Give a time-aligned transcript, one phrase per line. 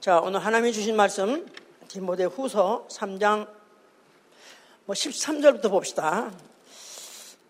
[0.00, 1.44] 자, 오늘 하나님이 주신 말씀
[1.88, 3.48] 디모데 후서 3장
[4.84, 6.30] 뭐 13절부터 봅시다.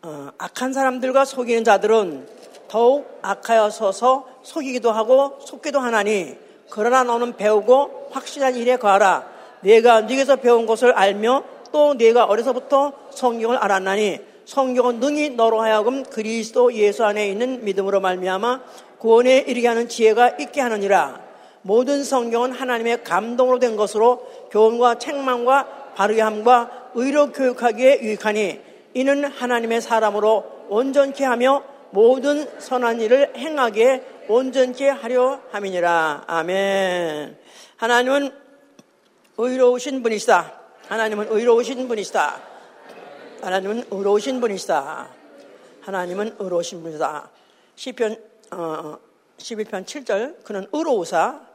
[0.01, 2.27] 어, 악한 사람들과 속이는 자들은
[2.69, 6.39] 더욱 악하여 서서 속이기도 하고 속기도 하나니
[6.71, 9.31] 그러나 너는 배우고 확실한 일에 거하라.
[9.61, 16.73] 내가 네게서 배운 것을 알며 또 네가 어려서부터 성경을 알았나니 성경은 능히 너로 하여금 그리스도
[16.73, 18.63] 예수 안에 있는 믿음으로 말미암아
[19.01, 21.28] 구원에 이르게 하는 지혜가 있게 하느니라.
[21.69, 28.59] 모든 성경은 하나님의 감동으로 된 것으로 교훈과 책망과 바르게 함과 의로 교육하기에 유익하니
[28.95, 36.25] 이는 하나님의 사람으로 온전케 하며 모든 선한 일을 행하기에 온전케 하려 함이니라.
[36.27, 37.37] 아멘.
[37.77, 38.33] 하나님은
[39.37, 40.55] 의로우신 분이시다.
[40.87, 42.41] 하나님은 의로우신 분이시다.
[43.43, 45.09] 하나님은 의로우신 분이시다.
[45.83, 47.29] 하나님은 의로우신 분이다.
[47.77, 48.17] 시편
[48.53, 48.97] 어,
[49.37, 51.48] 11편 7절 그는 의로우사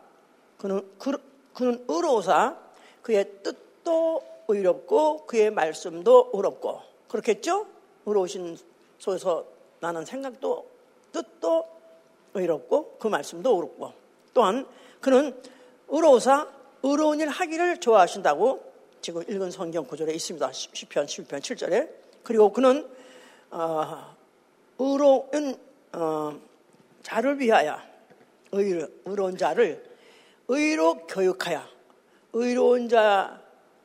[0.64, 1.12] 그는 그,
[1.54, 2.58] 그는 의로우사
[3.02, 6.80] 그의 뜻도 의롭고 그의 말씀도 의롭고
[7.10, 7.68] 그렇겠죠?
[8.06, 8.58] 의로우신
[8.98, 9.46] 속에서
[9.82, 10.66] 나는 생각도
[11.12, 11.68] 뜻도
[12.34, 13.92] 의롭고 그 말씀도 의롭고
[14.34, 14.66] 또한
[15.02, 15.38] 그는
[15.90, 16.48] 의로우사
[16.82, 18.72] 의로운 일 하기를 좋아하신다고
[19.02, 20.50] 지금 읽은 성경 구절에 있습니다.
[20.50, 21.90] 10편, 11편, 7절에.
[22.24, 22.88] 그리고 그는,
[23.52, 24.16] 어,
[24.80, 25.58] 의로운,
[25.92, 26.40] 어,
[27.02, 27.78] 자를 위하여,
[28.54, 29.93] 의, 의로운 자를
[30.48, 31.64] 의로 교육하여,
[32.34, 33.40] 의로운 자가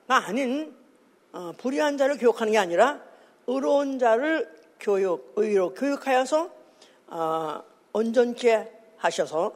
[0.07, 0.75] 아닌,
[1.33, 3.03] 어, 불의한 자를 교육하는 게 아니라,
[3.47, 6.51] 의로운 자를 교육, 의로 교육하여서,
[7.09, 9.55] 어, 온전케 하셔서,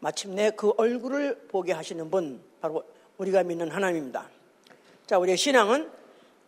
[0.00, 2.84] 마침내 그 얼굴을 보게 하시는 분, 바로
[3.18, 4.28] 우리가 믿는 하나님입니다.
[5.06, 5.90] 자, 우리의 신앙은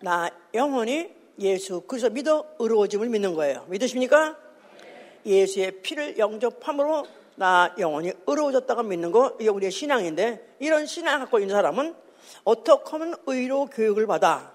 [0.01, 3.65] 나 영원히 예수 그리스도 믿어 의로워짐을 믿는 거예요.
[3.69, 4.37] 믿으십니까?
[5.25, 11.55] 예수의 피를 영접함으로 나 영원히 의로워졌다고 믿는 거 이게 우리의 신앙인데 이런 신앙을 갖고 있는
[11.55, 11.95] 사람은
[12.45, 14.53] 어떻게 하면 의로 교육을 받아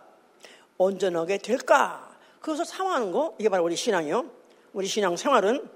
[0.78, 2.10] 온전하게 될까?
[2.40, 4.26] 그것을 사모하는 거 이게 바로 우리 신앙이요.
[4.74, 5.70] 우리 신앙 생활은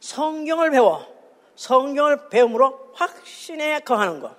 [0.00, 1.16] 성경을 배워
[1.56, 4.36] 성경을 배움으로 확신에 거하는 것.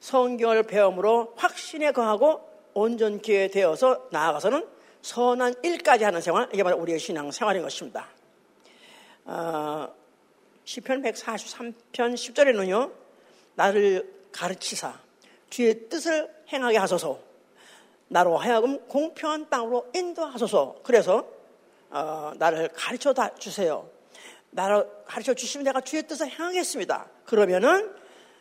[0.00, 4.66] 성경을 배움으로 확신에 거하고 온전케 되어서 나아가서는
[5.02, 8.06] 선한 일까지 하는 생활, 이게 바로 우리의 신앙 생활인 것입니다.
[9.24, 9.88] 어,
[10.64, 12.92] 시편 143편 10절에는요,
[13.54, 14.98] 나를 가르치사
[15.48, 17.20] 주의 뜻을 행하게 하소서,
[18.08, 20.80] 나로 하여금 공평한 땅으로 인도하소서.
[20.82, 21.26] 그래서
[21.90, 23.88] 어, 나를 가르쳐 주세요.
[24.50, 27.08] 나를 가르쳐 주시면 내가 주의 뜻을 행하겠습니다.
[27.24, 27.94] 그러면은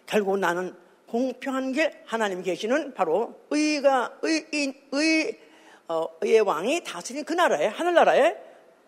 [0.05, 0.75] 결국 나는
[1.07, 5.39] 공평한 게 하나님 계시는 바로 의가 의인 의
[5.87, 8.37] 어, 의의 왕이 다스린 그 나라에 하늘나라에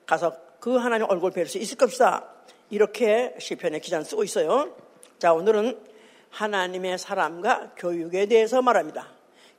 [0.06, 2.28] 가서 그 하나님 얼굴 뵐 수 있을 것이다.
[2.72, 4.74] 이렇게 시편의 기자는 쓰고 있어요.
[5.20, 5.78] 자 오늘은
[6.30, 9.10] 하나님의 사람과 교육에 대해서 말합니다.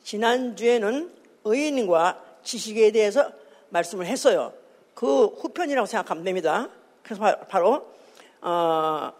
[0.02, 1.14] 지난주에는
[1.44, 3.30] 의인과 지식에 대해서
[3.68, 4.52] 말씀을 했어요.
[4.94, 6.70] 그 후편이라고 생각하면 됩니다.
[7.02, 7.92] 그래서 바로
[8.40, 9.12] 어,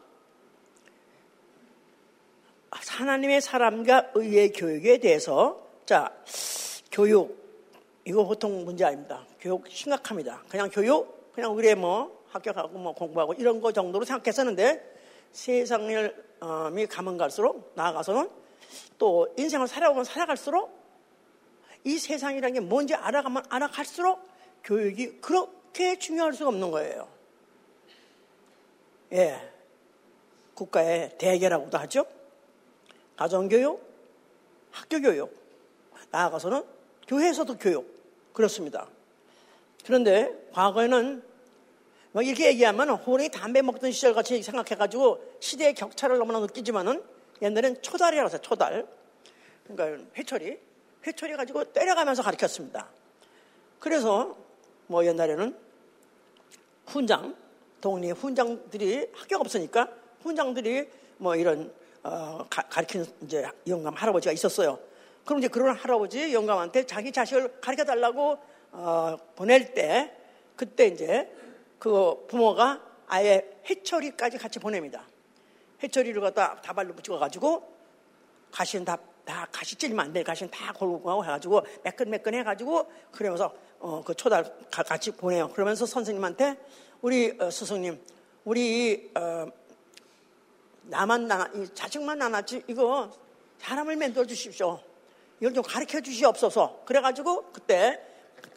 [2.70, 6.10] 하나님의 사람과 의의 교육에 대해서 자
[6.91, 7.42] 교육
[8.06, 9.26] 이거 보통 문제 아닙니다.
[9.38, 10.42] 교육 심각합니다.
[10.48, 15.00] 그냥 교육 그냥 우리 뭐 가고 뭐 공부하고 이런 거 정도로 생각했었는데
[15.32, 16.25] 세상을
[16.78, 18.31] 이 가면 갈수록 나아가서는
[18.98, 20.81] 또 인생을 살아보면 살아갈수록
[21.84, 24.28] 이 세상이라는 게 뭔지 알아가면 알아갈수록
[24.65, 27.09] 교육이 그렇게 중요할 수가 없는 거예요.
[29.12, 29.53] 예.
[30.54, 32.06] 국가의 대계라고도 하죠.
[33.16, 33.81] 가정교육,
[34.71, 35.34] 학교교육,
[36.10, 36.65] 나아가서는
[37.09, 38.32] 교회에서도 교육.
[38.32, 38.87] 그렇습니다.
[39.84, 41.22] 그런데 과거에는
[42.12, 47.03] 뭐 이렇게 얘기하면 호랭이 담배 먹던 시절 같이 생각해가지고 시대의 격차를 너무나 느끼지만은
[47.41, 48.87] 옛날엔 초달이라고 했어요, 초달.
[49.67, 50.59] 그러니까 회초리.
[51.06, 52.89] 회초리 가지고 때려가면서 가르쳤습니다.
[53.81, 54.37] 그래서
[54.87, 55.56] 뭐 옛날에는
[56.87, 57.34] 훈장,
[57.81, 59.89] 동네 훈장들이 학교가 없으니까
[60.22, 61.72] 훈장들이 뭐 이런
[62.04, 64.78] 어, 가르치는 이제 영감 할아버지가 있었어요.
[65.25, 68.39] 그럼 이제 그런 할아버지 영감한테 자기 자식을 가르쳐 달라고
[68.72, 70.13] 어, 보낼 때
[70.57, 71.28] 그때 이제
[71.83, 75.05] 그 부모가 아예 해처리까지 같이 보냅니다.
[75.83, 77.77] 해처리를 갖다 다발로 붙여 가지고
[78.53, 80.23] 가시는 다, 다 가시 찔리면 안 돼.
[80.23, 85.49] 가시는 다 골고 하고 해가지고 매끈매끈 해가지고 그러면서 어, 그 초달 같이 보내요.
[85.49, 86.57] 그러면서 선생님한테
[87.01, 88.01] 우리 어, 스승님,
[88.45, 89.49] 우리 어,
[90.83, 93.11] 나만 나, 자식만 나눴지 이거
[93.59, 94.79] 사람을 만들어 주십시오.
[95.41, 96.83] 이걸 좀 가르쳐 주시옵소서.
[96.84, 98.01] 그래가지고 그때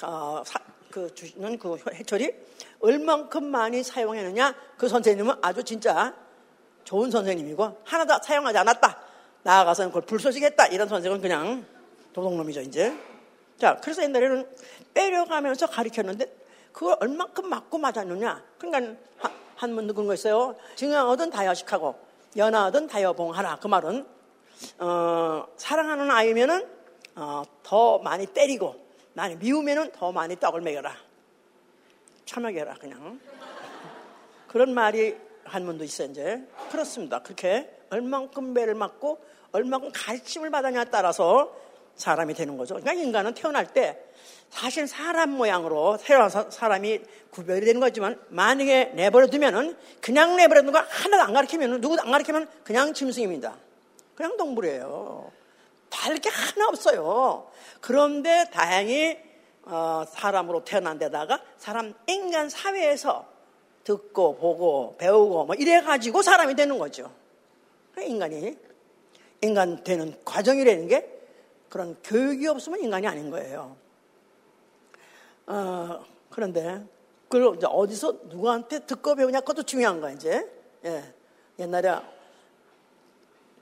[0.04, 0.60] 어, 사,
[0.95, 2.33] 그 주시는 그 해철이
[2.80, 6.15] 얼만큼 많이 사용했느냐 그 선생님은 아주 진짜
[6.86, 9.01] 좋은 선생님이고 하나도 사용하지 않았다.
[9.44, 10.68] 나아가서는 그걸 불쏘시겠다.
[10.68, 11.65] 이런 선생은 그냥
[12.13, 12.97] 도둑놈이죠, 이제.
[13.57, 14.47] 자, 그래서 옛날에는
[14.94, 16.33] 빼려가면서 가르쳤는데
[16.71, 18.41] 그걸 얼만큼 맞고 맞았느냐.
[18.57, 18.95] 그러니까
[19.57, 20.56] 한문 누군 거 있어요.
[20.77, 21.95] 증여하든 다여식하고
[22.38, 23.57] 연하든 다여봉하라.
[23.62, 24.06] 그 말은
[24.80, 26.65] 어, 사랑하는 아이면은
[27.15, 28.84] 어, 더 많이 때리고
[29.15, 30.95] 많이 미우면은 더 많이 떡을 먹여라.
[32.38, 33.19] 해라 그냥.
[34.47, 35.15] 그런 말이
[35.45, 36.44] 한문도 있어요 이제.
[36.69, 37.19] 그렇습니다.
[37.19, 39.23] 그렇게 얼만큼 배를 맞고
[39.53, 41.56] 얼만큼 가르침을 받았냐에 따라서
[41.95, 42.75] 사람이 되는 거죠.
[42.75, 43.97] 그러니까 인간은 태어날 때
[44.50, 50.79] 사실 사람 모양으로 태어나서 사람이 구별이 되는 거지만 만약에 내버려 두면은 그냥 내버려 두는 거
[50.79, 53.56] 하나도 안 가르치면 누구도 안 가르치면 그냥 짐승입니다.
[54.13, 55.31] 그냥 동물이에요.
[55.89, 57.49] 다를 게 하나 없어요.
[57.81, 59.17] 그런데 다행히
[59.63, 63.25] 어, 사람으로 태어난 데다가 사람 인간 사회에서
[63.83, 67.11] 듣고 보고 배우고 뭐 이래 가지고 사람이 되는 거죠.
[67.99, 68.57] 인간이
[69.41, 71.11] 인간 되는 과정이라는 게
[71.69, 73.75] 그런 교육이 없으면 인간이 아닌 거예요.
[75.47, 76.83] 어, 그런데
[77.29, 80.49] 그걸 이제 어디서 누구한테 듣고 배우냐 그것도 중요한 거야 이제.
[80.85, 81.13] 예.
[81.59, 81.95] 옛날에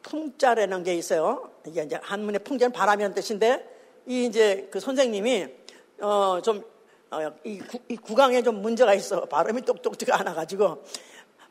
[0.04, 1.52] 풍자라는 게 있어요.
[1.66, 3.68] 이게 이제 한문의 풍자는 바람이라는 뜻인데
[4.06, 5.48] 이 이제 그 선생님이
[6.00, 6.64] 어좀
[7.12, 9.26] 어, 이, 이 구강에 좀 문제가 있어.
[9.26, 10.84] 발음이 똑똑지가 않아가지고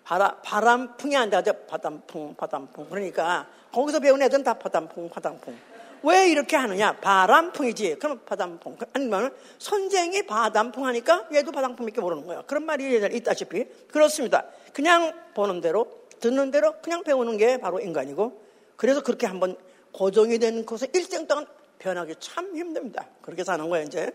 [0.05, 2.89] 바람, 바람풍이 안 돼가지고 바람풍, 바람풍.
[2.91, 5.57] 그러니까 거기서 배운 애들은 다 바람풍, 바람풍.
[6.03, 6.97] 왜 이렇게 하느냐?
[6.97, 7.97] 바람풍이지.
[8.01, 8.77] 그럼 바람풍.
[8.93, 12.43] 아니면 선생이 바람풍 하니까 얘도 바람풍밖에 모르는 거야.
[12.43, 13.65] 그런 말이 있다시피.
[13.87, 14.47] 그렇습니다.
[14.73, 15.87] 그냥 보는 대로,
[16.19, 18.42] 듣는 대로 그냥 배우는 게 바로 인간이고
[18.83, 19.57] 그래서 그렇게 한번
[19.93, 21.47] 고정이 된 것을 일생 동안
[21.79, 23.07] 변하기 참 힘듭니다.
[23.21, 24.11] 그렇게 사는 거예요, 이제.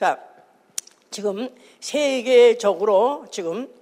[0.00, 0.20] 자,
[1.12, 1.48] 지금
[1.78, 3.72] 세계적으로 지금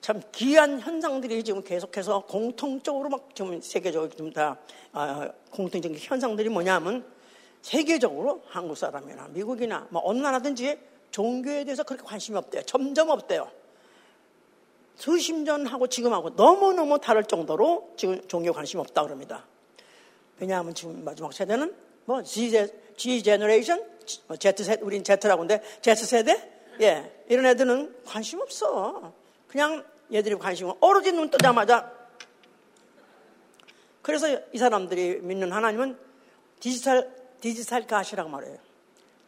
[0.00, 4.58] 참 귀한 현상들이 지금 계속해서 공통적으로 막 지금 세계적으로 지금 다
[4.90, 7.06] 아, 공통적인 현상들이 뭐냐면
[7.62, 10.80] 세계적으로 한국 사람이나 미국이나 뭐 어느 나라든지
[11.12, 12.62] 종교에 대해서 그렇게 관심이 없대요.
[12.62, 13.48] 점점 없대요.
[14.96, 19.46] 수십 년하고 지금하고 너무너무 다를 정도로 지금 종교 관심 없다 그럽니다.
[20.40, 21.74] 왜냐하면 지금 마지막 세대는
[22.06, 22.50] 뭐 G,
[22.96, 23.84] G 제너레이션,
[24.38, 26.50] Z 세대, 우린 Z라고 하는데 Z 세대?
[26.80, 29.12] 예, 이런 애들은 관심 없어.
[29.46, 31.92] 그냥 얘들이 관심은 오로지 눈 뜨자마자
[34.02, 35.98] 그래서 이 사람들이 믿는 하나님은
[36.58, 38.56] 디지털 디지털 가시라고 말해요.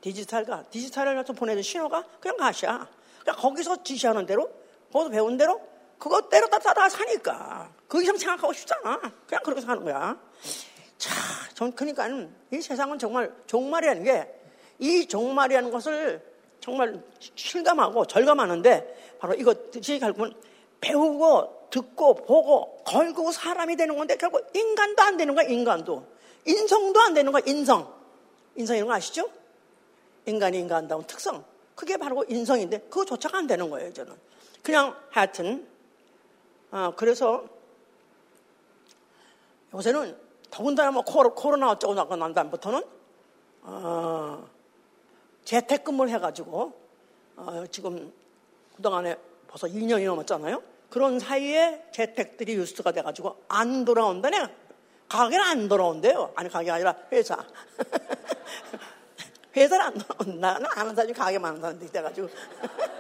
[0.01, 2.89] 디지털 가 디지털을 가서 보내준 신호가 그냥 가시야.
[3.23, 4.51] 그냥 거기서 지시하는 대로
[4.93, 5.61] 거기서 배운 대로
[5.99, 8.99] 그것대로 다 따라 사니까 그 이상 생각하고 싶잖아.
[9.27, 10.19] 그냥 그렇게 사는 거야.
[11.03, 11.13] 자,
[11.55, 12.07] 전 그러니까
[12.53, 14.43] 이 세상은 정말 종말이라는 게
[14.83, 16.21] 이 종말이라는 것을
[16.61, 17.01] 정말
[17.37, 20.35] 실감하고 절감하는데 바로 이것이 결국은
[20.81, 26.05] 배우고 듣고 보고 걸고 사람이 되는 건데 결국 인간도 안 되는 거야 인간도.
[26.45, 27.95] 인성도 안 되는 거야 인성.
[28.57, 29.31] 인성 이런 거 아시죠?
[30.27, 31.45] 인간이 인간다운 특성.
[31.77, 34.13] 그게 바로 인성인데 그거조차가 안 되는 거예요 저는.
[34.65, 35.69] 그냥 하여튼
[36.73, 37.45] 어, 그래서
[39.73, 40.17] 요새는
[40.53, 42.85] 더군다나 뭐 코로나 어쩌고 나고 난 다음부터는
[43.63, 44.47] 어,
[45.45, 46.73] 재택근무를 해가지고
[47.37, 48.13] 어, 지금
[48.77, 49.17] 그동안에
[49.49, 50.63] 벌써 2년이 넘었잖아요.
[50.91, 54.47] 그런 사이에 재택들이 뉴스가 돼가지고 안 돌아온다네.
[55.09, 56.33] 가게는 안 돌아온대요.
[56.37, 57.37] 아니 가게가 아니라 회사.
[59.57, 60.53] 회사를 안 돌아온다.
[60.53, 62.29] 나는 아는 사람이 가게만 하는 사람들이 돼가지고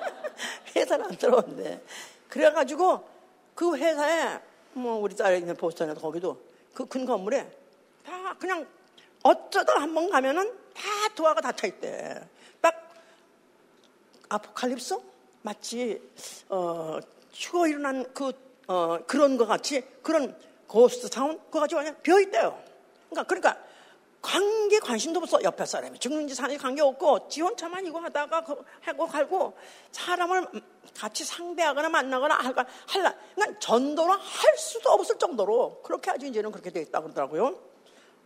[0.75, 1.82] 회사를 안 돌아온대.
[2.30, 3.06] 그래가지고
[3.54, 4.40] 그 회사에
[4.73, 7.50] 뭐 우리 딸이 있는 보스턴에도 거기도 그 큰 건물에
[8.05, 8.67] 다 그냥
[9.23, 10.83] 어쩌다 한 번 가면은 다
[11.14, 12.21] 도화가 닫혀 있대.
[12.61, 12.93] 딱
[14.29, 14.99] 아포칼립스
[15.43, 16.00] 마치
[16.49, 16.99] 어,
[17.31, 18.33] 죽어 일어난 그
[18.67, 20.37] 어, 그런 것 같이 그런
[20.67, 22.59] 고스트 타운 그거 가지고 그냥 비어 있대요.
[23.11, 23.64] 그러니까 그러니까
[24.23, 29.55] 관계 관심도 없어 옆에 사람이 죽는지 사는지 관계 없고 지원차만 이거 하다가 그 하고 갈고
[29.91, 30.47] 사람을
[30.95, 36.71] 같이 상대하거나 만나거나 할까 할라 그러니까 전도를 할 수도 없을 정도로 그렇게 아주 이제는 그렇게
[36.71, 37.59] 돼 있다 그러더라고요.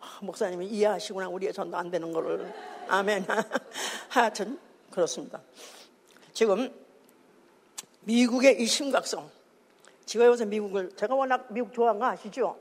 [0.01, 2.53] 아, 목사님이 이해하시구나 우리의 전도 안 되는 거를
[2.89, 3.27] 아멘.
[4.11, 4.59] 하여튼
[4.91, 5.41] 그렇습니다.
[6.35, 6.71] 지금
[8.01, 9.31] 미국의 이 심각성.
[10.05, 12.57] 제가 요새 미국을, 제가 워낙 미국 좋아한 거 아시죠?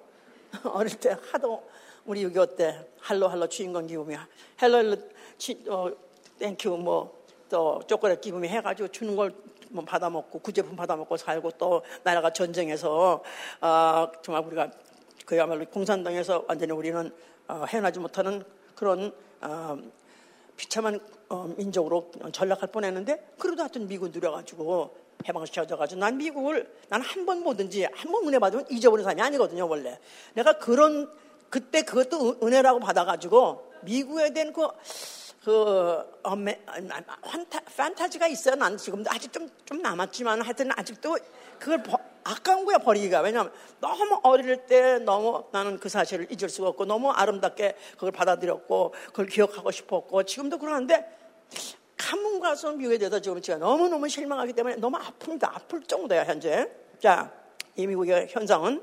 [0.63, 1.63] 어릴 때 하도
[2.05, 2.87] 우리 6.25 때?
[2.99, 4.15] hello hello chewing gum give me
[4.61, 4.97] hello hello
[5.69, 5.91] 어,
[6.39, 10.95] thank you 뭐 또 초콜릿 give me 해가지고 주는 걸 뭐 받아 먹고 구제품 받아
[10.95, 13.21] 먹고 살고 또 나라가 전쟁해서
[13.61, 14.71] 어, 정말 우리가
[15.25, 17.11] 그야말로 공산당에서 완전히 우리는
[17.47, 18.43] 어, 해나지 못하는
[18.73, 19.77] 그런 어,
[20.57, 24.95] 비참한 어, 민족으로 전락할 뻔했는데 그래도 하여튼 미국 누려가지고
[25.27, 29.99] 해방시켜져가지고 난 미국을 난 한 번 보든지 한번 은혜 받으면 잊어버리는 사람이 아니거든요 원래.
[30.33, 31.09] 내가 그런
[31.49, 34.67] 그때 그것도 은혜라고 받아가지고 미국에 대한 그,
[35.43, 36.65] 그, 어메,
[37.21, 38.55] 판타, 판타지가 있어요.
[38.55, 41.17] 난 지금도 아직 좀, 좀 남았지만 하여튼 아직도
[41.59, 43.21] 그걸 버, 아까운 거야, 버리기가.
[43.21, 48.93] 왜냐하면 너무 어릴 때 너무 나는 그 사실을 잊을 수가 없고 너무 아름답게 그걸 받아들였고
[49.07, 51.05] 그걸 기억하고 싶었고 지금도 그러는데
[51.95, 55.55] 가문 가서 미국에 대해서 지금 제가 너무너무 실망하기 때문에 너무 아픕니다.
[55.55, 56.69] 아플 정도야, 현재.
[56.99, 57.31] 자,
[57.75, 58.81] 이 미국의 현상은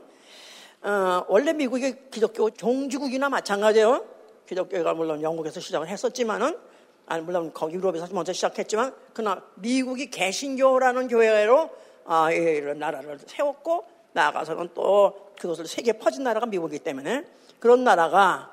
[0.83, 4.05] 어, 원래 미국의 기독교 종주국이나 마찬가지예요.
[4.49, 6.59] 기독교가 물론 영국에서 시작을 했었지만은
[7.07, 11.71] 아니 물론 거기 유럽에서 먼저 시작했지만 그러나 미국이 개신교라는 교회로
[12.05, 17.25] 아, 이런 나라를 세웠고 나아가서는 또 그것을 세계 퍼진 나라가 미국이기 때문에
[17.61, 18.53] 그런 나라가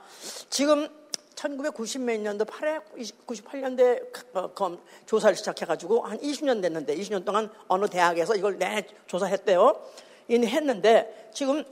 [0.50, 0.88] 지금
[1.34, 2.82] 1990몇 년도 8회
[3.26, 9.82] 98년대 어, 조사를 시작해가지고 한 20년 됐는데 20년 동안 어느 대학에서 이걸 내 조사했대요.
[10.30, 11.64] 했는데 지금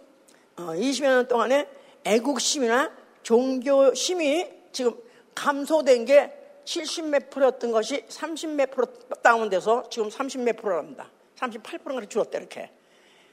[0.57, 1.67] 20여 어, 년 동안에
[2.03, 2.91] 애국심이나
[3.23, 4.95] 종교심이 지금
[5.35, 6.33] 감소된 게
[6.65, 8.87] 70몇 프로였던 것이 30몇 프로
[9.21, 11.09] 다운돼서 지금 30몇 프로랍니다.
[11.35, 12.71] 38%가 줄었대, 이렇게.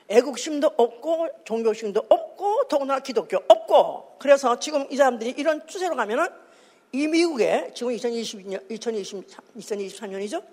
[0.09, 4.16] 애국심도 없고, 종교심도 없고, 더구나 기독교 없고.
[4.19, 6.28] 그래서 지금 이 사람들이 이런 추세로 가면은
[6.93, 9.26] 이 미국에 지금 2020년, 2020,
[9.57, 10.45] 2023년이죠?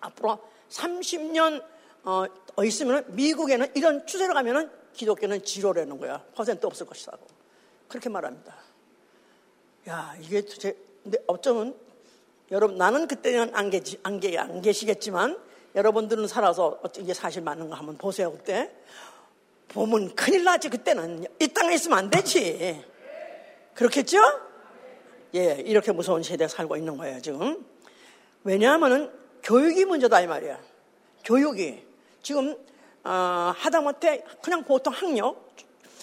[0.00, 0.38] 앞으로
[0.68, 1.64] 30년
[2.04, 2.24] 어,
[2.62, 6.24] 있으면 미국에는 이런 추세로 가면은 기독교는 지로라는 거야.
[6.34, 7.26] 퍼센트 없을 것이라고.
[7.88, 8.54] 그렇게 말합니다.
[9.88, 11.76] 야, 이게 도대체, 근데 어쩌면
[12.50, 15.38] 여러분, 나는 그때는 안, 계시, 안, 계, 안 계시겠지만
[15.74, 18.72] 여러분들은 살아서 이게 사실 맞는가 한번 보세요, 그때.
[19.68, 21.26] 보면 큰일 나지, 그때는.
[21.40, 22.84] 이 땅에 있으면 안 되지.
[23.74, 24.18] 그렇겠죠?
[25.34, 27.66] 예, 이렇게 무서운 시대에 살고 있는 거예요, 지금.
[28.42, 29.12] 왜냐하면은
[29.42, 30.58] 교육이 문제다, 이 말이야.
[31.24, 31.84] 교육이.
[32.22, 32.56] 지금
[33.06, 35.54] 어, 하다못해 그냥 보통 학력,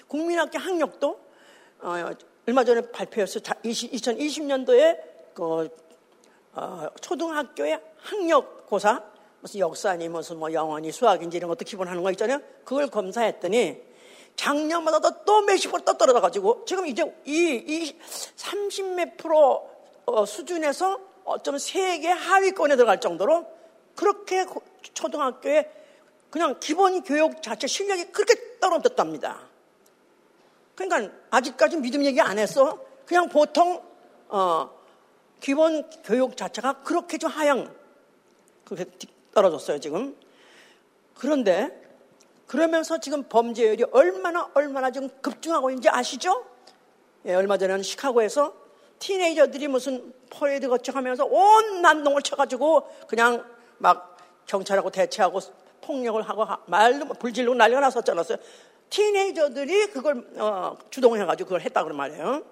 [0.08, 1.20] 국민학교 학력도
[1.82, 1.96] 어,
[2.48, 3.42] 얼마 전에 발표했어.
[3.42, 5.00] 2020년도에
[5.34, 5.70] 그
[6.54, 9.04] 어, 초등학교의 학력 고사
[9.42, 12.40] 무슨 역사니 무슨 뭐 영어니 수학인지 이런 것도 기본 하는 거 있잖아요.
[12.64, 13.82] 그걸 검사했더니
[14.38, 19.70] 작년마다 또 몇십 프로 또 떨어져가지고 지금 이제 이, 이 30몇 프로
[20.06, 23.46] 어, 수준에서 어쩌면 세계 하위권에 들어갈 정도로
[23.94, 24.46] 그렇게
[24.94, 25.83] 초등학교에
[26.34, 29.38] 그냥 기본 교육 자체 실력이 그렇게 떨어졌답니다.
[30.74, 32.84] 그러니까 아직까지 믿음 얘기 안 했어.
[33.06, 33.84] 그냥 보통
[34.30, 34.68] 어,
[35.40, 37.72] 기본 교육 자체가 그렇게 좀 하향
[38.66, 38.90] 그렇게
[39.36, 40.18] 떨어졌어요 지금.
[41.14, 41.70] 그런데
[42.48, 46.48] 그러면서 지금 범죄율이 얼마나 얼마나 지금 급증하고 있는지 아시죠?
[47.28, 48.56] 예, 얼마 전에는 시카고에서
[48.98, 53.46] 티네이저들이 무슨 퍼레이드 거쳐가면서 온 난동을 쳐가지고 그냥
[53.78, 55.40] 막 경찰하고 대체하고
[55.86, 58.24] 폭력을 하고 말도 불질르고 난리가 났었잖아요.
[58.90, 62.44] 티네이저들이 그걸 어, 주동해가지고 그걸 했다 그런 말이에요.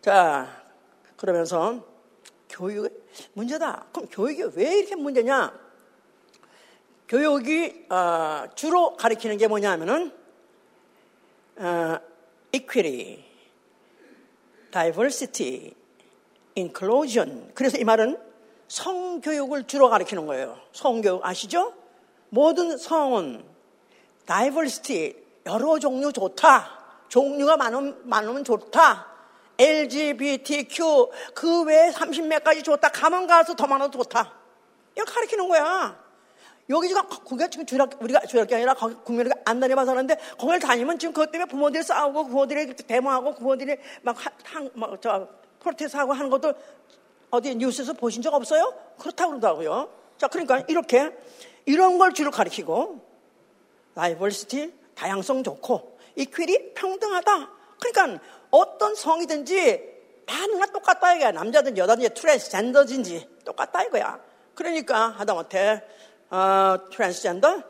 [0.00, 0.62] 자
[1.16, 1.84] 그러면서
[2.48, 3.86] 교육 문제다.
[3.92, 5.52] 그럼 교육이 왜 이렇게 문제냐?
[7.08, 10.12] 교육이 어, 주로 가리키는 게 뭐냐면은
[11.56, 11.98] 어,
[12.52, 13.24] equity,
[14.70, 15.74] diversity,
[16.56, 17.50] inclusion.
[17.54, 18.18] 그래서 이 말은
[18.68, 20.58] 성교육을 주로 가리키는 거예요.
[20.72, 21.74] 성교육 아시죠?
[22.34, 23.44] 모든 성은
[24.26, 26.68] 다이버시티 여러 종류 좋다.
[27.08, 29.06] 종류가 많으면, 많으면 좋다.
[29.56, 32.88] LGBTQ 그 외에 30몇 가지 좋다.
[32.88, 34.32] 가면 가서 더 많아도 좋다.
[34.96, 35.96] 이거 가르치는 거야.
[36.70, 40.98] 여기 지금 거기가 지금 주일학 우리가 주일학교 아니라 거기 국민학교 안 다녀봐서 하는데 거기를 다니면
[40.98, 45.28] 지금 그것 때문에 부모들이 싸우고 부모들이 데모하고 부모들이 막한막저
[45.60, 46.52] protest 하고 하는 것도
[47.30, 48.74] 어디 뉴스에서 보신 적 없어요?
[48.98, 49.88] 그렇다고 그러더라고요.
[50.16, 51.12] 자, 그러니까 이렇게
[51.66, 53.00] 이런 걸 주로 가리키고
[53.94, 57.50] diversity 다양성 좋고 equal이 평등하다.
[57.80, 59.94] 그러니까 어떤 성이든지
[60.26, 61.32] 다 누구나 똑같다 이거야.
[61.32, 64.20] 남자든 여자든 트랜스젠더든지 똑같다 이거야.
[64.54, 65.82] 그러니까 하다못해
[66.30, 67.62] 어, 트랜스젠더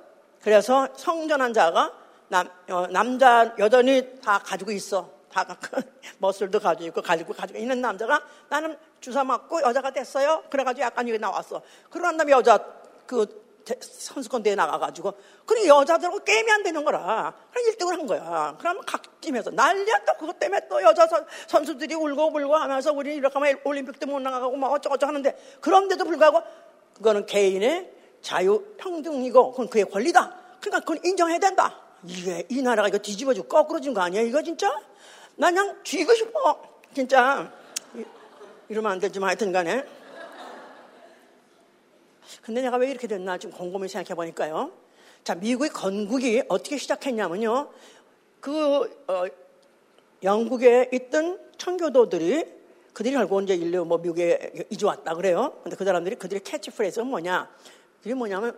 [0.43, 1.93] 그래서 성전환 자가
[2.29, 5.11] 남, 어, 남자 여전히 다 가지고 있어.
[5.31, 5.45] 다
[6.19, 10.45] 머슬도 가지고 있고 가지고 가지고 있는 남자가 나는 주사 맞고 여자가 됐어요.
[10.51, 11.63] 그래가지고 약간 여기 나왔어.
[11.91, 12.59] 그러는 다음에 여자
[13.07, 13.44] 그
[13.81, 15.15] 선수권 대회 나가가지고.
[15.47, 17.35] 그래 여자들하고 게임이 안 되는 거라.
[17.53, 18.57] 그래 1등을 한 거야.
[18.59, 21.07] 그러면 각 팀에서 난리야 또 그것 때문에 또 여자
[21.47, 26.05] 선, 수들이 울고 불고 하면서 우리 이렇게 하면 올림픽도 못 나가고 막 어쩌고저쩌고 하는데 그런데도
[26.05, 26.43] 불구하고
[26.95, 27.91] 그거는 개인의
[28.21, 30.37] 자유 평등이고 그건 그의 권리다.
[30.61, 31.81] 그러니까 그건 인정해야 된다.
[32.07, 34.71] 이게 이 나라가 이거 뒤집어지고 거꾸로진 거 아니야 이거 진짜?
[35.37, 36.61] 나 그냥 쥐고 싶어.
[36.95, 37.51] 진짜.
[38.69, 39.85] 이러면 안 되지만 하여튼 간에
[42.43, 44.73] 근데 내가 왜 이렇게 됐나 지금 곰곰이 생각해 보니까요.
[45.23, 47.71] 자, 미국의 건국이 어떻게 시작했냐면요.
[48.41, 49.25] 그, 어,
[50.23, 52.45] 영국에 있던 청교도들이
[52.93, 55.59] 그들이 결국 이제 인류 뭐 미국에 이주 왔다 그래요.
[55.63, 57.51] 근데 그 사람들이 그들의 캐치프레이즈가 뭐냐?
[58.03, 58.57] 그게 뭐냐면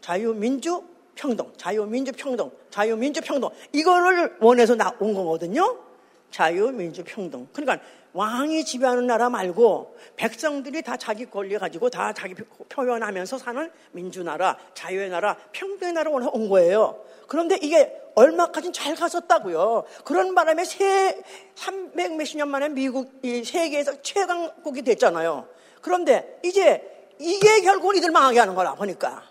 [0.00, 0.82] 자유민주
[1.14, 3.48] 평등, 자유민주 평등, 자유민주 평등.
[3.72, 5.87] 이거를 원해서 나온 거거든요.
[6.30, 7.48] 자유 민주 평등.
[7.52, 12.34] 그러니까 왕이 지배하는 나라 말고 백성들이 다 자기 권리 가지고 다 자기
[12.68, 17.04] 표현하면서 사는 민주나라, 자유의 나라, 평등의 나라 온 거예요.
[17.26, 19.84] 그런데 이게 얼마까지 잘 갔었다고요.
[20.04, 21.22] 그런 바람에 세,
[21.54, 25.46] 300 몇십 년 만에 미국, 이 세계에서 최강국이 됐잖아요.
[25.82, 26.82] 그런데 이제
[27.20, 29.22] 이게 결국은 이들 망하게 하는 거라 보니까.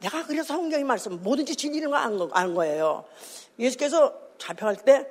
[0.00, 3.04] 내가 그래서 성경이 말씀 뭐든지 진리는 거 아는 거예요.
[3.58, 5.06] 예수께서 잡혀갈 때,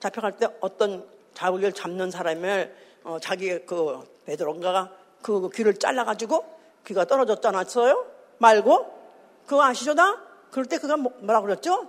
[0.00, 4.90] 잡혀갈 때 어떤 자우리를 잡는 사람을 어, 자기 그 베드로인가가
[5.22, 6.44] 그 귀를 잘라가지고
[6.86, 8.06] 귀가 떨어졌잖아요.
[8.38, 9.00] 말고
[9.46, 10.18] 그거 아시죠 다?
[10.50, 11.88] 그럴 때 그가 뭐, 뭐라 그랬죠?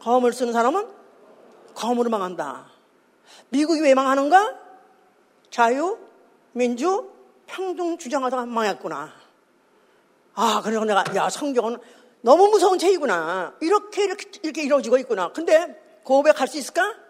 [0.00, 0.88] 검을 쓰는 사람은
[1.74, 2.66] 검으로 망한다.
[3.50, 4.58] 미국이 왜 망하는가?
[5.50, 5.98] 자유,
[6.52, 7.10] 민주,
[7.46, 9.12] 평등 주장하다가 망했구나.
[10.34, 11.78] 아, 그래서 내가, 야, 성경은
[12.22, 13.54] 너무 무서운 책이구나.
[13.60, 15.32] 이렇게, 이렇게, 이렇게 이루어지고 있구나.
[15.32, 17.01] 근데 고백할 수 있을까?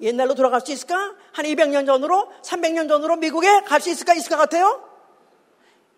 [0.00, 1.14] 옛날로 돌아갈 수 있을까?
[1.32, 4.14] 한 200년 전으로, 300년 전으로 미국에 갈 수 있을까?
[4.14, 4.82] 있을 것 같아요?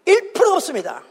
[0.04, 1.02] 1% 없습니다.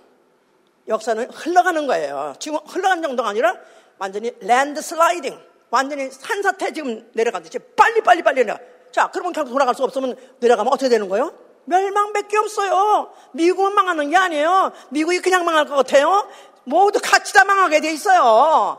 [0.87, 2.33] 역사는 흘러가는 거예요.
[2.39, 3.55] 지금 흘러가는 정도가 아니라
[3.97, 5.39] 완전히 랜드 슬라이딩.
[5.69, 8.59] 완전히 산사태 지금 내려가듯이 빨리 빨리 빨리 내려가.
[8.91, 11.33] 자, 그러면 결국 돌아갈 수 없으면 내려가면 어떻게 되는 거예요?
[11.65, 13.13] 멸망밖에 없어요.
[13.31, 14.71] 미국은 망하는 게 아니에요.
[14.89, 16.27] 미국이 그냥 망할 것 같아요.
[16.65, 18.77] 모두 같이 다 망하게 돼 있어요.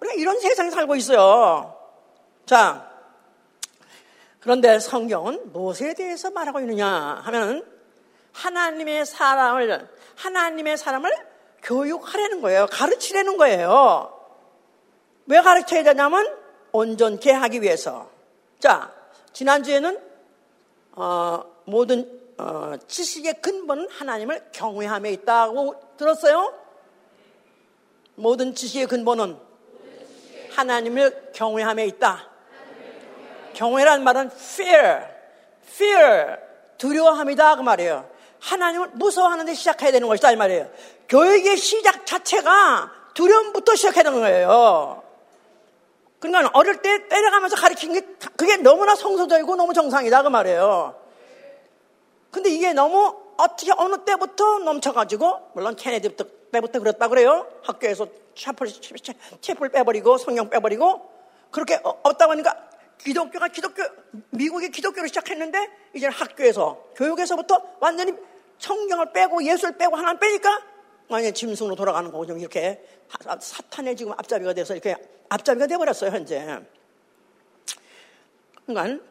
[0.00, 1.76] 우리가 이런 세상에 살고 있어요.
[2.46, 2.89] 자,
[4.40, 7.66] 그런데 성경은 무엇에 대해서 말하고 있느냐 하면
[8.32, 11.10] 하나님의 사람을 하나님의 사람을
[11.62, 12.66] 교육하라는 거예요.
[12.70, 14.18] 가르치라는 거예요.
[15.26, 16.26] 왜 가르쳐야 되냐면
[16.72, 18.10] 온전케 하기 위해서.
[18.58, 18.92] 자,
[19.32, 20.00] 지난주에는
[20.92, 26.54] 어, 모든 어, 지식의 근본은 하나님을 경외함에 있다고 들었어요?
[28.14, 29.36] 모든 지식의 근본은
[30.52, 32.29] 하나님을 경외함에 있다.
[33.60, 35.02] 경외란 말은 fear,
[35.66, 36.38] fear,
[36.78, 38.08] 두려워함이다 그 말이에요.
[38.40, 40.70] 하나님을 무서워하는데 시작해야 되는 것이다 이 말이에요.
[41.10, 45.02] 교육의 시작 자체가 두려움부터 시작해야 되는 거예요.
[46.20, 48.00] 그러니까 어릴 때 때려가면서 가르친 게
[48.34, 50.98] 그게 너무나 성소적이고 너무 정상이다 그 말이에요.
[52.30, 56.16] 근데 이게 너무 어떻게 어느 때부터 넘쳐가지고 물론 케네디
[56.50, 57.46] 때부터 그랬다 그래요.
[57.62, 58.72] 학교에서 챕을,
[59.42, 61.10] 챕을 빼버리고 성경 빼버리고
[61.50, 62.69] 그렇게 어, 없다고 하니까
[63.04, 63.82] 기독교가 기독교
[64.30, 68.12] 미국이 기독교로 시작했는데 이제 학교에서 교육에서부터 완전히
[68.58, 70.62] 성경을 빼고 예수를 빼고 하나님 빼니까
[71.08, 72.84] 완전히 짐승으로 돌아가는 거고 좀 이렇게
[73.40, 74.96] 사탄의 지금 앞잡이가 돼서 이렇게
[75.28, 76.60] 앞잡이가 돼버렸어요 현재.
[78.66, 79.02] 그러니까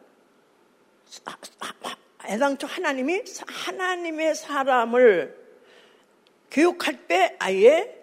[2.26, 5.36] 애당초 하나님이 하나님의 사람을
[6.50, 7.96] 교육할 때 아예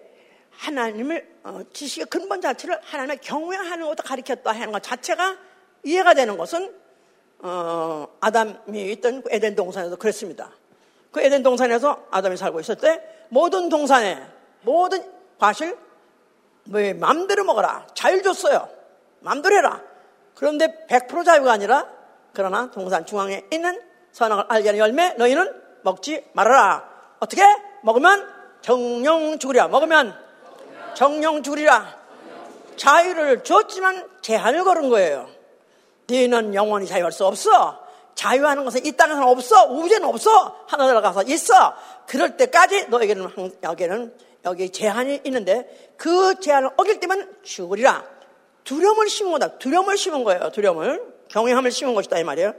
[0.51, 5.37] 하나님을 어, 지식의 근본 자체를 하나님의 경외하는 것도 가르쳤다 하는 것 자체가
[5.83, 6.73] 이해가 되는 것은
[7.39, 10.51] 어, 아담이 있던 그 에덴 동산에서 그랬습니다.
[11.11, 14.21] 그 에덴 동산에서 아담이 살고 있을 때 모든 동산에
[14.61, 15.03] 모든
[15.37, 15.77] 과실
[16.65, 18.67] 뭐 마음대로 먹어라 자율 줬어요.
[19.19, 19.81] 마음대로 해라.
[20.35, 21.87] 그런데 100% 자유가 아니라
[22.33, 26.87] 그러나 동산 중앙에 있는 선악을 알게 하는 열매 너희는 먹지 말아라.
[27.19, 27.43] 어떻게?
[27.83, 28.27] 먹으면
[28.61, 29.67] 정령 죽으리라.
[29.67, 30.13] 먹으면
[30.95, 31.97] 정령 죽으리라.
[32.75, 35.36] 자유를 줬지만 제한을 걸은 거예요.
[36.09, 37.85] 너희는 영원히 자유할 수 없어.
[38.15, 39.65] 자유하는 것은 이 땅에는 없어.
[39.65, 40.65] 우주에는 없어.
[40.67, 41.75] 하늘에 가서 있어.
[42.07, 48.05] 그럴 때까지 너에게는 여기는 여기 제한이 있는데 그 제한을 어길 때면 죽으리라.
[48.63, 49.57] 두려움을 심은 거다.
[49.57, 50.49] 두려움을 심은 거예요.
[50.51, 51.17] 두려움을.
[51.27, 52.17] 경외함을 심은 것이다.
[52.19, 52.53] 이 말이에요.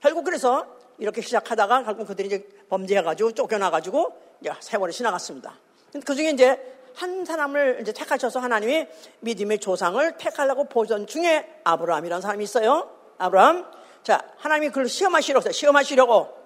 [0.00, 0.66] 결국 그래서
[0.98, 5.56] 이렇게 시작하다가 결국 그들이 이제 범죄해가지고 쫓겨나가지고 이제 세월이 지나갔습니다.
[6.04, 8.88] 그 중에 이제 한 사람을 이제 택하셔서 하나님이
[9.20, 12.90] 믿음의 조상을 택하려고 보전 중에 아브라함이라는 사람이 있어요.
[13.18, 13.66] 아브라함.
[14.02, 16.36] 자, 하나님이 그걸 시험하시려고 시험하시려고.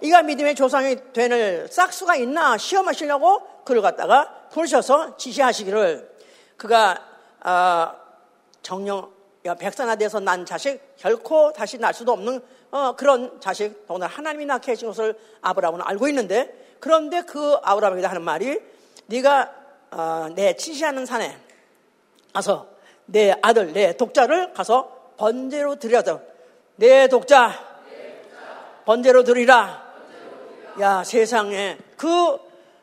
[0.00, 6.10] 이가 믿음의 조상이 되는 싹수가 있나 시험하시려고 그를 갖다가 부르셔서 지시하시기를
[6.56, 6.98] 그가
[7.44, 7.94] 어,
[8.60, 9.12] 정령
[9.60, 12.40] 백산화 돼서 난 자식 결코 다시 날 수도 없는
[12.72, 18.22] 어, 그런 자식 오늘 하나님이 낳게 해준 것을 아브라함은 알고 있는데 그런데 그 아브라함에게 하는
[18.22, 18.60] 말이
[19.06, 19.52] 네가
[19.90, 21.38] 어, 내 지시하는 산에
[22.32, 22.66] 가서
[23.06, 26.20] 내 아들 내 독자를 가서 번제로 드려서
[26.76, 27.52] 내 독자
[28.84, 29.84] 번제로 드리라
[30.80, 32.38] 야 세상에 그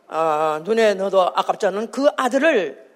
[0.07, 2.91] 어, 눈에 넣어도 아깝지 않은 그 아들을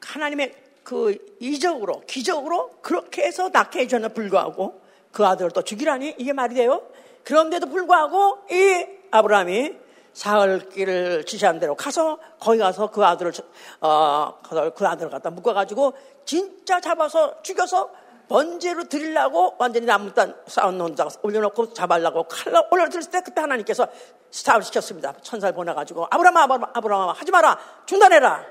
[0.00, 4.80] 하나님의 그 이적으로 기적으로 그렇게 해서 낳게 해줬나 불구하고
[5.12, 6.82] 그 아들을 또 죽이라니 이게 말이 돼요?
[7.24, 9.83] 그런데도 불구하고 이 아브라함이
[10.14, 13.32] 사흘 길을 지시한 대로 가서 거기 가서 그 아들을
[13.80, 14.38] 어,
[14.74, 15.92] 그 아들을 갖다 묶어가지고
[16.24, 17.90] 진짜 잡아서 죽여서
[18.28, 23.86] 번제로 드리려고 완전히 나무단 쌓아놓는다 올려놓고 잡으려고 칼로 올려드렸을 때 그때 하나님께서
[24.30, 25.12] 스탑을 시켰습니다.
[25.20, 28.44] 천사를 보내가지고 아브라함 아브라함 아브라함 하지 마라 중단해라.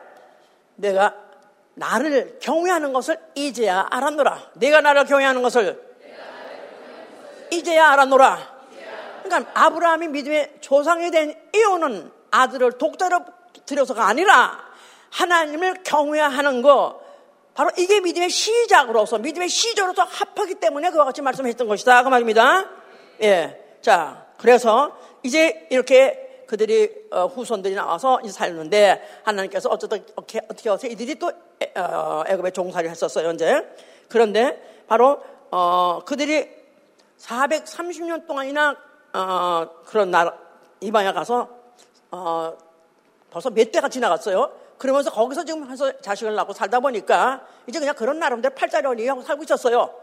[0.75, 1.15] 내가
[1.75, 4.51] 나를 경외하는 것을 이제야 알았노라.
[4.55, 5.81] 내가 나를 경외하는 것을
[7.51, 8.52] 이제야 알았노라.
[9.23, 13.19] 그러니까 아브라함이 믿음의 조상이 된 이유는 아들을 독자로
[13.65, 14.59] 들여서가 아니라
[15.09, 17.01] 하나님을 경외하는 거.
[17.53, 22.03] 바로 이게 믿음의 시작으로서 믿음의 시작으로서 합하기 때문에 그와 같이 말씀했던 것이다.
[22.03, 22.69] 그 말입니다.
[23.21, 30.69] 예, 자 그래서 이제 이렇게 그들이 어, 후손들이 나와서 이제 살는데 하나님께서 어쨌든 어떻게 어떻게
[30.69, 31.31] 해서 이들이 또
[31.75, 33.67] 어, 애굽에 종살이를 했었어요 이제.
[34.09, 36.49] 그런데 바로 어, 그들이
[37.19, 38.75] 430년 동안이나
[39.13, 40.33] 어, 그런 나라
[40.79, 41.49] 이방에 가서
[42.11, 42.57] 어,
[43.29, 44.51] 벌써 몇 대가 지나갔어요.
[44.77, 49.43] 그러면서 거기서 지금 해서 자식을 낳고 살다 보니까 이제 그냥 그런 나름대로 팔자려니 하고 살고
[49.43, 49.93] 있었어요.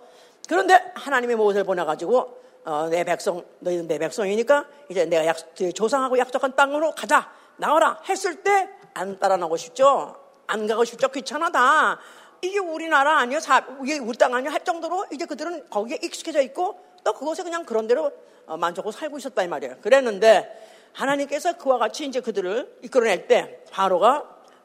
[0.49, 5.37] 그런데 하나님의 모세를 보내가지고 어, 내 백성 너희는 내 백성이니까 이제 내가 약,
[5.75, 10.17] 조상하고 약속한 땅으로 가자 나와라 했을 때 안 따라 나오고 싶죠.
[10.47, 11.09] 안 가고 싶죠.
[11.09, 11.99] 귀찮아다.
[12.43, 13.39] 이게 우리나라 아니야?
[13.83, 14.53] 이게 우리 땅 아니야?
[14.53, 18.13] 할 정도로 이제 그들은 거기에 익숙해져 있고 또 그곳에 그냥 그런 대로 어,
[18.57, 19.77] 만족하고 살고 있었다 이 말이에요.
[19.81, 24.25] 그랬는데 하나님께서 그와 같이 이제 그들을 이끌어낼 때 바로가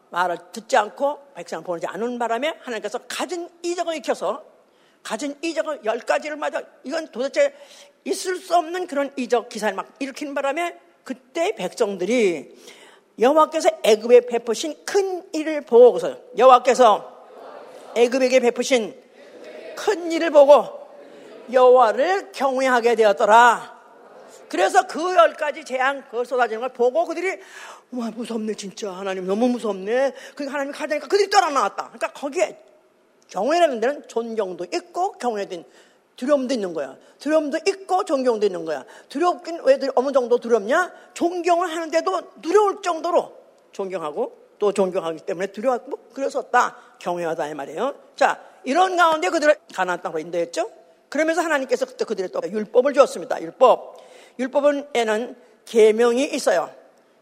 [0.09, 4.43] 말을 듣지 않고 백성을 보내지 않은 바람에 하나님께서 가진 이적을 익혀서
[5.03, 7.53] 가진 이적을 열 가지를 맞아 이건 도대체
[8.05, 12.55] 있을 수 없는 그런 이적 기사를 막 일으키는 바람에 그때 백성들이
[13.19, 17.27] 여호와께서 애굽에 베푸신 큰 일을 보고서 여호와께서
[17.95, 19.01] 애굽에게 베푸신
[19.75, 20.85] 큰 일을 보고
[21.51, 23.74] 여호와를 경외하게 되었더라.
[24.49, 27.39] 그래서 그 열 가지 재앙 그 쏟아지는 걸 보고 그들이
[27.91, 30.13] 와 무섭네 진짜 하나님 너무 무섭네.
[30.35, 31.85] 그러니까 하나님 가자니까 그들이 떠나 나왔다.
[31.93, 32.59] 그러니까 거기에
[33.29, 35.63] 경외라는 데는 존경도 있고 있는
[36.15, 36.95] 두려움도 있는 거야.
[37.19, 38.85] 두려움도 있고 존경도 있는 거야.
[39.09, 40.91] 두렵긴 왜 어느 정도 두렵냐?
[41.13, 43.35] 존경을 하는데도 두려울 정도로
[43.71, 46.75] 존경하고 또 존경하기 때문에 두려웠고 그랬었다.
[46.99, 47.95] 경외하다 이 말이에요.
[48.15, 50.69] 자 이런 가운데 그들을 가나안 땅으로 인도했죠.
[51.09, 53.41] 그러면서 하나님께서 그때 그들의 또 율법을 주었습니다.
[53.41, 54.04] 율법.
[54.39, 56.69] 율법은에는 계명이 있어요.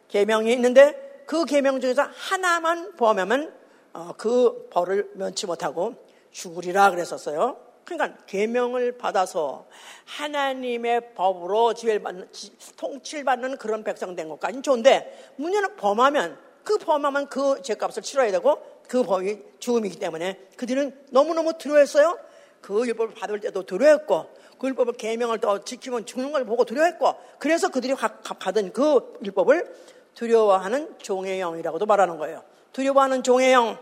[0.09, 3.53] 계명이 있는데 그 계명 중에서 하나만 포함하면
[3.93, 5.95] 어, 그 벌을 면치 못하고
[6.31, 7.57] 죽으리라 그랬었어요.
[7.85, 9.67] 그러니까 계명을 받아서
[10.05, 12.29] 하나님의 법으로 지배받는
[12.77, 19.03] 통치받는 그런 백성 된 것까지는 좋은데 문제는 범하면 그 범하면 그 죄값을 치러야 되고 그
[19.03, 22.17] 법이 죽음이기 때문에 그들은 너무너무 두려워했어요.
[22.61, 24.27] 그 율법을 받을 때도 두려웠고
[24.63, 27.95] 그 율법을 계명을 또 지키면 죽는 걸 보고 두려웠고 그래서 그들이
[28.39, 29.75] 받은 그 율법을
[30.15, 32.43] 두려워하는 종의 영이라고도 말하는 거예요.
[32.71, 33.77] 두려워하는 종의 영.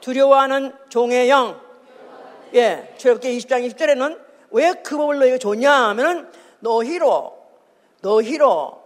[0.00, 1.60] 두려워하는 종의 영.
[2.54, 4.20] 예, 출애굽기 20장 20절에는
[4.52, 7.36] 왜 그 법을 너희가 줬냐 하면은 너희로
[8.02, 8.80] 너희로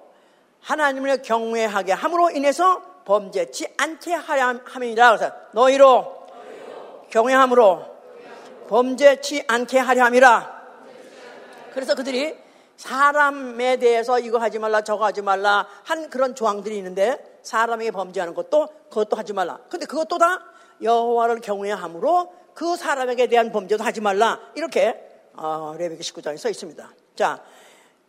[0.62, 6.26] 하나님을 경외하게 함으로 인해서 범죄치 않게 하려 함이라 그래서 너희로
[7.10, 7.89] 경외함으로
[8.70, 10.60] 범죄치 않게 하려 함이라.
[11.74, 12.36] 그래서 그들이
[12.76, 18.68] 사람에 대해서 이거 하지 말라 저거 하지 말라 한 그런 조항들이 있는데 사람에게 범죄하는 것도
[18.88, 19.58] 그것도 하지 말라.
[19.68, 20.44] 근데 그것도 다
[20.82, 24.38] 여호와를 경외함으로 그 사람에게 대한 범죄도 하지 말라.
[24.54, 24.96] 이렇게
[25.34, 26.90] 어, 레베기 19장에 써 있습니다.
[27.16, 27.42] 자,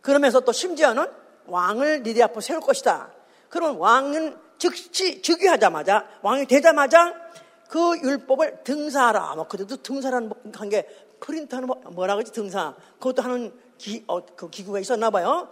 [0.00, 1.10] 그러면서 또 심지어는
[1.46, 3.10] 왕을 니네 앞으로 세울 것이다.
[3.48, 7.12] 그런 왕은 즉시 즉위하자마자 왕이 되자마자
[7.72, 9.34] 그 율법을 등사하라.
[9.36, 10.86] 뭐 그래도 등사라는 한 게
[11.20, 12.74] 프린트하는 뭐, 뭐라 그러지 등사.
[12.98, 15.48] 그것도 하는 기, 어, 그 기구가 있었나 봐요.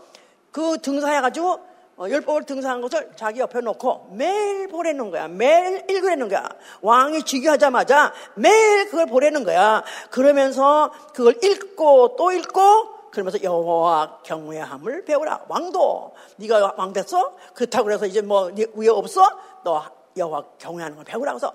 [0.52, 1.61] 그 등사해가지고
[1.96, 5.28] 어, 율법을 등사한 것을 자기 옆에 놓고 매일 보내는 거야.
[5.28, 6.46] 매일 읽으라는 거야.
[6.83, 9.83] 왕이 즉위하자마자 매일 그걸 보내는 거야.
[10.11, 15.46] 그러면서 그걸 읽고 또 읽고 그러면서 여호와 경외함을 배우라.
[15.48, 17.35] 왕도 네가 왕 됐어?
[17.54, 19.22] 그렇다고 해서 이제 뭐 위에 없어?
[19.64, 19.83] 너
[20.16, 21.33] 여호와 경외하는 걸 배우라.
[21.33, 21.52] 그래서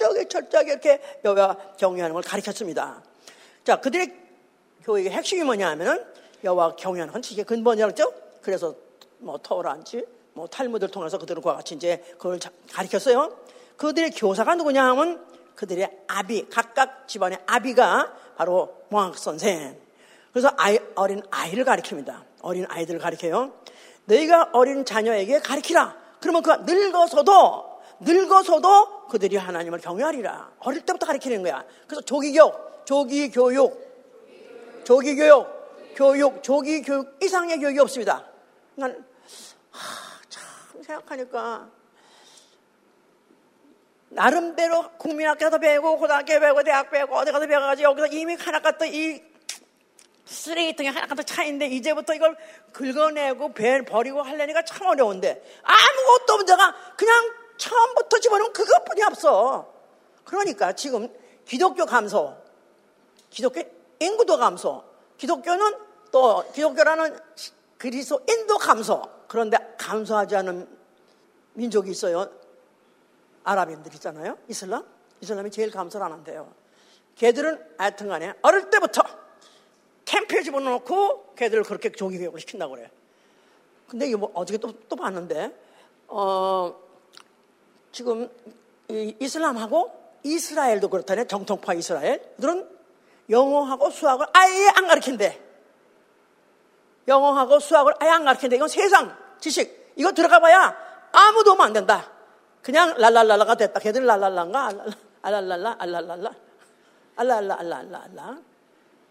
[0.00, 3.02] 철저하게 철저하게 이렇게 여호와 경외하는 걸 가르쳤습니다.
[3.64, 4.16] 자, 그들의
[4.84, 6.04] 교육의 핵심이 뭐냐 하면은
[6.42, 8.12] 여호와 경외하는 건 이게 근본이었죠.
[8.40, 8.74] 그래서
[9.18, 12.38] 뭐 터란지 뭐 탈무드를 통해서 그들은 그와 같이 이제 그걸
[12.72, 13.36] 가르쳤어요.
[13.76, 19.78] 그들의 교사가 누구냐 하면 그들의 아비 각각 집안의 아비가 바로 모학 선생.
[20.32, 22.24] 그래서 아이, 어린 아이를 가르칩니다.
[22.40, 23.52] 어린 아이들을 가르쳐요.
[24.06, 25.96] 너희가 어린 자녀에게 가르치라.
[26.20, 30.52] 그러면 그가 늙어서도 늙어서도 그들이 하나님을 경외하리라.
[30.60, 31.64] 어릴 때부터 가르치는 거야.
[31.86, 38.24] 그래서 조기교육, 조기교육, 조기교육, 교육, 조기교육 이상의 교육이 없습니다.
[38.76, 39.04] 난,
[39.70, 41.68] 하, 참 생각하니까
[44.08, 49.22] 나름대로 국민학교도 배우고 고등학교 배우고 대학 배우고 어디 가서 배워가지고 여기서 이미 하나 갖다 이
[50.24, 52.36] 쓰레기통에 하나 갖다 차인데 이제부터 이걸
[52.72, 59.70] 긁어내고 배 버리고 하려니까 참 어려운데 아무것도 데가 그냥 처음부터 집어넣으면 그것뿐이 없어.
[60.24, 62.34] 그러니까 지금 기독교 감소,
[63.28, 63.62] 기독교
[63.98, 64.82] 인구도 감소,
[65.18, 65.76] 기독교는
[66.10, 67.18] 또 기독교라는
[67.76, 69.02] 그리스도인도 감소.
[69.28, 70.66] 그런데 감소하지 않은
[71.52, 72.30] 민족이 있어요.
[73.44, 74.38] 아랍인들 있잖아요.
[74.48, 74.84] 이슬람.
[75.20, 76.52] 이슬람이 제일 감소를 안 한대요.
[77.16, 79.02] 걔들은 하여튼 간에 어릴 때부터
[80.06, 82.88] 캠프에 집어넣고 걔들을 그렇게 조기 교육을 시킨다고 그래요.
[83.86, 85.54] 근데 이거 뭐 어저께 또, 또 봤는데,
[86.08, 86.89] 어,
[87.92, 88.30] 지금
[88.88, 91.26] 이슬람하고 이스라엘도 그렇다네.
[91.26, 92.68] 정통파 이스라엘 들은
[93.28, 95.40] 영어하고 수학을 아예 안 가르친대.
[97.08, 98.56] 영어하고 수학을 아예 안 가르친대.
[98.56, 99.92] 이건 세상 지식.
[99.96, 100.76] 이거 들어가 봐야
[101.12, 102.10] 아무 도움 안 된다.
[102.62, 103.80] 그냥 랄랄랄라가 됐다.
[103.80, 104.70] 걔들 랄랄라인가?
[105.22, 106.30] 알랄랄라, 알랄랄라,
[107.16, 108.38] 알랄라, 알라.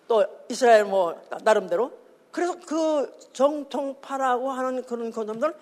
[0.07, 1.91] 또 이스라엘 뭐 나름대로.
[2.31, 5.55] 그래서 그 정통파라고 하는 그런 놈들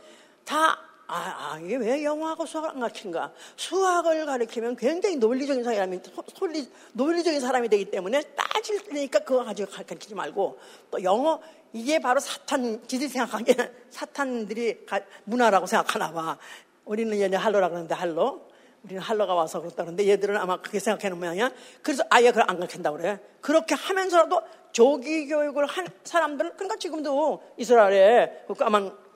[0.46, 3.32] 다 아, 아, 이게 왜 영어하고 수학을 안 가르친가?
[3.56, 6.02] 수학을 가르치면 굉장히 논리적인 사람이,
[6.38, 10.60] 논리, 논리적인 사람이 되기 때문에 따질 때니까 그거 가지고 가르치지 말고
[10.92, 11.40] 또 영어,
[11.72, 14.86] 이게 바로 사탄, 지들이 생각하기에는 사탄들이
[15.24, 16.38] 문화라고 생각하나 봐.
[16.84, 18.48] 우리는 얘네 할로라 그러는데 할로.
[18.84, 21.52] 우리는 할로가 와서 그렇다 그러는데 얘들은 아마 그렇게 생각하는 모양이야.
[21.82, 23.20] 그래서 아예 그걸 안 가르친다고 그래.
[23.42, 24.42] 그렇게 하면서라도
[24.72, 29.07] 조기 교육을 한 사람들은, 그러니까 지금도 이스라엘에 그 까만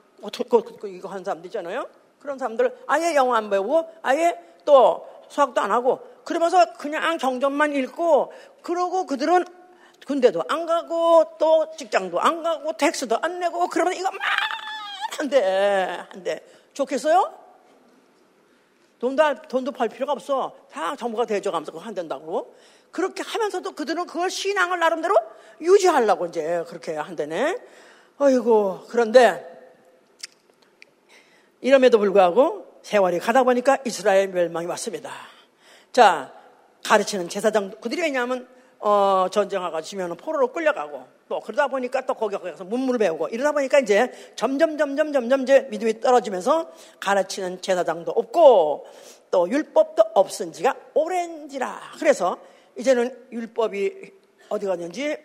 [0.88, 1.88] 이거 하는 사람들 있잖아요.
[2.18, 8.32] 그런 사람들 아예 영어 안 배우고 아예 또 수학도 안 하고 그러면서 그냥 경전만 읽고
[8.62, 9.44] 그러고 그들은
[10.06, 14.20] 군대도 안 가고 또 직장도 안 가고 텍스도 안 내고 그러면 이거 막
[15.18, 16.40] 한대 한대
[16.74, 17.38] 좋겠어요?
[18.98, 22.54] 돈도 돈도 벌 필요가 없어 다 정부가 대줘가면서 그거 한다고
[22.92, 25.16] 그렇게 하면서도 그들은 그걸 신앙을 나름대로
[25.60, 27.56] 유지하려고 이제 그렇게 한대네.
[28.18, 29.51] 어이고 그런데
[31.62, 35.12] 이럼에도 불구하고 세월이 가다 보니까 이스라엘 멸망이 왔습니다.
[35.92, 36.32] 자,
[36.84, 38.48] 가르치는 제사장, 그들이 왜냐하면,
[38.80, 43.78] 어, 전쟁하가 지면 포로로 끌려가고, 또 그러다 보니까 또 거기 가서 문물을 배우고, 이러다 보니까
[43.78, 48.86] 이제 점점, 점점, 점점 이제 믿음이 떨어지면서 가르치는 제사장도 없고,
[49.30, 51.92] 또 율법도 없은 지가 오랜지라.
[52.00, 52.38] 그래서
[52.76, 54.12] 이제는 율법이
[54.48, 55.16] 어디 갔는지,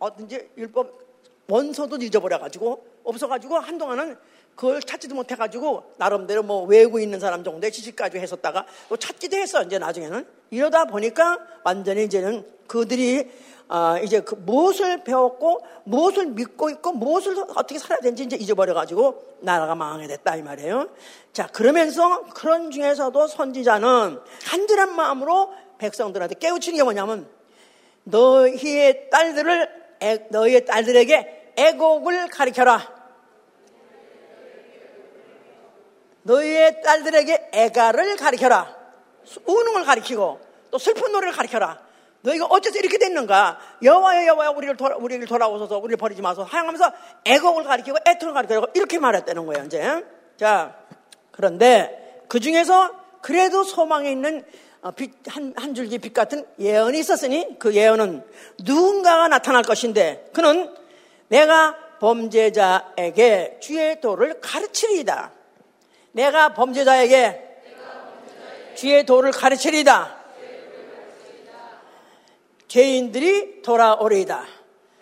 [0.00, 0.98] 어딘지 율법
[1.46, 4.16] 원서도 잊어버려가지고, 없어가지고 한동안은
[4.54, 9.78] 그걸 찾지도 못해가지고 나름대로 뭐 외우고 있는 사람 정도의 지식까지 했었다가 또 찾기도 했어 이제
[9.78, 13.30] 나중에는 이러다 보니까 완전히 이제는 그들이
[13.66, 19.74] 아 이제 그 무엇을 배웠고 무엇을 믿고 있고 무엇을 어떻게 살아야 되는지 이제 잊어버려가지고 나라가
[19.74, 20.90] 망하게 됐다 이 말이에요.
[21.32, 27.26] 자 그러면서 그런 중에서도 선지자는 간절한 마음으로 백성들한테 깨우치는 게 뭐냐면
[28.04, 29.84] 너희의 딸들을
[30.30, 32.93] 너희의 딸들에게 애곡을 가르쳐라.
[36.24, 38.76] 너희의 딸들에게 애가를 가르쳐라.
[39.46, 41.78] 우는 을 가르치고 또 슬픈 노래를 가르쳐라.
[42.22, 43.58] 너희가 어째서 이렇게 됐는가?
[43.82, 46.92] 여호와여 여호와여 우리를 돌아, 우리를 돌아오소서 우리를 버리지 마소 하양하면서
[47.24, 50.04] 애곡을 가르치고 애통을 가르치고 이렇게 말했다는 거예요 이제.
[50.38, 50.74] 자
[51.30, 54.44] 그런데 그 중에서 그래도 소망에 있는
[54.80, 58.22] 어, 빛, 한, 한 줄기 빛 같은 예언이 있었으니 그 예언은
[58.64, 60.74] 누군가가 나타날 것인데 그는
[61.28, 65.32] 내가 범죄자에게 주의 도를 가르치리이다.
[66.14, 67.40] 내가 범죄자에게
[68.76, 70.16] 주의 도를 가르치리다.
[72.68, 74.44] 죄인들이 돌아오리이다.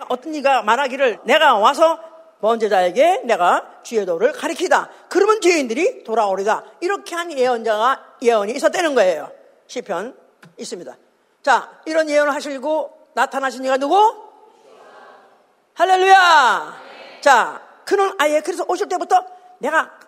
[0.08, 1.98] 어떤 이가 말하기를 내가 와서
[2.40, 4.88] 범죄자에게 내가 주의 도를 가르치다.
[5.08, 6.64] 그러면 죄인들이 돌아오리다.
[6.80, 9.30] 이렇게 한 예언자가 예언이 있었다는 거예요.
[9.66, 10.16] 시편
[10.58, 10.96] 있습니다.
[11.42, 13.96] 자, 이런 예언을 하시고 나타나신 이가 누구?
[15.74, 16.80] 할렐루야!
[17.20, 19.24] 자, 그는 아예 그래서 오실 때부터
[19.58, 19.98] 내가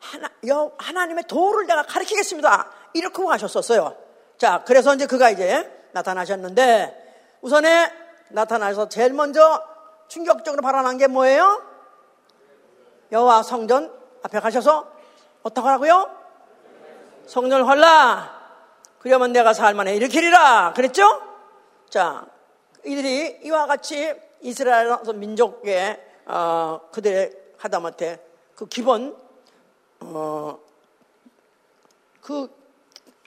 [0.00, 2.70] 하나, 여, 하나님의 도를 내가 가르치겠습니다.
[2.92, 3.96] 이렇게 하셨었어요.
[4.38, 7.92] 자, 그래서 이제 그가 이제 나타나셨는데, 우선에
[8.30, 9.62] 나타나서 제일 먼저
[10.08, 11.62] 충격적으로 발언한 게 뭐예요?
[13.12, 14.90] 여호와 성전 앞에 가셔서
[15.42, 16.10] 어떻게 하라고요?
[17.26, 18.36] 성전을 활라.
[18.98, 20.72] 그러면 내가 살만해 일으키리라.
[20.74, 21.22] 그랬죠?
[21.88, 22.26] 자,
[22.84, 28.20] 이들이 이와 같이 이스라엘 민족의 어, 그들의 하다못해
[28.54, 29.16] 그 기본
[30.00, 30.58] 어,
[32.20, 32.50] 그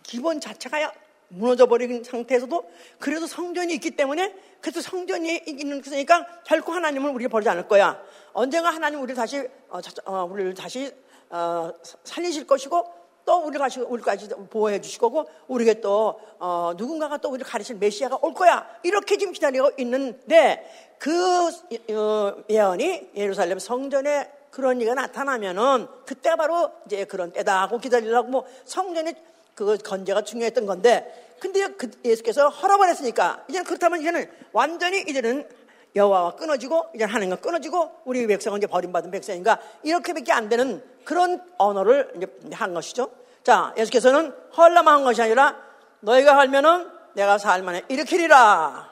[0.04, 0.92] 기본 자체가
[1.30, 7.50] 무너져 버린 상태에서도 그래도 성전이 있기 때문에 그래도 성전이 있는 것이니까 결코 하나님은 우리를 버리지
[7.50, 8.02] 않을 거야.
[8.34, 10.92] 언젠가 하나님 우리를 다시 어, 어, 우리를 다시
[11.30, 11.72] 어,
[12.04, 17.46] 살리실 것이고 또 우리를 가시 우리까지 보호해 주실 거고 우리에게 또 어, 누군가가 또 우리를
[17.46, 18.68] 가르칠 메시아가 올 거야.
[18.82, 21.48] 이렇게 지금 기다리고 있는데 그
[21.92, 28.46] 어, 예언이 예루살렘 성전에 그런 일이 나타나면은 그때가 바로 이제 그런 때다 하고 기다리려고 뭐
[28.66, 29.14] 성전에
[29.56, 35.48] 그 건재가 중요했던 건데 근데 그 예수께서 허락을 했으니까 이제는 그렇다면 이제는 완전히 이제는
[35.96, 42.12] 여호와와 끊어지고 이제 하나님과 끊어지고 우리 백성은 이제 버림받은 백성인가 이렇게밖에 안 되는 그런 언어를
[42.16, 43.12] 이제 한 것이죠.
[43.44, 45.58] 자 예수께서는 헐라만 한 것이 아니라
[46.02, 48.90] 너희가 할면은 내가 살만해 일으키리라.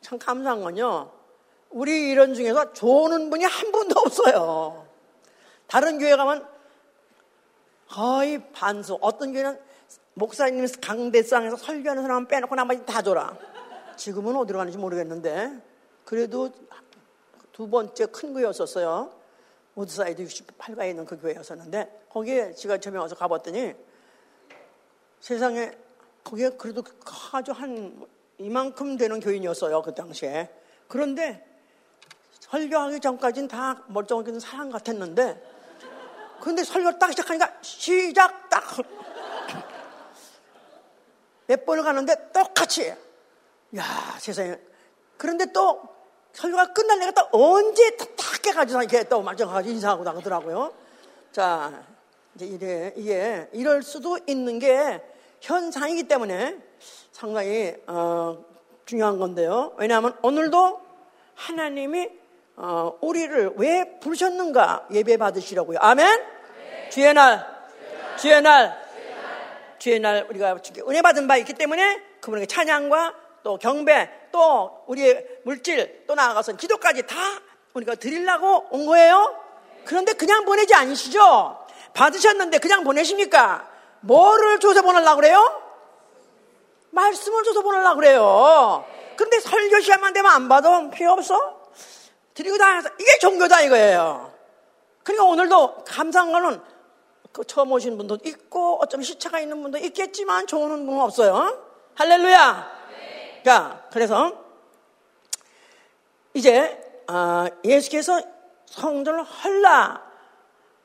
[0.00, 1.19] 참 감사한 건요.
[1.70, 4.86] 우리 이런 중에서 좋은 분이 한 분도 없어요.
[5.66, 6.46] 다른 교회 가면
[7.88, 8.98] 거의 반수.
[9.00, 9.58] 어떤 교회는
[10.14, 13.36] 목사님 강대상에서 설교하는 사람 빼놓고 나머지 다 줘라.
[13.96, 15.60] 지금은 어디로 가는지 모르겠는데
[16.04, 16.50] 그래도
[17.52, 19.12] 두 번째 큰 교회였었어요.
[19.76, 23.74] 우드사이드 68가에 있는 그 교회였었는데 거기에 제가 처음에 와서 가봤더니
[25.20, 25.72] 세상에
[26.24, 26.82] 거기에 그래도
[27.32, 28.06] 아주 한
[28.38, 30.50] 이만큼 되는 교인이었어요 그 당시에
[30.88, 31.49] 그런데
[32.50, 35.50] 설교하기 전까지는 다 멀쩡하게 사람 같았는데
[36.40, 38.64] 근데 설교 딱 시작하니까 시작 딱
[41.50, 42.94] 몇 번을 가는데 똑같이
[43.76, 43.84] 야
[44.20, 44.56] 세상에
[45.16, 45.82] 그런데 또
[46.32, 48.08] 설교가 끝날래가 또 언제 딱
[48.40, 50.72] 깨가지고 이렇게 또 말정가지고 인사하고 나가더라고요.
[51.32, 51.84] 자
[52.36, 55.02] 이제 이래 이게 이럴 수도 있는 게
[55.40, 56.56] 현상이기 때문에
[57.10, 58.44] 상당히 어,
[58.86, 59.74] 중요한 건데요.
[59.76, 60.80] 왜냐하면 오늘도
[61.34, 62.10] 하나님이
[62.56, 65.78] 어, 우리를 왜 부르셨는가 예배 받으시려고요.
[65.80, 66.06] 아멘.
[66.06, 66.88] 네.
[66.90, 67.46] 주의 날,
[68.18, 68.78] 주의 날,
[69.78, 70.56] 주의 날 우리가
[70.88, 77.06] 은혜 받은 바 있기 때문에 그분에게 찬양과 또 경배 또 우리의 물질 또 나아가서 기도까지
[77.06, 77.16] 다
[77.74, 79.36] 우리가 드리려고 온 거예요.
[79.84, 81.66] 그런데 그냥 보내지 않으시죠?
[81.94, 83.68] 받으셨는데 그냥 보내십니까?
[84.00, 85.62] 뭐를 줘서 보내려고 그래요?
[86.90, 88.84] 말씀을 줘서 보내려고 그래요.
[89.16, 91.59] 그런데 설교 시간만 되면 안 받아 필요 없어?
[92.34, 94.32] 드리고 다녀서 이게 종교다 이거예요.
[95.02, 96.60] 그러니까 오늘도 감사한 거는
[97.32, 101.64] 그 처음 오신 분도 있고 어쩌면 시차가 있는 분도 있겠지만 좋은 분은 없어요.
[101.94, 102.70] 할렐루야.
[102.90, 103.42] 네.
[103.44, 104.32] 자, 그래서
[106.34, 108.20] 이제 아, 예수께서
[108.66, 110.10] 성전을 헐라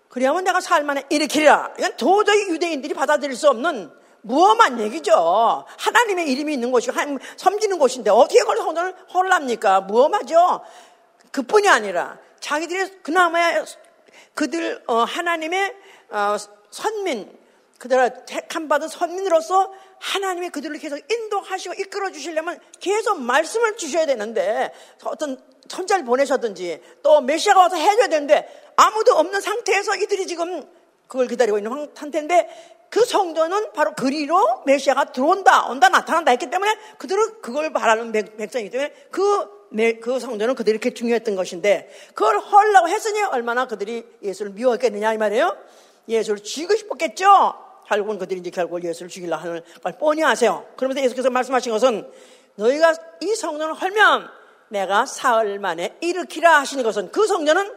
[0.10, 1.74] 그리하면 내가 살만에 일으키리라.
[1.78, 5.66] 이건 도저히 유대인들이 받아들일 수 없는 무엄한 얘기죠.
[5.78, 6.96] 하나님의 이름이 있는 곳이고
[7.38, 9.82] 섬기는 곳인데 어떻게 그걸 성전을 헐랍니까?
[9.82, 10.62] 무엄하죠.
[11.36, 13.65] 그뿐이 아니라 자기들이 그나마야
[14.36, 15.76] 그들 어, 하나님의
[16.10, 16.38] 어,
[16.71, 17.30] 선민
[17.78, 19.69] 그들을 택함 받은 선민으로서
[20.00, 24.71] 하나님이 그들을 계속 인도하시고 이끌어 주시려면 계속 말씀을 주셔야 되는데
[25.04, 30.65] 어떤 천자를 보내셨든지 또 메시아가 와서 해줘야 되는데 아무도 없는 상태에서 이들이 지금
[31.08, 37.41] 그걸 기다리고 있는 상태인데 그 성도는 바로 그리로 메시아가 들어온다, 온다, 나타난다 했기 때문에 그들은
[37.41, 39.55] 그걸 바라는 백성이기 때문에 그
[40.01, 45.58] 그 성전은 그들이 이렇게 중요했던 것인데 그걸 헐라고 했으니 얼마나 그들이 예수를 미워했겠느냐 이 말이에요.
[46.08, 47.54] 예수를 죽이고 싶었겠죠.
[47.88, 50.65] 결국은 그들이 이제 결국 예수를 죽이려 하는 걸 뻔히 아세요.
[50.75, 52.10] 그러면서 예수께서 말씀하신 것은
[52.56, 54.30] 너희가 이 성전을 헐면
[54.69, 57.73] 내가 사흘 만에 일으키라 하시는 것은 그 성전은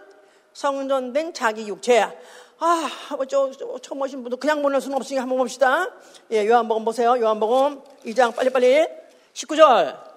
[0.52, 2.12] 성전된 자기 육체야.
[2.60, 5.88] 아, 뭐 저, 저, 처음 오신 분도 그냥 보낼 수는 없으니까 한번 봅시다.
[6.32, 7.10] 예, 요한복음 보세요.
[7.10, 8.86] 요한복음 2장 빨리빨리.
[9.32, 10.07] 19절.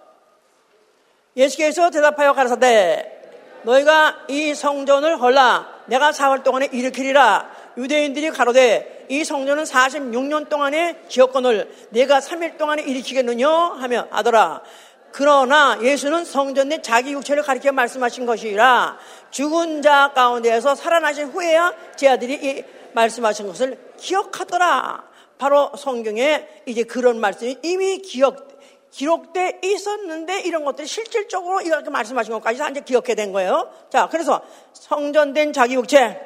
[1.36, 3.20] 예수께서 대답하여 가라사대
[3.64, 5.82] 너희가 이 성전을 헐라.
[5.86, 7.50] 내가 사흘 동안에 일으키리라.
[7.78, 13.48] 유대인들이 가로되 이 성전은 46년 동안의 기업권을 내가 3일 동안에 일으키겠느냐?
[13.48, 14.62] 하며 하더라.
[15.12, 18.98] 그러나 예수는 성전 내 자기 육체를 가리켜 말씀하신 것이라.
[19.30, 25.04] 죽은 자 가운데에서 살아나신 후에야 제 아들이 이 말씀하신 것을 기억하더라.
[25.38, 28.48] 바로 성경에 이제 그런 말씀이 이미 기억
[28.92, 33.72] 기록돼 있었는데 이런 것들이 실질적으로 이렇게 말씀하신 것까지 다 이제 기억해 된 거예요.
[33.90, 34.42] 자, 그래서
[34.74, 36.20] 성전된 자기 육체.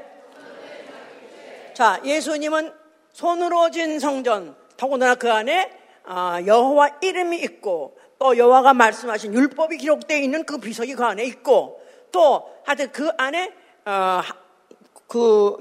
[1.73, 2.73] 자, 예수님은
[3.13, 5.71] 손으로 진 성전, 더군다나 그 안에
[6.03, 11.81] 아, 여호와 이름이 있고 또 여호와가 말씀하신 율법이 기록되어 있는 그 비석이 그 안에 있고
[12.11, 13.53] 또 하여튼 그 안에
[13.85, 14.21] 어,
[15.07, 15.57] 그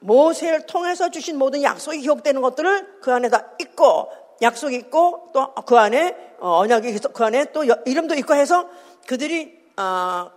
[0.00, 4.08] 모세를 통해서 주신 모든 약속이 기록되는 것들을 그 안에 다 있고
[4.42, 8.68] 약속이 있고 또 그 안에 어, 언약이 그 안에 또 이름도 있고 해서
[9.06, 10.30] 그들이 어,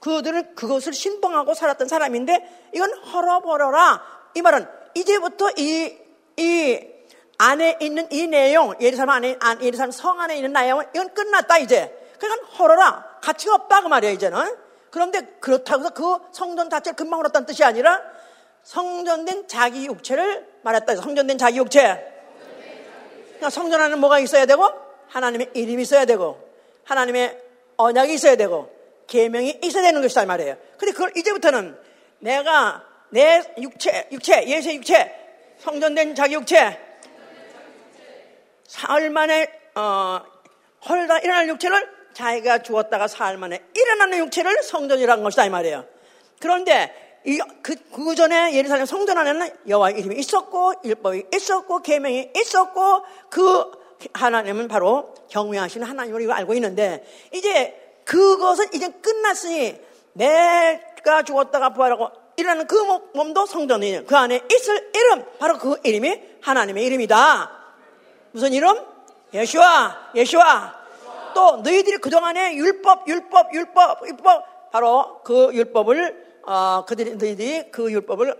[0.00, 4.02] 그들은 그것을 신봉하고 살았던 사람인데 이건 헐어버려라.
[4.34, 5.96] 이 말은 이제부터 이,
[6.36, 6.80] 이
[7.38, 11.92] 안에 있는 이 내용, 예루살렘 안에, 예루살렘 성 안에 있는 내용은 이건 끝났다 이제.
[12.18, 13.18] 그러니까 헐어라.
[13.20, 14.56] 가치가 없다 그 말이에요 이제는.
[14.90, 18.00] 그런데 그렇다고 해서 그 성전 자체를 금방 얻었다는 뜻이 아니라
[18.62, 20.96] 성전된 자기 육체를 말했다.
[20.96, 22.15] 성전된 자기 육체.
[23.36, 24.68] 그러니까 성전 안에 뭐가 있어야 되고
[25.08, 26.40] 하나님의 이름이 있어야 되고
[26.84, 27.38] 하나님의
[27.76, 28.74] 언약이 있어야 되고
[29.06, 30.56] 계명이 있어야 되는 것이다 말이에요.
[30.78, 31.76] 근데 그걸 이제부터는
[32.18, 35.14] 내가 내 육체, 육체, 예수의 육체,
[35.58, 36.80] 성전된 자기 육체,
[38.66, 40.20] 사흘 만에 어,
[40.88, 45.86] 헐다 일어날 육체를 자기가 죽었다가 사흘 만에 일어나는 육체를 성전이라는 것이다 이 말이에요.
[46.40, 53.04] 그런데 이, 그, 그 전에 예루살렘 성전 안에는 여호와 이름이 있었고 율법이 있었고 계명이 있었고
[53.28, 53.72] 그
[54.12, 59.76] 하나님은 바로 경외하시는 하나님으로 이거 알고 있는데 이제 그것은 이제 끝났으니
[60.12, 62.76] 내가 죽었다가 부활하고 일어나는 그
[63.14, 64.04] 몸도 성전이에요.
[64.04, 67.50] 그 안에 있을 이름 바로 그 이름이 하나님의 이름이다.
[68.30, 68.78] 무슨 이름?
[69.34, 70.74] 예수와 예수와
[71.34, 78.34] 또 너희들이 그동안에 율법 율법 율법 율법 바로 그 율법을 어, 그들이 너희들이 그 율법을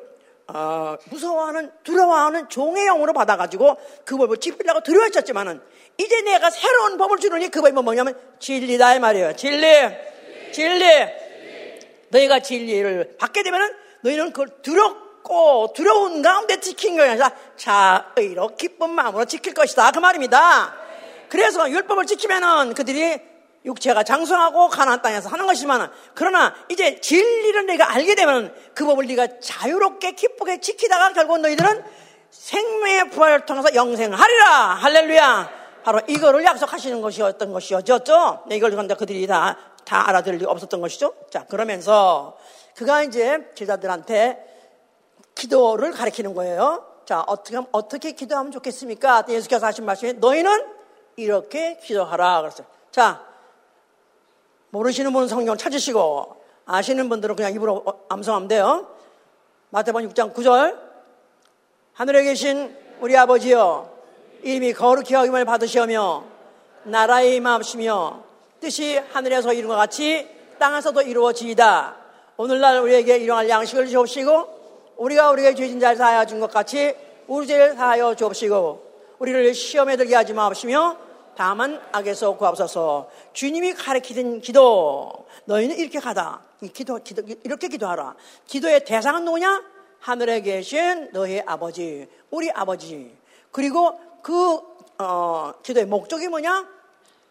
[0.48, 5.60] 어, 무서워하는 두려워하는 종의 영으로 받아가지고 그 법을 지키려고 두려워했었지만은
[5.98, 9.34] 이제 내가 새로운 법을 주느니 그 법이 뭐냐면 진리다 이 말이에요.
[9.34, 9.66] 진리,
[10.52, 10.84] 진리.
[12.10, 19.52] 너희가 진리를 받게 되면은 너희는 그걸 두렵고 두려운 가운데 지킨 아니라 자의로 기쁜 마음으로 지킬
[19.52, 20.76] 것이다 그 말입니다.
[21.28, 23.20] 그래서 율법을 지키면은 그들이
[23.66, 29.40] 육체가 장성하고 가나안 땅에서 하는 것이지만 그러나 이제 진리를 내가 알게 되면 그 법을 네가
[29.40, 31.84] 자유롭게 기쁘게 지키다가 결국 너희들은
[32.30, 34.74] 생명의 부활을 통해서 영생하리라.
[34.74, 35.50] 할렐루야.
[35.82, 38.44] 바로 이거를 약속하시는 것이었던 것이었죠.
[38.46, 41.14] 네, 이걸 그런데 그들이 다, 다 알아들을 리 없었던 것이죠.
[41.30, 42.36] 자 그러면서
[42.74, 44.44] 그가 이제 제자들한테
[45.34, 46.84] 기도를 가르치는 거예요.
[47.04, 49.24] 자 어떻게 어떻게 기도하면 좋겠습니까?
[49.28, 50.66] 예수께서 하신 말씀이 너희는
[51.16, 52.66] 이렇게 기도하라 그랬어요.
[52.90, 53.25] 자
[54.76, 58.86] 모르시는 분은 성경을 찾으시고 아시는 분들은 그냥 입으로 암송하면 돼요.
[59.70, 60.76] 마태복음 6장 9절
[61.94, 63.90] 하늘에 계신 우리 아버지여
[64.42, 66.24] 이름이 거룩히 여김을 받으시오며
[66.84, 68.22] 나라의 임하시며
[68.60, 71.96] 뜻이 하늘에서 이룬 것 같이 땅에서도 이루어지이다.
[72.36, 76.94] 오늘날 우리에게 일용할 양식을 주옵시고 우리가 우리에게 죄진 자를 사하여 준 것 같이
[77.28, 78.84] 우리 죄를 사하여 주옵시고
[79.20, 80.98] 우리를 시험에 들게 하지 마옵시며
[81.36, 83.10] 다만 악에서 구하옵소서.
[83.34, 85.26] 주님이 가르치는 기도.
[85.44, 86.42] 너희는 이렇게 가다.
[86.72, 88.16] 기도, 기도, 이렇게 기도하라.
[88.46, 89.62] 기도의 대상은 누구냐?
[90.00, 93.14] 하늘에 계신 너희 아버지, 우리 아버지.
[93.52, 94.60] 그리고 그,
[94.98, 96.66] 어, 기도의 목적이 뭐냐?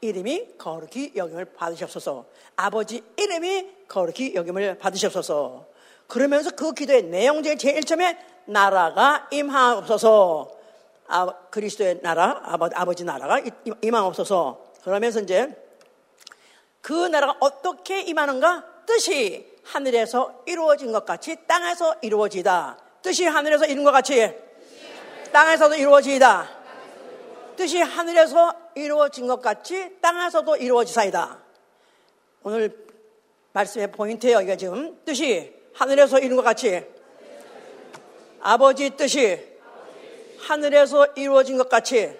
[0.01, 2.25] 이름이 거룩히 여김을 받으셨소서.
[2.55, 5.65] 아버지 이름이 거룩히 여김을 받으셨소서.
[6.07, 10.54] 그러면서 그 기도의 내용 중에 제일 처음에 나라가 임하옵소서.
[11.07, 13.39] 아, 그리스도의 나라, 아버, 아버지 나라가
[13.81, 14.73] 임하옵소서.
[14.83, 15.55] 그러면서 이제
[16.81, 18.63] 그 나라가 어떻게 임하는가?
[18.85, 22.77] 뜻이 하늘에서 이루어진 것 같이 땅에서 이루어지다.
[23.01, 24.35] 뜻이 하늘에서 이룬 것 같이
[25.31, 26.49] 땅에서도 이루어지다.
[27.55, 31.39] 뜻이 하늘에서 이루어진 것 같이 땅에서도 이루어지사이다.
[32.43, 32.85] 오늘
[33.53, 34.41] 말씀의 포인트예요.
[34.41, 36.85] 이게 지금 뜻이 하늘에서 이룬 것 같이
[38.41, 39.54] 아버지 뜻이
[40.47, 42.15] 하늘에서 이루어진 것 같이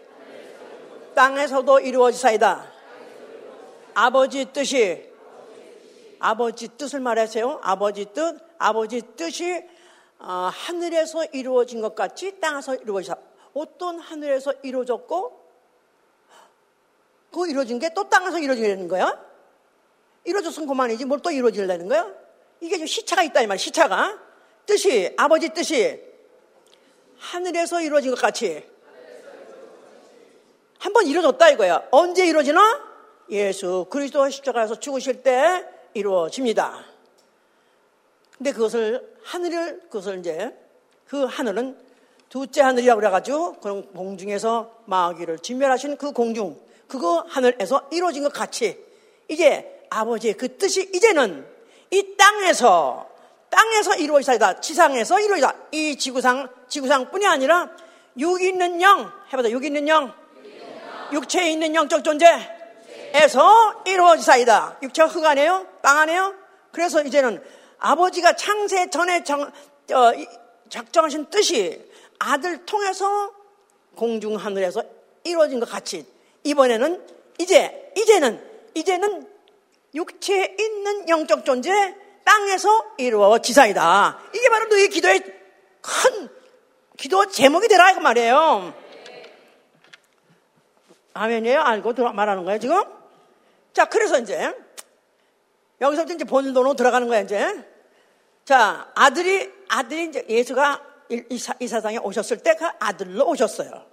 [1.14, 2.72] 땅에서도 이루어지사이다.
[3.94, 5.10] 아버지 뜻이
[6.20, 7.60] 아버지 뜻을 말하세요.
[7.62, 9.64] 아버지 뜻, 아버지 뜻이
[10.18, 13.16] 어, 하늘에서 이루어진 것 같이 땅에서 이루어지사.
[13.54, 15.46] 어떤 하늘에서 이루어졌고
[17.32, 19.24] 그 이루어진 게 또 땅에서 이루어지는 거야?
[20.24, 22.12] 이루어졌으면 그만이지 뭘 또 이루어지려는 거야?
[22.60, 24.20] 이게 좀 시차가 있다 이 말이야 시차가
[24.66, 26.02] 뜻이 아버지 뜻이
[27.32, 28.64] 하늘에서 이루어진 것 같이
[30.80, 31.82] 한 번 이루어졌다 이거야.
[31.92, 32.80] 언제 이루어지나?
[33.32, 35.66] 예수 그리스도 십자가에서 죽으실 때
[35.96, 36.86] 이루어집니다.
[38.38, 40.56] 근데 그것을 하늘을 그것을 이제
[41.08, 41.76] 그 하늘은
[42.30, 48.78] 둘째 하늘이라고 그래가지고 그런 공중에서 마귀를 진멸하신 그 공중 그거 하늘에서 이루어진 것 같이
[49.28, 51.46] 이제 아버지의 그 뜻이 이제는
[51.92, 53.10] 이 땅에서
[53.56, 54.60] 땅에서 이루어지다.
[54.60, 55.54] 지상에서 이루어지다.
[55.72, 57.70] 이 지구상, 지구상뿐이 아니라
[58.18, 59.50] 육 있는 영, 해보자.
[59.50, 60.14] 육 있는 영,
[61.14, 64.80] 육체에 있는 영적 존재에서 이루어지사이다.
[64.84, 65.66] 육체가 흙 아니에요?
[65.82, 66.36] 땅 아니에요?
[66.72, 67.42] 그래서 이제는
[67.80, 70.12] 아버지가 창세 전에 정, 어,
[70.70, 71.82] 작정하신 뜻이
[72.20, 73.32] 아들 통해서
[73.96, 74.84] 공중 하늘에서
[75.24, 76.06] 이루어진 것 같이
[76.44, 77.02] 이번에는
[77.40, 78.44] 이제 이제는
[78.74, 79.28] 이제는
[79.94, 81.96] 육체에 있는 영적 존재
[82.26, 84.20] 땅에서 이루어지사이다.
[84.34, 85.22] 이게 바로 너희 기도의
[85.82, 86.30] 큰
[86.98, 88.74] 기도 제목이 되라 그 말이에요.
[91.14, 91.62] 아멘이에요?
[91.62, 92.84] 알고 말하는 거예요 지금?
[93.74, 94.54] 자, 그래서 이제
[95.80, 97.66] 여기서부터 이제 본론으로 들어가는 거야 이제.
[98.44, 103.86] 자, 아들이 아들이 이제 예수가 이, 이, 이 세상에 오셨을 때 그 아들로 오셨어요.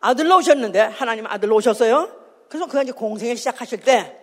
[0.00, 2.08] 아들로 오셨는데 하나님 아들로 오셨어요.
[2.48, 4.16] 그래서 그가 이제 공생을 시작하실 때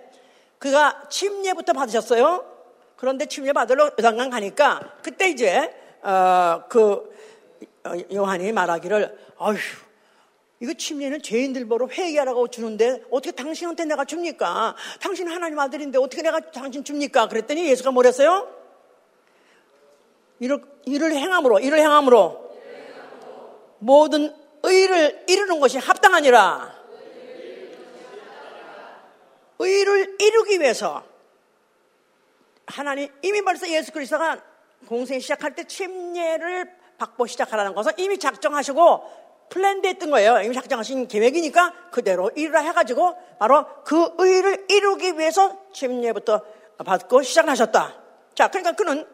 [0.57, 2.48] 그가 침례부터 받으셨어요.
[2.99, 7.09] 그런데 침례 받으러 요단강 가니까 그때 이제 어, 그
[7.85, 9.57] 어, 요한이 말하기를 어휴
[10.59, 14.75] 이거 침례는 죄인들 보러 회개하라고 주는데 어떻게 당신한테 내가 줍니까?
[14.99, 17.29] 당신 하나님 아들인데 어떻게 내가 당신 줍니까?
[17.29, 18.53] 그랬더니 예수가 뭐랬어요?
[20.41, 22.51] 이를, 이를 행함으로, 이를 행함으로
[23.79, 26.77] 모든 의를 이루는 것이 합당하니라.
[29.59, 31.08] 의를 이루기 위해서
[32.69, 34.41] 하나님 이미 벌써 예수 그리스도가
[34.87, 40.41] 공생 시작할 때 침례를 받고 시작하라는 것을 이미 작정하시고 플랜돼 있던 거예요.
[40.41, 46.41] 이미 작정하신 계획이니까 그대로 일을 해가지고 바로 그 의를 이루기 위해서 침례부터
[46.85, 47.95] 받고 시작하셨다.
[48.35, 49.05] 자, 그러니까 그는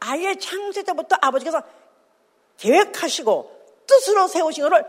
[0.00, 1.62] 아예 창세 때부터 아버지께서
[2.56, 4.84] 계획하시고 뜻으로 세우신 것을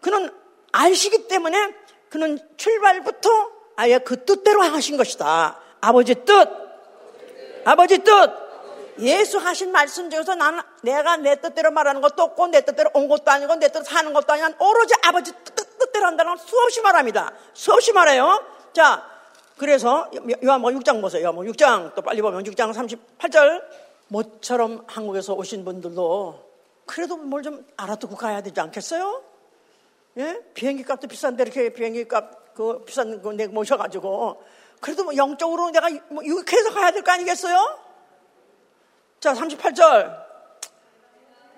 [0.00, 0.30] 그는
[0.72, 1.74] 아시기 때문에
[2.10, 3.28] 그는 출발부터
[3.76, 5.58] 아예 그 뜻대로 하신 것이다.
[5.80, 6.67] 아버지 뜻.
[7.68, 8.12] 아버지 뜻.
[9.00, 13.30] 예수 하신 말씀 중에서 나는 내가 내 뜻대로 말하는 것도 없고 내 뜻대로 온 것도
[13.30, 17.32] 아니고 내 뜻대로 사는 것도 아니고 오로지 아버지 뜻, 뜻대로 한다는 걸 수없이 말합니다.
[17.52, 18.42] 수없이 말해요.
[18.72, 19.04] 자,
[19.58, 20.10] 그래서
[20.42, 21.24] 요한복 6장 보세요.
[21.24, 23.62] 요한복 6장 또 빨리 보면 6장 38절
[24.08, 26.48] 모처럼 한국에서 오신 분들도
[26.86, 29.22] 그래도 뭘 좀 알아두고 가야 되지 않겠어요?
[30.16, 30.40] 예?
[30.54, 34.42] 비행기 값도 비싼데 이렇게 비행기 값, 그 비싼 거 내가 모셔가지고
[34.80, 37.78] 그래도 뭐 영적으로 내가 뭐 유익해서 가야 될 거 아니겠어요?
[39.20, 40.28] 자, 38절.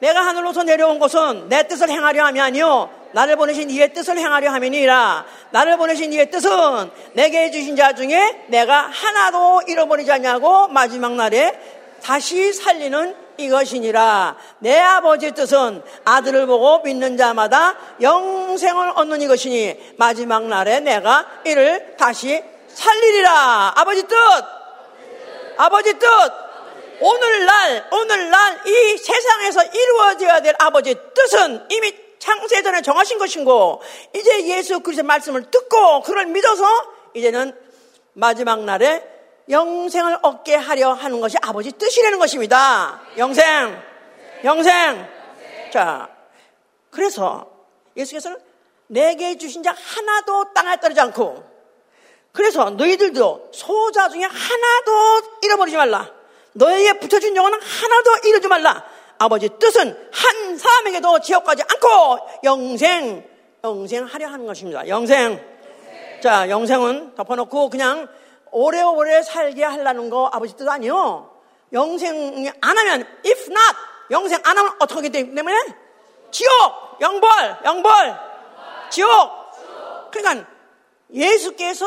[0.01, 5.27] 내가 하늘로서 내려온 것은 내 뜻을 행하려 함이 아니요 나를 보내신 이의 뜻을 행하려 함이니라.
[5.51, 6.51] 나를 보내신 이의 뜻은
[7.13, 11.59] 내게 주신 자 중에 내가 하나도 잃어버리지 않냐고 마지막 날에
[12.03, 14.37] 다시 살리는 이것이니라.
[14.61, 22.43] 내 아버지의 뜻은 아들을 보고 믿는 자마다 영생을 얻는 이것이니 마지막 날에 내가 이를 다시
[22.75, 23.73] 살리리라.
[23.77, 24.17] 아버지 뜻!
[25.57, 26.09] 아버지 뜻!
[27.01, 33.81] 오늘날, 오늘날 이 세상에서 이루어져야 될 아버지의 뜻은 이미 창세전에 정하신 것인고,
[34.15, 36.65] 이제 예수 그리스도의 말씀을 듣고 그걸 믿어서
[37.15, 37.59] 이제는
[38.13, 39.03] 마지막 날에
[39.49, 43.01] 영생을 얻게 하려 하는 것이 아버지 뜻이라는 것입니다.
[43.17, 43.83] 영생,
[44.45, 45.09] 영생.
[45.73, 46.09] 자,
[46.91, 47.51] 그래서
[47.97, 48.39] 예수께서는
[48.89, 51.50] 내게 주신 자 하나도 땅에 떨어지 않고,
[52.33, 56.11] 그래서 너희들도 소자 중에 하나도 잃어버리지 말라.
[56.53, 58.85] 너에게 붙여준 영혼은 하나도 잃어지 말라.
[59.19, 63.29] 아버지 뜻은 한 사람에게도 지옥하지 않고 영생,
[63.63, 64.89] 영생하려 하는 것입니다.
[64.89, 65.45] 영생.
[66.23, 68.09] 자, 영생은 덮어놓고 그냥
[68.51, 71.31] 오래오래 살게 하려는 거 아버지 뜻 아니요.
[71.73, 73.77] 영생 안 하면, if not,
[74.11, 75.57] 영생 안 하면 어떻게 하기 때문에?
[76.31, 77.01] 지옥!
[77.01, 77.59] 영벌!
[77.65, 78.17] 영벌!
[78.91, 80.11] 지옥!
[80.11, 80.47] 그러니까
[81.13, 81.87] 예수께서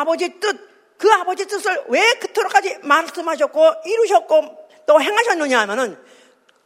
[0.00, 0.58] 아버지 뜻,
[0.98, 5.98] 그 아버지 뜻을 왜 그토록까지 말씀하셨고, 이루셨고, 또 행하셨느냐 하면은,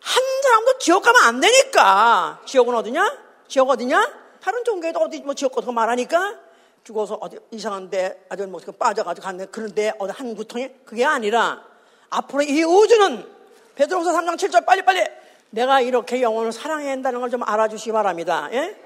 [0.00, 2.40] 한 사람도 지옥 가면 안 되니까.
[2.44, 3.18] 지옥은 어디냐?
[3.48, 4.26] 지옥 어디냐?
[4.40, 6.38] 다른 종교에도 어디 뭐 지옥 같은 거 말하니까
[6.84, 11.64] 죽어서 어디 이상한데 아주 뭐 빠져가지고 갔는데 그런데 어디 한 구통에 그게 아니라
[12.10, 13.26] 앞으로 이 우주는
[13.74, 15.04] 베드로서 3장 7절 빨리빨리
[15.50, 18.48] 내가 이렇게 영혼을 사랑해야 한다는 걸 좀 알아주시기 바랍니다.
[18.52, 18.76] 예?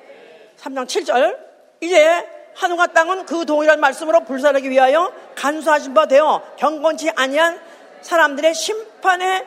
[0.59, 1.37] 3장 7절
[1.83, 7.61] 이제 하늘과 땅은 그 동일한 말씀으로 불사르기 위하여 간수하신 바 되어 경건치 아니한
[8.03, 9.45] 사람들의 심판과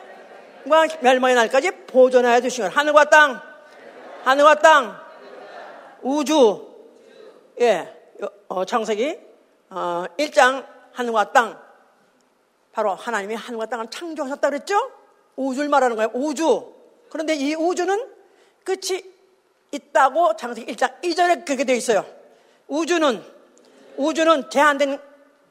[1.00, 3.40] 멸망의 날까지 보존하여 주시는 하늘과 땅
[4.24, 5.00] 하늘과 땅
[6.02, 6.74] 우주
[7.60, 7.92] 예
[8.48, 9.18] 어, 창세기
[9.70, 11.58] 어, 1장 하늘과 땅
[12.72, 14.90] 바로 하나님이 하늘과 땅을 창조하셨다 그랬죠?
[15.36, 16.10] 우주를 말하는 거예요.
[16.14, 16.72] 우주.
[17.08, 18.10] 그런데 이 우주는
[18.64, 19.02] 끝이
[19.70, 22.04] 있다고 창세기 1장 2절에 그렇게 되어 있어요.
[22.68, 23.22] 우주는
[23.96, 24.98] 우주는 제한된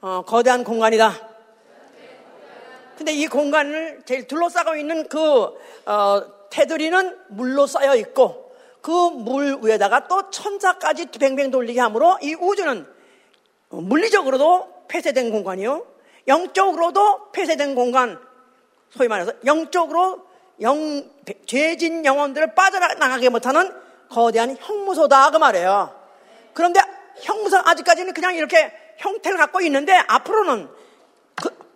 [0.02, 1.14] 어, 거대한 공간이다.
[2.98, 5.20] 근데 이 공간을 제일 둘러싸고 있는 그
[5.86, 8.44] 어, 테두리는 물로 쌓여 있고
[8.82, 12.86] 그 물 위에다가 또 천사까지 뱅뱅 돌리게 하므로 이 우주는
[13.70, 15.86] 물리적으로도 폐쇄된 공간이요.
[16.28, 18.20] 영적으로도 폐쇄된 공간.
[18.92, 20.28] 소위 말해서 영적으로
[20.62, 21.10] 영,
[21.48, 23.74] 죄진 영혼들을 빠져나가게 못하는
[24.10, 25.32] 거대한 형무소다.
[25.32, 26.00] 그 말이에요.
[26.54, 26.82] 그런데
[27.22, 30.70] 형무소 아직까지는 그냥 이렇게 형태를 갖고 있는데 앞으로는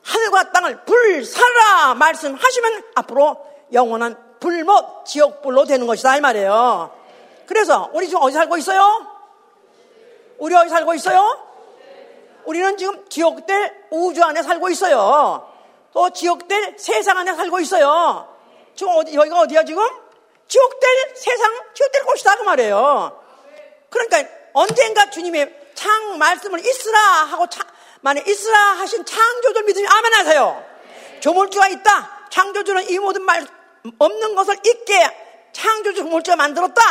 [0.03, 6.95] 하늘과 땅을 불사라 말씀하시면 앞으로 영원한 불못 지옥불로 되는 것이다 이 말이에요.
[7.45, 9.07] 그래서 우리 지금 어디 살고 있어요?
[10.37, 11.47] 우리 어디 살고 있어요?
[12.45, 15.51] 우리는 지금 지옥될 우주 안에 살고 있어요.
[15.91, 18.33] 또 지옥될 세상 안에 살고 있어요.
[18.75, 19.83] 지금 어디, 여기가 어디야 지금?
[20.47, 23.21] 지옥될 세상, 지옥될 곳이다 그 말이에요.
[23.89, 24.23] 그러니까
[24.53, 27.61] 언젠가 주님의 창 말씀을 있으라 하고 차,
[28.01, 30.65] 만에 있으라 하신 창조주를 믿으면 아멘 하세요.
[31.19, 32.27] 조물주가 있다.
[32.29, 33.45] 창조주는 이 모든 말
[33.99, 36.81] 없는 것을 있게 창조주 조물주가 만들었다.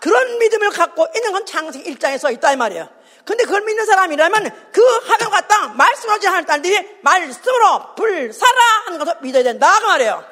[0.00, 2.88] 그런 믿음을 갖고 있는 건 창세기 1장에 써 있다 이 말이에요.
[3.24, 9.42] 근데 그걸 믿는 사람이라면 그 하늘과 땅 말씀으로 하는 딸들이 말씀으로 불사라 하는 것을 믿어야
[9.42, 10.24] 된다 그 말이에요.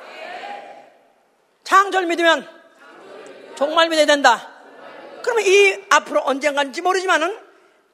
[1.65, 2.49] 창조를 믿으면
[3.57, 4.54] 정말 믿어야 된다.
[5.25, 7.37] 그러면 이 앞으로 언젠가인지 모르지만은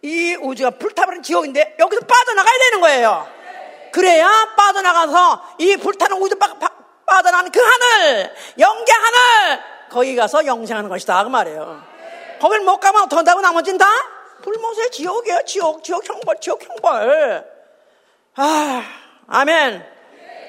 [0.03, 3.29] 이 우주가 불타버린 지옥인데 여기서 빠져나가야 되는 거예요.
[3.93, 6.69] 그래야 빠져나가서 이 불타는 우주 빠, 빠,
[7.07, 11.23] 빠져나가는 그 하늘, 영계 하늘, 거기 가서 영생하는 것이다.
[11.23, 11.83] 그 말이에요.
[12.41, 13.87] 거길 못 가면 어떡한다고 나머지는 다?
[14.43, 15.45] 불못의 지옥이에요.
[15.45, 17.45] 지옥, 지옥 형벌, 지옥 형벌.
[18.37, 18.83] 아,
[19.29, 19.87] 아멘.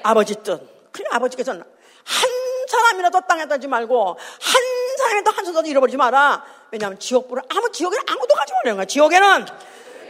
[0.02, 0.90] 아버지 뜻.
[0.90, 2.30] 그 아버지께서는 한
[2.68, 4.62] 사람이라도 땅에 던지 말고 한
[4.98, 6.61] 사람이라도 한 손도 잃어버리지 마라.
[6.72, 8.84] 왜냐하면 지옥불은 아무 지옥에는 아무도 가지 말라는 거야.
[8.86, 9.46] 지옥에는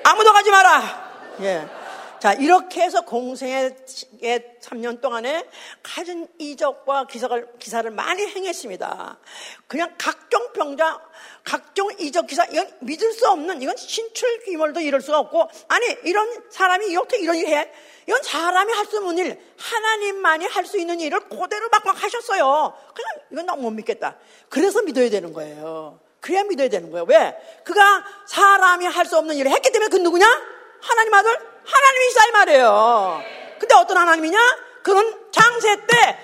[0.04, 1.36] 아무도 가지 마라.
[1.40, 1.66] 예.
[2.20, 3.74] 자, 이렇게 해서 공생의
[4.60, 5.44] 3년 동안에
[5.82, 9.18] 가진 이적과 기사를, 기사를 많이 행했습니다.
[9.66, 11.00] 그냥 각종 병자,
[11.42, 16.44] 각종 이적 기사, 이건 믿을 수 없는, 이건 신출 귀몰도 이럴 수가 없고, 아니, 이런
[16.48, 17.72] 사람이 이렇게 이런 일 해.
[18.06, 22.72] 이건 사람이 할 수 없는 일, 하나님만이 할 수 있는 일을 그대로 막막 하셨어요.
[22.94, 24.16] 그냥 이건 너무 못 믿겠다.
[24.48, 25.98] 그래서 믿어야 되는 거예요.
[26.22, 27.04] 그래야 믿어야 되는 거예요.
[27.08, 27.36] 왜?
[27.64, 30.24] 그가 사람이 할 수 없는 일을 했기 때문에 그 누구냐?
[30.80, 31.30] 하나님 아들?
[31.64, 33.22] 하나님이시다 이 말이에요.
[33.58, 34.38] 근데 어떤 하나님이냐?
[34.82, 36.18] 그는 장세 때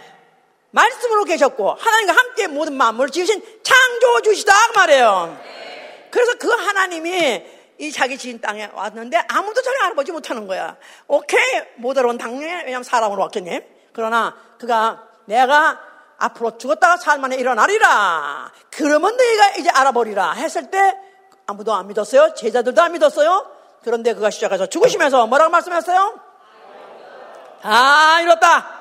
[0.70, 5.38] 말씀으로 계셨고 하나님과 함께 모든 만물을 지으신 창조주시다 그 말이에요.
[6.10, 7.44] 그래서 그 하나님이
[7.78, 10.76] 이 자기 지인 땅에 왔는데 아무도 저를 알아보지 못하는 거야.
[11.08, 13.60] 오케이 못 알아본 당연히 왜냐면 사람으로 왔겠니?
[13.92, 15.80] 그러나 그가 내가
[16.18, 18.52] 앞으로 죽었다가 살만에 일어나리라.
[18.70, 20.98] 그러면 너희가 이제 알아보리라 했을 때
[21.46, 22.34] 아무도 안 믿었어요.
[22.34, 23.46] 제자들도 안 믿었어요.
[23.82, 26.20] 그런데 그가 시작해서 죽으시면서 뭐라고 말씀했어요?
[27.62, 28.78] 아, 이렇다.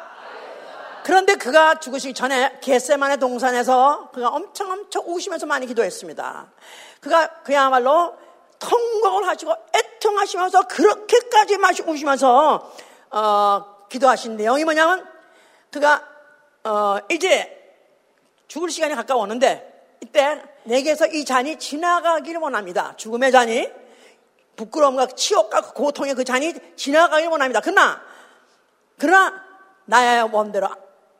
[1.03, 6.47] 그런데 그가 죽으시기 전에 겟세만의 동산에서 그가 엄청 엄청 우시면서 많이 기도했습니다.
[6.99, 8.17] 그가 그야말로
[8.59, 12.73] 통곡을 하시고 애통하시면서 그렇게까지 마시 우시면서
[13.11, 15.07] 어, 기도하신 내용이 뭐냐면
[15.71, 16.03] 그가
[16.67, 17.53] 어, 이제
[18.47, 22.93] 죽을 시간이 가까웠는데 이때 내게서 이 잔이 지나가기를 원합니다.
[22.97, 23.69] 죽음의 잔이
[24.57, 27.61] 부끄러움과 치욕과 고통의 그 잔이 지나가기를 원합니다.
[27.61, 28.01] 그러나
[28.97, 29.43] 그러나
[29.85, 30.67] 나의 원대로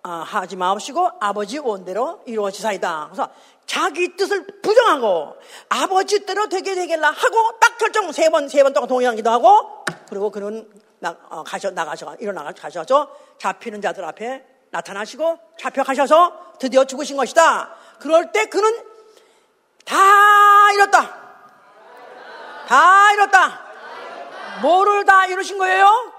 [0.04, 3.10] 어, 하지 마옵시고 아버지 원대로 이루어지사이다.
[3.12, 3.30] 그래서
[3.66, 5.36] 자기 뜻을 부정하고
[5.70, 10.30] 아버지 뜻대로 되게 되겠라 하고 딱 결정 세 번 세 번 동안 동의하기도 하고 그리고
[10.30, 10.70] 그는
[11.00, 17.76] 나, 어, 가셔 나가셔 일어나 가셔서 잡히는 자들 앞에 나타나시고 잡혀가셔서 드디어 죽으신 것이다.
[18.00, 18.86] 그럴 때 그는
[19.86, 21.18] 다 잃었다.
[22.68, 23.66] 다 잃었다.
[24.62, 26.14] 뭐를 다 이루신 거예요?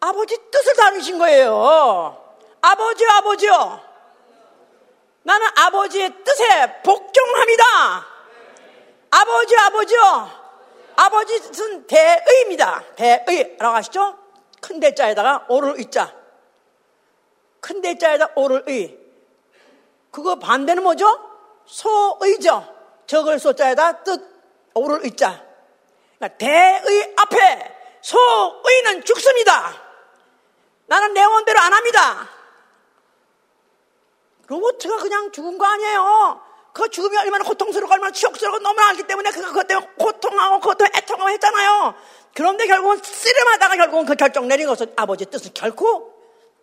[0.00, 2.18] 아버지 뜻을 다 이루신 거예요.
[2.60, 3.80] 아버지, 아버지요.
[5.24, 7.64] 나는 아버지의 뜻에 복종합니다.
[9.10, 10.30] 아버지, 아버지요.
[10.96, 12.82] 아버지 뜻은 대의입니다.
[12.96, 14.18] 대의라고 하시죠?
[14.60, 16.21] 큰 대자에다가 오를 의자.
[17.62, 18.98] 큰 대자에다 오를 의.
[20.10, 21.06] 그거 반대는 뭐죠?
[21.64, 22.68] 소의죠.
[23.06, 24.20] 적을 소자에다 뜻
[24.74, 25.42] 오를 의자.
[26.18, 29.80] 그러니까 대의 앞에 소의는 죽습니다.
[30.86, 32.28] 나는 내 원대로 안 합니다.
[34.48, 36.42] 로봇가 그냥 죽은 거 아니에요.
[36.72, 41.94] 그 죽음이 얼마나 고통스럽고 얼마나 치욕스럽고 너무나 알기 때문에 그것 때문에 고통하고 에 애통하고 했잖아요.
[42.34, 46.11] 그런데 결국은 씨름하다가 결국은 그 결정 내린 것은 아버지 뜻을 결코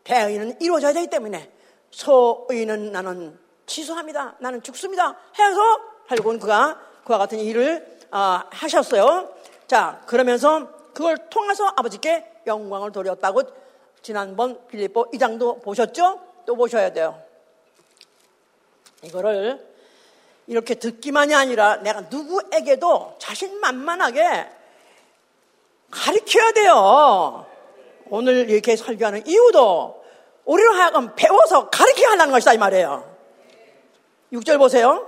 [0.03, 1.51] 대의는 이루어져야 되기 때문에
[1.91, 4.35] 소의는 나는 취소합니다.
[4.39, 5.17] 나는 죽습니다.
[5.37, 5.61] 해서
[6.07, 9.33] 결국은 그가 그와 같은 일을 어, 하셨어요.
[9.67, 13.43] 자 그러면서 그걸 통해서 아버지께 영광을 돌렸다고
[14.01, 16.19] 지난번 빌립보 2장도 보셨죠?
[16.45, 17.21] 또 보셔야 돼요.
[19.03, 19.69] 이거를
[20.47, 24.49] 이렇게 듣기만이 아니라 내가 누구에게도 자신만만하게
[25.91, 27.45] 가르쳐야 돼요.
[28.09, 30.03] 오늘 이렇게 설교하는 이유도
[30.45, 33.15] 우리로 하여금 배워서 가르쳐야 한다는 것이다 이 말이에요.
[34.33, 35.07] 6절 보세요.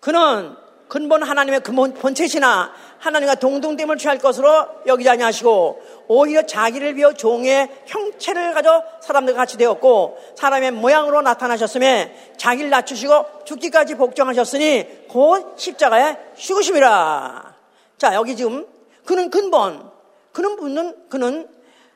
[0.00, 0.56] 그는
[0.88, 8.54] 근본 하나님의 근본 본체시나 하나님과 동등됨을 취할 것으로 여기지 아니하시고 오히려 자기를 비워 종의 형체를
[8.54, 17.54] 가져 사람들과 같이 되었고 사람의 모양으로 나타나셨음에 자기를 낮추시고 죽기까지 복종하셨으니 곧 십자가에 죽으심이라.
[17.98, 18.66] 자 여기 지금
[19.04, 19.90] 그는 근본
[20.32, 21.48] 그는 분은 그는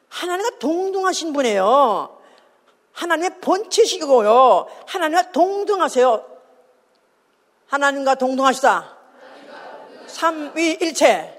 [0.08, 2.18] 하나님과 동등하신 분이에요.
[2.92, 4.66] 하나님의 본체시고요.
[4.86, 6.38] 하나님과 동등하세요.
[7.66, 8.96] 하나님과 동등하시다.
[10.06, 11.34] 삼위일체.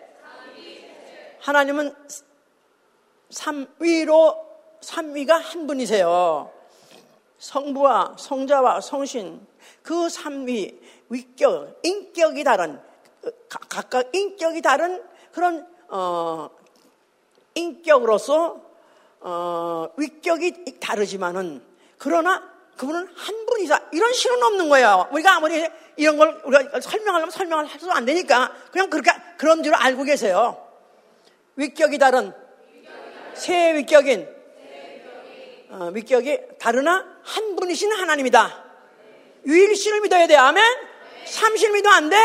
[1.42, 1.96] 하나님은
[3.30, 4.50] 삼위로
[4.82, 6.52] 삼위가 한 분이세요.
[7.40, 9.46] 성부와 성자와 성신
[9.82, 12.82] 그 삼위 위격 인격이 다른
[13.48, 16.50] 각각 인격이 다른 그런 어,
[17.60, 18.62] 인격으로서
[19.22, 21.62] 어, 위격이 다르지만은
[21.98, 22.42] 그러나
[22.78, 23.90] 그분은 한 분이다.
[23.92, 25.10] 이런 실은 없는 거예요.
[25.12, 30.04] 우리가 아무리 이런 걸 우리가 설명하려면 설명을 해도 안 되니까 그냥 그렇게 그런 줄 알고
[30.04, 30.66] 계세요.
[31.58, 32.34] 위격이 다른
[33.34, 34.28] 새 위격인
[35.72, 38.66] 어, 위격이 다르나 한 분이신 하나님이다.
[39.46, 40.36] 유일신을 믿어야 돼.
[40.36, 40.64] 아멘.
[41.26, 42.18] 삼실 믿으면 안 돼.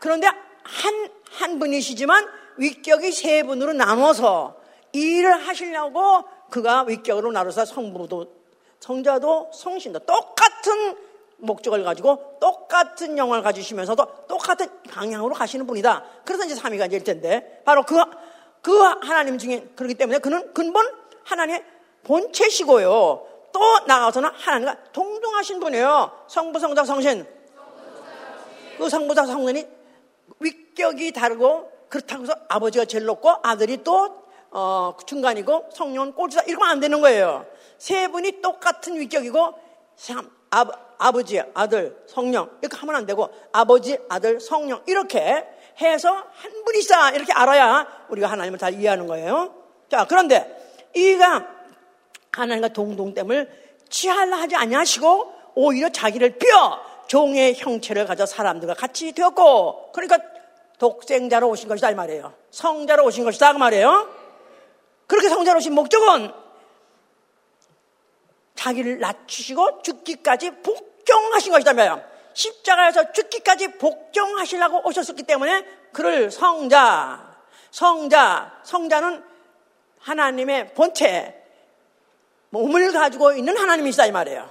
[0.00, 2.26] 그런데 한 한 분이시지만
[2.56, 4.57] 위격이 세 분으로 나눠서
[4.92, 8.26] 일을 하시려고 그가 위격으로 나눠서 성부도
[8.80, 10.96] 성자도 성신도 똑같은
[11.38, 16.04] 목적을 가지고 똑같은 영을 가지시면서도 똑같은 방향으로 가시는 분이다.
[16.24, 17.96] 그래서 이제 삼위가 일 텐데 바로 그,
[18.62, 20.86] 그 하나님 중에 그렇기 때문에 그는 근본
[21.24, 21.64] 하나님의
[22.04, 22.88] 본체시고요.
[23.52, 26.24] 또 나가서는 하나님과 동등하신 분이에요.
[26.28, 27.26] 성부, 성자, 성신.
[28.78, 29.66] 그 성부자, 성신이
[30.40, 36.80] 위격이 다르고 그렇다고 해서 아버지가 제일 높고 아들이 또 어, 중간이고 성령은 꼴찌다 이러면 안
[36.80, 37.46] 되는 거예요.
[37.78, 39.54] 세 분이 똑같은 위격이고
[39.96, 40.64] 참 아,
[40.98, 45.46] 아버지, 아들, 성령 이렇게 하면 안 되고 아버지, 아들, 성령 이렇게
[45.80, 49.54] 해서 한 분이다 이렇게 알아야 우리가 하나님을 잘 이해하는 거예요.
[49.90, 51.46] 자 그런데 이가
[52.32, 53.50] 하나님과 동동됨을
[53.88, 60.18] 취하려 하지 아니하시고 오히려 자기를 뼈 종의 형체를 가져 사람들과 같이 되었고 그러니까
[60.78, 62.32] 독생자로 오신 것이다 이 말이에요.
[62.50, 64.17] 성자로 오신 것이다 그 말이에요.
[65.08, 66.32] 그렇게 오신 목적은
[68.54, 72.04] 자기를 낮추시고 죽기까지 복종하신 것이다 말이에요.
[72.34, 77.36] 십자가에서 죽기까지 복종하시려고 오셨었기 때문에 그를 성자,
[77.70, 79.24] 성자, 성자는
[80.00, 81.34] 하나님의 본체,
[82.50, 84.50] 몸을 가지고 있는 하나님이시다 이 말이에요.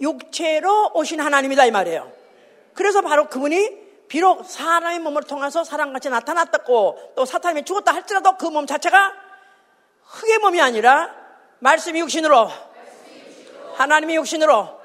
[0.00, 2.12] 육체로 오신 하나님이다 이 말이에요.
[2.74, 8.66] 그래서 바로 그분이 비록 사람의 몸을 통해서 사람같이 나타났다고 또 사탄이 죽었다 할지라도 그 몸
[8.66, 9.23] 자체가
[10.06, 11.14] 흙의 몸이 아니라
[11.58, 12.50] 말씀이 육신으로
[13.74, 14.80] 하나님이 육신으로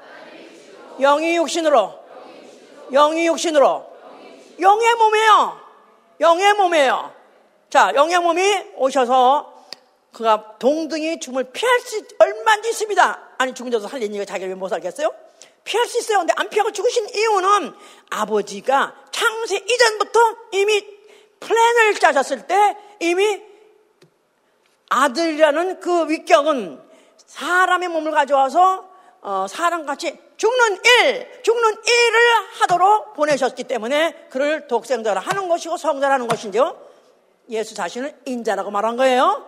[1.00, 2.00] 영이 육신으로
[2.92, 3.90] 영이 육신으로
[4.60, 5.60] 영의 몸이에요.
[6.20, 7.14] 영의 몸이에요.
[7.70, 8.42] 자, 영의 몸이
[8.76, 9.64] 오셔서
[10.12, 13.28] 그가 동등히 죽음을 피할 수 얼마나 있습니다.
[13.38, 15.10] 아니 죽은 자도 살리니까 자기가 왜못 살겠어요?
[15.64, 16.18] 피할 수 있어요.
[16.18, 17.72] 근데 안 피하고 죽으신 이유는
[18.10, 20.20] 아버지가 창세 이전부터
[20.52, 20.84] 이미
[21.38, 23.49] 플랜을 짜셨을 때 이미
[24.90, 26.80] 아들이라는 그 위격은
[27.26, 28.90] 사람의 몸을 가져와서
[29.22, 32.20] 어, 사람같이 죽는 일, 죽는 일을
[32.60, 36.88] 하도록 보내셨기 때문에 그를 독생자라 하는 것이고 성자라는 것인지요.
[37.50, 39.46] 예수 자신을 인자라고 말한 거예요.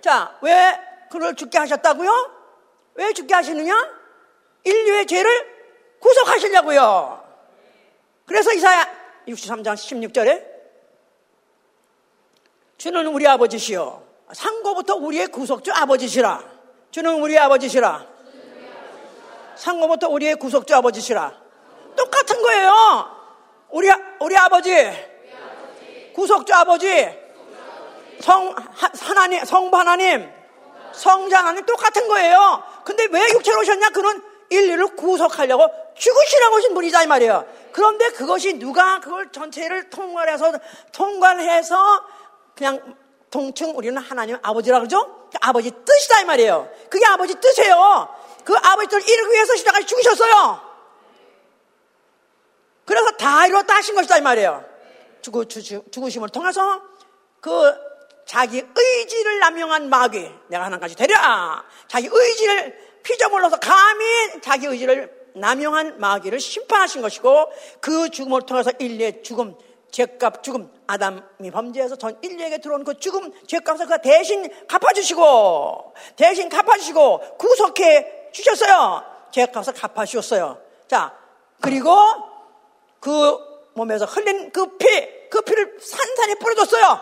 [0.00, 0.78] 자, 왜
[1.10, 2.30] 그를 죽게 하셨다고요?
[2.94, 3.74] 왜 죽게 하시느냐?
[4.64, 5.58] 인류의 죄를
[6.00, 7.24] 구속하시려고요.
[8.26, 8.86] 그래서 이사야
[9.26, 10.44] 63장 16절에
[12.76, 14.07] 주는 우리 아버지시요.
[14.32, 16.42] 상고부터 우리의 구속주 아버지시라.
[16.90, 18.06] 주는 우리 아버지시라.
[19.56, 21.32] 상고부터 우리의 구속주 아버지시라.
[21.96, 23.16] 똑같은 거예요.
[23.70, 24.72] 우리, 우리 아버지.
[26.14, 27.08] 구속주 아버지.
[28.20, 28.54] 성,
[29.00, 30.38] 하나님, 성부 하나님.
[30.92, 32.62] 성자 하나님 똑같은 거예요.
[32.84, 33.90] 근데 왜 육체로 오셨냐?
[33.90, 37.46] 그는 인류를 구속하려고 죽으시라고 오신 분이다 이 말이에요.
[37.72, 40.52] 그런데 그것이 누가 그걸 전체를 통과해서
[40.92, 42.04] 통과해서
[42.54, 42.96] 그냥
[43.30, 45.28] 통칭 우리는 하나님 아버지라 그러죠?
[45.30, 46.70] 그 아버지 뜻이다 이 말이에요.
[46.88, 48.08] 그게 아버지 뜻이에요.
[48.44, 50.68] 그 아버지 뜻을 이루기 위해서 시작까지 죽으셨어요.
[52.84, 54.64] 그래서 다 이뤘다 하신 것이다 이 말이에요.
[55.20, 56.82] 죽으, 죽으심을 통해서
[57.40, 57.74] 그
[58.24, 64.04] 자기 의지를 남용한 마귀 내가 하나까지 되랴 자기 의지를 피조물로서 감히
[64.42, 69.56] 자기 의지를 남용한 마귀를 심판하신 것이고 그 죽음을 통해서 인류의 죽음,
[69.98, 77.36] 죄값 죽음, 아담이 범죄해서 전 인류에게 들어온 그 죽음, 죄값을 그 대신 갚아주시고 대신 갚아주시고
[77.36, 79.02] 구속해 주셨어요.
[79.32, 80.56] 죄값을 갚아주셨어요.
[80.86, 81.18] 자,
[81.60, 81.90] 그리고
[83.00, 83.38] 그
[83.74, 84.86] 몸에서 흘린 그 피,
[85.30, 87.00] 그 피를 산산히 뿌려줬어요.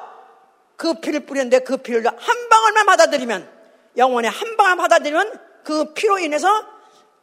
[0.76, 3.56] 그 피를 뿌렸는데 그 피를 한 방울만 받아들이면,
[3.98, 6.48] 영혼의 한 방울 받아들이면 그 피로 인해서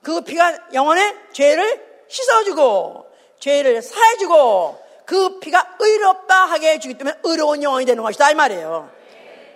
[0.03, 3.07] 그 피가 영혼의 죄를 씻어주고,
[3.39, 8.31] 죄를 사해주고, 그 피가 의롭다 하게 해주기 때문에 의로운 영혼이 되는 것이다.
[8.31, 8.89] 이 말이에요.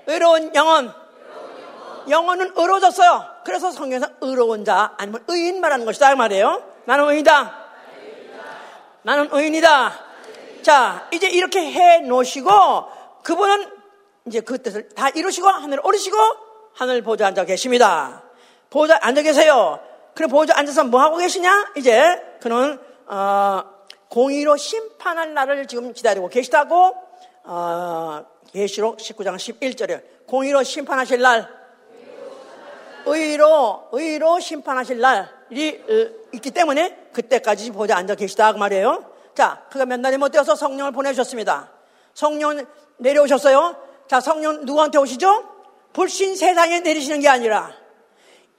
[0.07, 0.93] 의로운 영혼.
[2.09, 3.25] 영혼은 의로워졌어요.
[3.43, 6.13] 그래서 성경에서 의로운 자 아니면 의인 말하는 것이다.
[6.13, 6.63] 이 말이에요.
[6.85, 7.65] 나는 의인이다.
[9.03, 9.93] 나는 의인이다.
[10.61, 12.49] 자, 이제 이렇게 해 놓으시고
[13.23, 13.71] 그분은
[14.25, 16.17] 이제 그 뜻을 다 이루시고 하늘 오르시고
[16.73, 18.23] 하늘 보좌 앉아 계십니다.
[18.69, 19.79] 보좌 앉아 계세요.
[20.13, 21.73] 그래 보좌 앉아서 뭐 하고 계시냐?
[21.77, 23.63] 이제 그는 어,
[24.10, 26.95] 공의로 심판할 날을 지금 기다리고 계시다고
[27.43, 31.47] 어, 계시록 19장 11절에 공의로 심판하실 날
[33.05, 39.12] 의로 의로 심판하실 날이 어, 있기 때문에 그때까지 보좌 앉아 계시다 그 말이에요.
[39.34, 41.72] 자, 그가 몇 날이 못 되어서 성령을 보내주셨습니다.
[42.14, 42.66] 성령
[42.97, 43.76] 내려오셨어요.
[44.08, 45.47] 자, 성령 누구한테 오시죠?
[45.93, 47.72] 불신 세상에 내리시는 게 아니라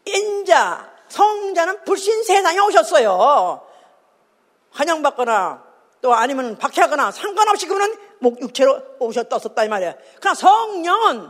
[0.05, 3.68] 인자, 성자는 불신 세상에 오셨어요.
[4.79, 5.65] 환영받거나
[6.01, 7.97] 또 아니면 박해하거나 상관없이 그분은
[8.41, 9.95] 육체로 오셨다 썼다 이 말이에요.
[10.21, 11.29] 그러나 성령은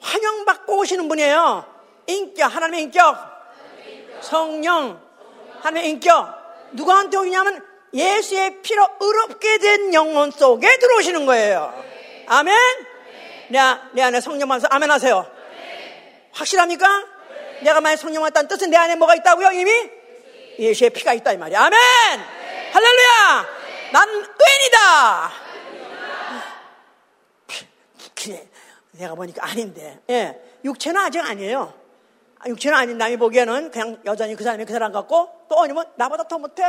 [0.00, 1.64] 환영받고 오시는 분이에요.
[2.06, 3.16] 인격, 하나님의 인격.
[4.20, 5.00] 성령,
[5.62, 6.34] 하나님의 인격.
[6.72, 7.64] 누구한테 오냐면
[7.94, 11.72] 예수의 피로 의롭게 된 영혼 속에 들어오시는 거예요.
[12.26, 12.54] 아멘?
[13.48, 13.58] 내,
[13.92, 15.26] 내 안에 성령 만서 아멘 하세요.
[16.32, 16.86] 확실합니까?
[17.62, 19.52] 내가 만약 성령 왔다는 뜻은 내 안에 뭐가 있다고요?
[19.52, 19.70] 이미?
[20.58, 21.60] 예수의 피가 있다 이 말이야.
[21.62, 22.43] 아멘!
[22.74, 23.46] 할렐루야!
[23.92, 25.30] 나는 의인이다!
[28.16, 28.48] 그래,
[28.92, 30.00] 내가 보니까 아닌데.
[30.10, 30.40] 예.
[30.64, 31.72] 육체는 아직 아니에요.
[32.46, 36.38] 육체는 아닌 남이 보기에는 그냥 여전히 그 사람이 그 사람 같고 또 아니면 나보다 더
[36.38, 36.64] 못해?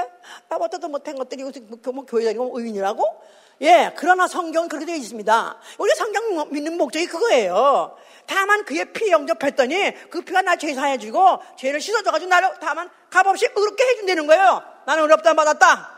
[0.47, 1.51] 나보다 더 못한 것들이 뭐,
[1.93, 3.22] 뭐 교회 다니고 의인이라고?
[3.62, 5.58] 예, 그러나 성경은 그렇게 되어 있습니다.
[5.80, 7.95] 우리 성경 믿는 목적이 그거예요.
[8.28, 13.84] 다만 그의 피 영접했더니 그 피가 나 죄 사해주고 죄를 씻어줘가지고 나를 다만 값없이 의롭게
[13.86, 14.62] 해준다는 거예요.
[14.86, 15.95] 나는 의롭다 받았다.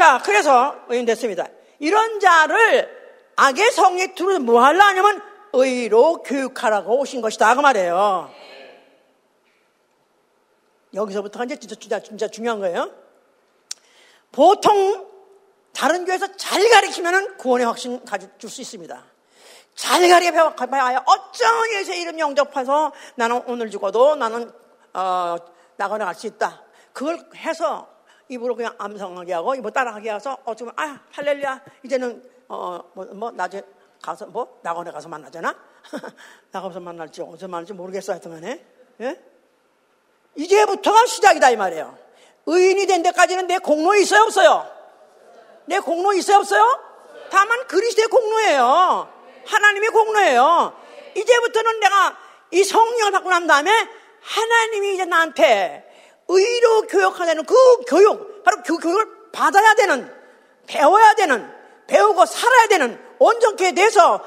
[0.00, 1.46] 자, 그래서 의인 됐습니다.
[1.78, 2.88] 이런 자를
[3.36, 5.20] 악의 성에 두르면 뭐 하려 하냐면
[5.52, 7.54] 의로 교육하라고 오신 것이다.
[7.54, 8.32] 그 말이에요.
[10.94, 12.90] 여기서부터가 이제 진짜, 진짜, 진짜 중요한 거예요.
[14.32, 15.06] 보통
[15.74, 19.04] 다른 교회에서 잘 가르치면 구원의 확신 가질 수 있습니다.
[19.74, 24.50] 잘 가르쳐 봐야 어쩌면 예수의 이름 영접해서 나는 오늘 죽어도 나는
[24.94, 25.36] 어,
[25.76, 26.62] 나가나 갈 수 있다.
[26.94, 27.99] 그걸 해서
[28.30, 33.62] 입으로 그냥 암송하게 하고 입으로 따라하게 해서 어쩌면 아 할렐루야 이제는 어뭐 뭐, 낮에
[34.00, 35.54] 가서 뭐 나가나 가서 만나잖아.
[36.52, 38.64] 나가서 만날지 어디서 만날지 모르겠어 하여튼간에
[39.00, 39.20] 예?
[40.36, 41.98] 이제부터가 시작이다 이 말이에요.
[42.46, 44.66] 의인이 된 데까지는 내 공로 있어요 없어요?
[45.66, 46.62] 내 공로 있어요 없어요?
[47.30, 49.12] 다만 그리스도의 공로예요.
[49.44, 50.80] 하나님의 공로예요.
[51.16, 52.16] 이제부터는 내가
[52.52, 53.70] 이 성령을 받고 난 다음에
[54.22, 55.89] 하나님이 이제 나한테
[56.30, 57.54] 의로 교육하는 그
[57.86, 60.10] 교육, 바로 그 교육을 받아야 되는,
[60.66, 61.50] 배워야 되는,
[61.86, 64.22] 배우고 살아야 되는 온전케 돼서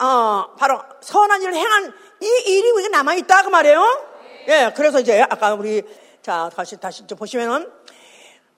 [0.00, 4.06] 어, 바로 선한 일을 행한 이 일이 우리가 남아 있다 그 말이에요.
[4.48, 5.82] 예, 그래서 이제 아까 우리
[6.22, 7.70] 자 다시 다시 보시면은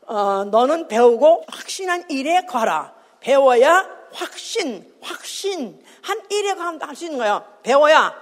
[0.07, 2.95] 어, 너는 배우고 확신한 일에 가라.
[3.21, 7.45] 배워야 확신, 확신 한 일에 할수 있는 거예요.
[7.63, 8.15] 배워야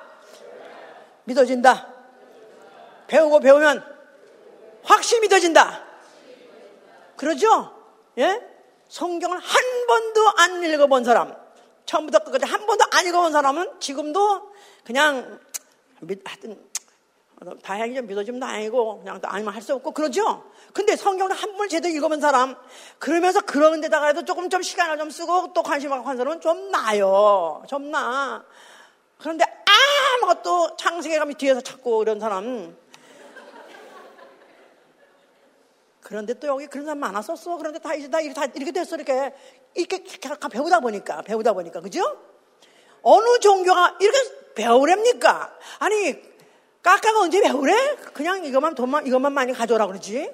[1.24, 1.88] 믿어진다.
[3.06, 3.93] 배우고 배우면
[4.84, 5.82] 확실히 믿어진다.
[7.16, 7.74] 그러죠?
[8.18, 8.40] 예?
[8.88, 11.34] 성경을 한 번도 안 읽어본 사람,
[11.86, 14.52] 처음부터 끝까지 한 번도 안 읽어본 사람은 지금도
[14.84, 15.40] 그냥
[16.24, 16.62] 하여튼
[17.62, 20.44] 다행히 좀 믿어주면 다행이고 그냥 아니면 할 수 없고 그러죠.
[20.72, 22.56] 근데 성경을 한 번 제대로 읽어본 사람
[22.98, 26.70] 그러면서 그런 데다가 해도 조금 좀 시간을 좀 쓰고 또 관심 갖고 한 사람은 좀
[26.70, 27.62] 나요.
[27.68, 28.44] 좀 나.
[29.18, 29.44] 그런데
[30.22, 32.76] 아무것도 창세기가 뒤에서 찾고 이런 사람
[36.04, 37.56] 그런데 또 여기 그런 사람 많았었어.
[37.56, 38.94] 그런데 다 이제 다 이렇게 됐어.
[38.94, 39.34] 이렇게
[39.74, 40.04] 이렇게
[40.52, 42.20] 배우다 보니까 배우다 보니까 그죠?
[43.02, 44.18] 어느 종교가 이렇게
[44.54, 45.58] 배우랍니까?
[45.78, 46.14] 아니
[46.82, 47.96] 까까가 언제 배우래?
[48.12, 50.30] 그냥 이것만 돈만 이것만 많이 가져오라 그러지.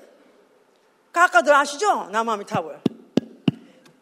[1.12, 2.08] 까까들 아시죠?
[2.10, 2.80] 나 마음이 타고요.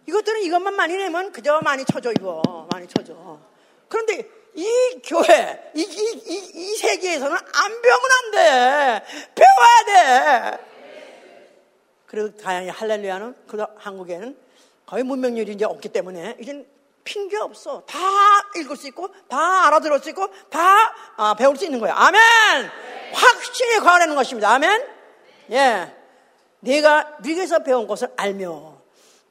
[0.07, 3.39] 이것들은 이것만 많이 내면 그저 많이 쳐줘 이거 많이 쳐줘.
[3.89, 9.05] 그런데 이 교회 이, 이, 이, 이 세계에서는 안 배우면 안 돼.
[9.35, 10.78] 배워야 돼.
[12.09, 14.37] 그리고 다행히 할렐루야는 그 한국에는
[14.87, 16.67] 거의 문명률이 이제 없기 때문에 이젠
[17.05, 17.83] 핑계 없어.
[17.87, 17.99] 다
[18.57, 21.95] 읽을 수 있고, 다 알아들을 수 있고, 다 아, 배울 수 있는 거예요.
[21.95, 22.21] 아멘!
[22.63, 23.13] 네.
[23.13, 24.51] 확실히 과언하는 것입니다.
[24.51, 24.87] 아멘?
[25.53, 25.95] 예.
[26.61, 28.79] 내가 미국에서 배운 것을 알며,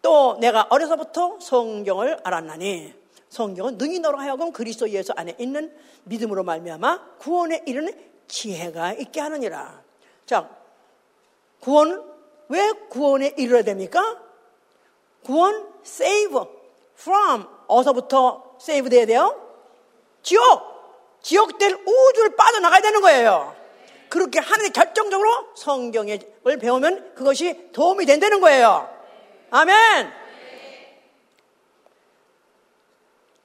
[0.02, 2.94] 또 내가 어려서부터 성경을 알았나니
[3.30, 5.76] 성경은 능히 너로 하여금 그리스도 예수 안에 있는
[6.06, 7.94] 믿음으로 말미암아 구원에 이르는
[8.28, 9.82] 지혜가 있게 하느니라.
[10.26, 10.50] 자,
[11.60, 12.17] 구원
[12.50, 14.20] 왜 구원에 이르러야 됩니까?
[15.24, 16.40] 구원 save
[16.98, 19.40] from 어서부터 save 돼야 돼요?
[20.24, 20.78] 지옥
[21.22, 23.56] 지옥될 우주를 빠져나가야 되는 거예요.
[24.10, 26.20] 그렇게 하늘이 결정적으로 성경을
[26.60, 28.90] 배우면 그것이 도움이 된다는 거예요.
[29.52, 30.12] 아멘.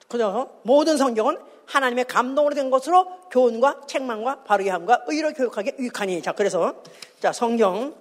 [0.08, 0.60] 그죠?
[0.62, 6.22] 모든 성경은 하나님의 감동으로 된 것으로 교훈과 책망과 바르게 함과 의로 교육하게 유익하니.
[6.22, 6.74] 자, 그래서
[7.20, 7.94] 자 성경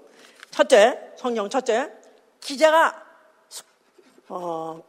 [0.52, 1.92] 첫째, 성경 첫째
[2.40, 3.04] 기자가
[4.30, 4.82] 어,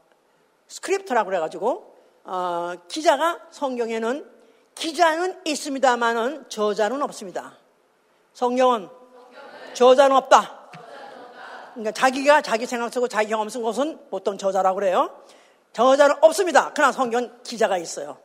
[0.69, 4.31] 스크립트라고 그래가지고 어, 기자가 성경에는
[4.75, 7.59] 기자는 있습니다만은 저자는 없습니다.
[8.33, 8.89] 성경은
[9.75, 10.71] 저자는 없다.
[11.73, 15.23] 그러니까 자기가 자기 생각 쓰고 자기 경험 쓴 것은 보통 저자라고 그래요.
[15.73, 16.73] 저자는 없습니다.
[16.75, 18.19] 그러나 성경은 기자가 있어요.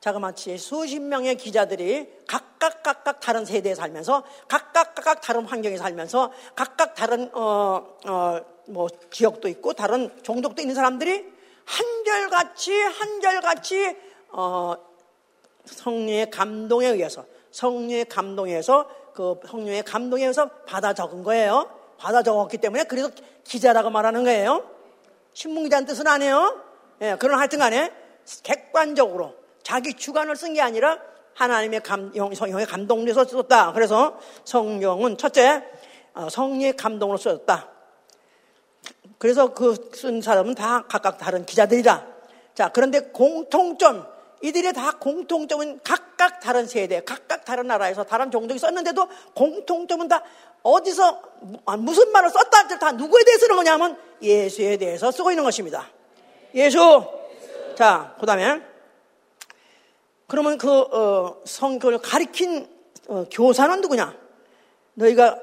[0.00, 6.94] 자그마치 수십 명의 기자들이 각각 각각 다른 세대에 살면서 각각 각각 다른 환경에 살면서 각각
[6.94, 11.26] 다른 어 어 뭐 지역도 있고 다른 종족도 있는 사람들이
[11.64, 13.96] 한결같이 한결같이
[14.30, 14.74] 어
[15.64, 21.70] 성령의 감동에 의해서 성령의 감동에 의해서 그 성령의 감동에 의해서 받아 적은 거예요.
[21.98, 23.10] 받아 적었기 때문에 그래서
[23.44, 24.68] 기자라고 말하는 거예요.
[25.32, 26.62] 신문기자는 뜻은 아니에요.
[27.00, 27.92] 예, 그런 하여튼 간에
[28.42, 29.34] 객관적으로
[29.68, 30.98] 자기 주관을 쓴 게 아니라
[31.34, 33.72] 하나님의 감, 성령의 감동으로 썼다.
[33.74, 35.62] 그래서 성령은 첫째,
[36.14, 37.68] 어, 성령의 감동으로 써졌다.
[39.18, 42.06] 그래서 그 쓴 사람은 다 각각 다른 기자들이다.
[42.54, 44.06] 자, 그런데 공통점,
[44.40, 50.22] 이들의 다 공통점은 각각 다른 세대, 각각 다른 나라에서 다른 종족이 썼는데도 공통점은 다
[50.62, 51.22] 어디서
[51.66, 55.86] 아, 무슨 말을 썼다 할때 다 누구에 대해서 쓰는 거냐면 예수에 대해서 쓰고 있는 것입니다.
[56.54, 57.04] 예수.
[57.76, 58.62] 자, 그 다음에
[60.28, 62.68] 그러면 그 어, 성경을 가리킨
[63.08, 64.14] 어, 교사는 누구냐?
[64.94, 65.38] 너희가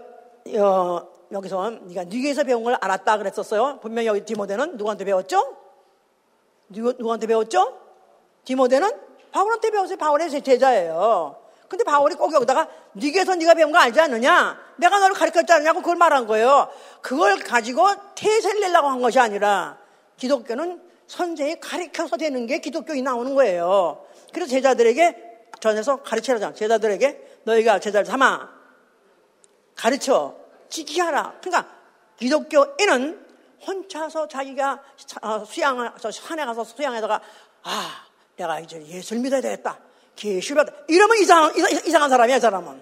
[0.60, 3.80] 어, 여기서 네가 네게서 배운 걸 알았다 그랬었어요.
[3.82, 5.58] 분명히 여기 디모데는 누구한테 배웠죠?
[6.70, 7.80] 누구, 누구한테 배웠죠?
[8.46, 8.92] 디모데는
[9.32, 9.98] 바울한테 배웠어요.
[9.98, 11.36] 바울의 제자예요.
[11.68, 14.56] 근데 바울이 꼭 여기다가 네게서 네가 배운 거 알지 않느냐?
[14.78, 16.70] 내가 너를 가르쳤지 않냐고 그걸 말한 거예요.
[17.02, 19.80] 그걸 가지고 태세를 내려고 한 것이 아니라
[20.18, 24.05] 기독교는 선생이 가르쳐서 되는 게 기독교에 나오는 거예요.
[24.36, 26.54] 그래서 제자들에게 전해서 가르치라잖아.
[26.54, 28.50] 제자들에게 너희가 제자를 삼아
[29.76, 30.36] 가르쳐
[30.68, 31.40] 지키하라.
[31.42, 31.74] 그러니까
[32.18, 33.26] 기독교인은
[33.66, 34.84] 혼자서 자기가
[35.22, 37.22] 어, 수양을 산에 가서 수양하다가
[37.64, 39.80] 아 내가 이제 예수를 믿어야 되겠다.
[40.18, 40.78] 계시를 받아.
[40.90, 42.82] 이러면 이상, 이상, 한 사람이야, 이 사람은.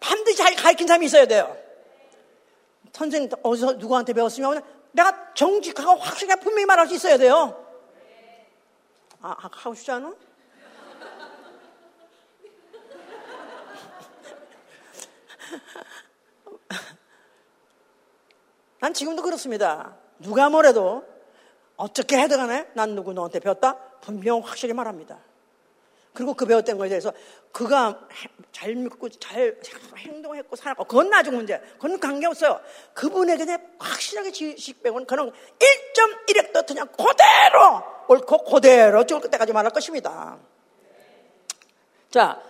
[0.00, 1.56] 반드시 자기 가르친 사람이 있어야 돼요.
[2.92, 4.60] 선생님, 어디서 누구한테 배웠으면
[4.90, 7.64] 내가 정직하고 확실하게 분명히 말할 수 있어야 돼요.
[9.20, 10.14] 아, 하고 싶지 않아?
[18.80, 19.96] 난 지금도 그렇습니다.
[20.18, 21.04] 누가 뭐래도
[21.76, 23.76] 어떻게 해도 간에 난 누구 너한테 배웠다?
[24.00, 25.18] 분명 확실히 말합니다.
[26.12, 27.12] 그리고 그 배웠던 것에 대해서
[27.50, 28.06] 그가
[28.52, 29.58] 잘 믿고 잘
[29.96, 31.58] 행동했고 살았고 그건 나중 문제.
[31.74, 32.60] 그건 관계없어요.
[32.94, 40.38] 그분에게 내 확실하게 지식 배운 그는 1.1획도 그냥 그대로 옳고 그대로 죽을 때까지 말할 것입니다.
[42.10, 42.40] 자,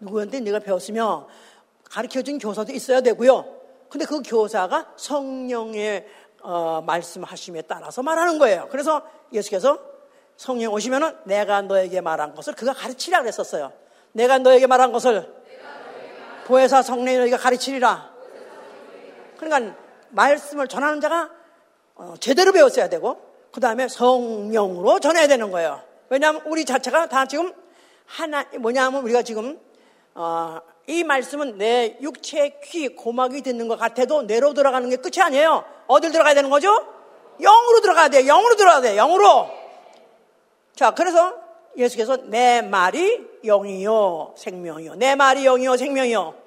[0.00, 1.28] 누구한테 네가 배웠으며
[1.92, 3.44] 가르쳐 준 교사도 있어야 되고요.
[3.90, 6.06] 근데 그 교사가 성령의
[6.40, 8.66] 어, 말씀하심에 따라서 말하는 거예요.
[8.70, 9.78] 그래서 예수께서
[10.38, 13.72] 성령 오시면은 내가 너에게 말한 것을 그가 가르치라 그랬었어요.
[14.12, 15.30] 내가 너에게 말한 것을
[16.46, 18.10] 보혜사 성령이 너희가 가르치리라.
[19.36, 19.76] 그러니까
[20.08, 21.30] 말씀을 전하는 자가
[21.94, 23.20] 어, 제대로 배웠어야 되고
[23.52, 25.82] 그 다음에 성령으로 전해야 되는 거예요.
[26.08, 27.52] 왜냐하면 우리 자체가 다 지금
[28.06, 29.60] 하나 뭐냐면 우리가 지금
[30.14, 35.64] 어, 이 말씀은 내 육체 귀 고막이 듣는 것 같아도 뇌로 들어가는 게 끝이 아니에요.
[35.86, 36.68] 어딜 들어가야 되는 거죠?
[37.40, 38.26] 영으로 들어가야 돼.
[38.26, 38.96] 영으로 들어가야 돼.
[38.96, 39.48] 영으로.
[40.74, 41.34] 자, 그래서
[41.76, 44.96] 예수께서 내 말이 영이요, 생명이요.
[44.96, 46.42] 내 말이 영이요, 생명이요.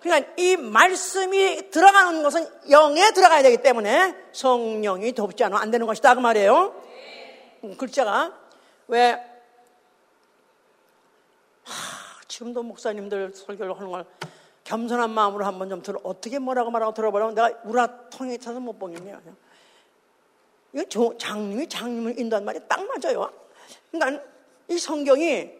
[0.00, 6.14] 그러니까 이 말씀이 들어가는 것은 영에 들어가야 되기 때문에 성령이 돕지 않으면 안 되는 것이다.
[6.14, 6.74] 그 말이에요.
[7.64, 8.32] 음, 글자가
[8.88, 9.12] 왜,
[11.64, 11.99] 하,
[12.40, 14.06] 지금도 목사님들 설교를 하는 걸
[14.64, 19.20] 겸손한 마음으로 한번 좀 들어, 어떻게 뭐라고 말하고 들어보라면 내가 우라통에 차서 못 보겠네요.
[20.72, 23.30] 이거 장님이 장님을 인도한 말이 딱 맞아요.
[23.90, 24.24] 그러니까
[24.68, 25.50] 이 성경이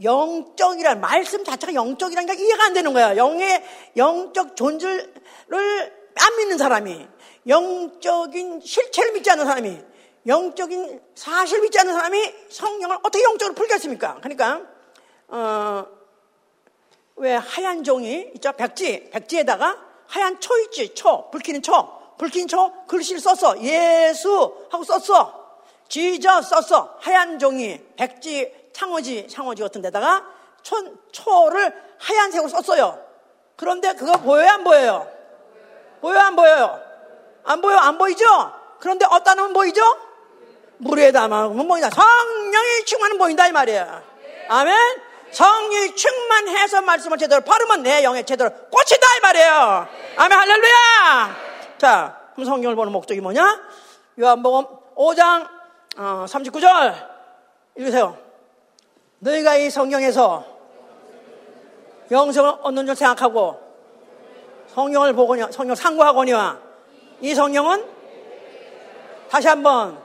[0.00, 3.16] 영적이란 말씀 자체가 영적이라는 게 이해가 안 되는 거야.
[3.16, 3.64] 영의
[3.96, 5.12] 영적 존재를
[5.48, 7.08] 안 믿는 사람이
[7.48, 9.80] 영적인 실체를 믿지 않는 사람이
[10.28, 14.20] 영적인 사실을 믿지 않는 사람이 성령을 어떻게 영적으로 풀겠습니까?
[14.20, 14.62] 그러니까
[15.26, 16.01] 어,
[17.22, 18.50] 왜 하얀 종이 있죠?
[18.50, 25.60] 백지 백지에다가 하얀 초 있지 초 불키는 초 불킨 초 글씨를 썼어 예수 하고 썼어
[25.88, 30.24] 지저 썼어 하얀 종이 백지 창호지 창호지 같은 데다가
[30.62, 30.76] 초,
[31.12, 32.98] 초를 하얀색으로 썼어요.
[33.54, 35.06] 그런데 그거 보여요 안 보여요?
[36.00, 36.80] 보여요 안 보여요?
[37.44, 38.24] 안 보여 안 보이죠?
[38.80, 39.80] 그런데 어디다 놓으면 보이죠?
[40.78, 41.88] 물에 담아놓으면 보인다.
[41.90, 44.02] 성령이 충만은 보인다 이 말이에요.
[44.48, 45.11] 아멘.
[45.32, 49.88] 성령이 충만해서 말씀을 제대로 바르면 내 영에 제대로 꽂힌다 이 말이에요.
[50.16, 51.36] 아멘 할렐루야.
[51.78, 53.60] 자, 그럼 성경을 보는 목적이 뭐냐?
[54.20, 55.48] 요한복음 5장
[55.96, 57.08] 어, 39절
[57.76, 58.16] 읽으세요.
[59.20, 60.44] 너희가 이 성경에서
[62.10, 63.60] 영성을 얻는 줄 생각하고
[64.74, 66.58] 성경을 보거니 성경 상고하거니와
[67.20, 67.86] 이 성경은
[69.30, 70.02] 다시 한번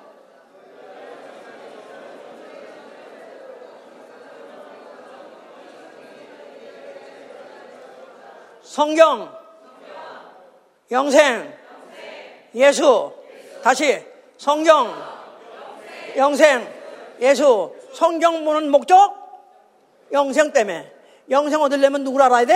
[8.77, 9.35] 성경,
[10.91, 11.51] 영생,
[12.53, 13.11] 예수,
[13.63, 14.05] 다시
[14.37, 14.93] 성경,
[16.15, 16.71] 영생,
[17.19, 19.15] 예수, 성경 보는 목적?
[20.11, 20.91] 영생 때문에.
[21.31, 22.55] 영생 얻으려면 누구를 알아야 돼?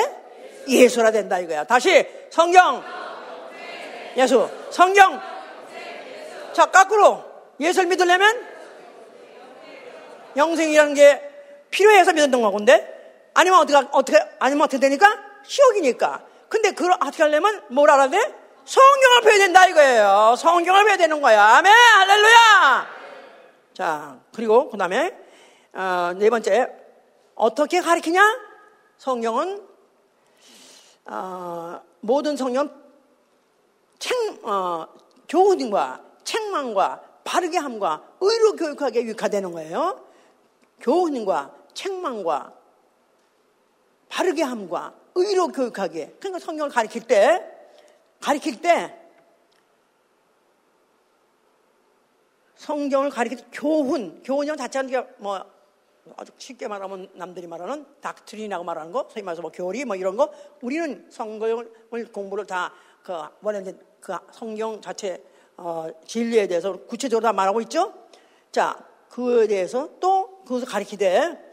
[0.67, 1.63] 예수라 된다 이거야.
[1.63, 2.83] 다시 성경,
[4.15, 5.19] 예수, 성경.
[6.53, 7.23] 자, 거꾸로
[7.59, 8.45] 예수를 믿으려면
[10.37, 11.19] 영생이라는 게
[11.71, 16.23] 필요해서 믿었던 거건데 아니면 어떻게 어떻게 아니면 어떻게 되니까 시옥이니까.
[16.49, 18.17] 근데 그걸 어떻게 하려면 뭘 알아야 돼?
[18.65, 20.35] 성경을 배워야 된다 이거예요.
[20.37, 21.43] 성경을 배워야 되는 거야.
[21.57, 22.87] 아멘, 할렐루야.
[23.73, 25.17] 자, 그리고 그 다음에
[25.73, 26.69] 어, 네 번째
[27.35, 28.21] 어떻게 가르치냐?
[28.97, 29.67] 성경은
[31.05, 32.69] 어, 모든 성경
[33.97, 34.15] 책,
[34.45, 34.87] 어,
[35.27, 40.03] 교훈과 책망과 바르게 함과 의로 교육하게 유익화되는 거예요.
[40.81, 42.53] 교훈과 책망과
[44.09, 46.15] 바르게 함과 의로 교육하게.
[46.19, 47.45] 그러니까 성경을 가르칠 때,
[48.19, 48.97] 가르칠 때
[52.55, 55.43] 성경을 가르칠 때 교훈, 교훈이랑 자체는 뭐
[56.17, 60.31] 아주 쉽게 말하면 남들이 말하는 닥트린이라고 말하는 거, 소위 말해서 뭐 교리 뭐 이런 거,
[60.61, 65.23] 우리는 성경을 공부를 다 그 원하는 그 성경 자체
[65.57, 67.93] 어, 진리에 대해서 구체적으로 다 말하고 있죠.
[68.51, 68.77] 자,
[69.09, 71.50] 그에 대해서 또 그것을 가리키되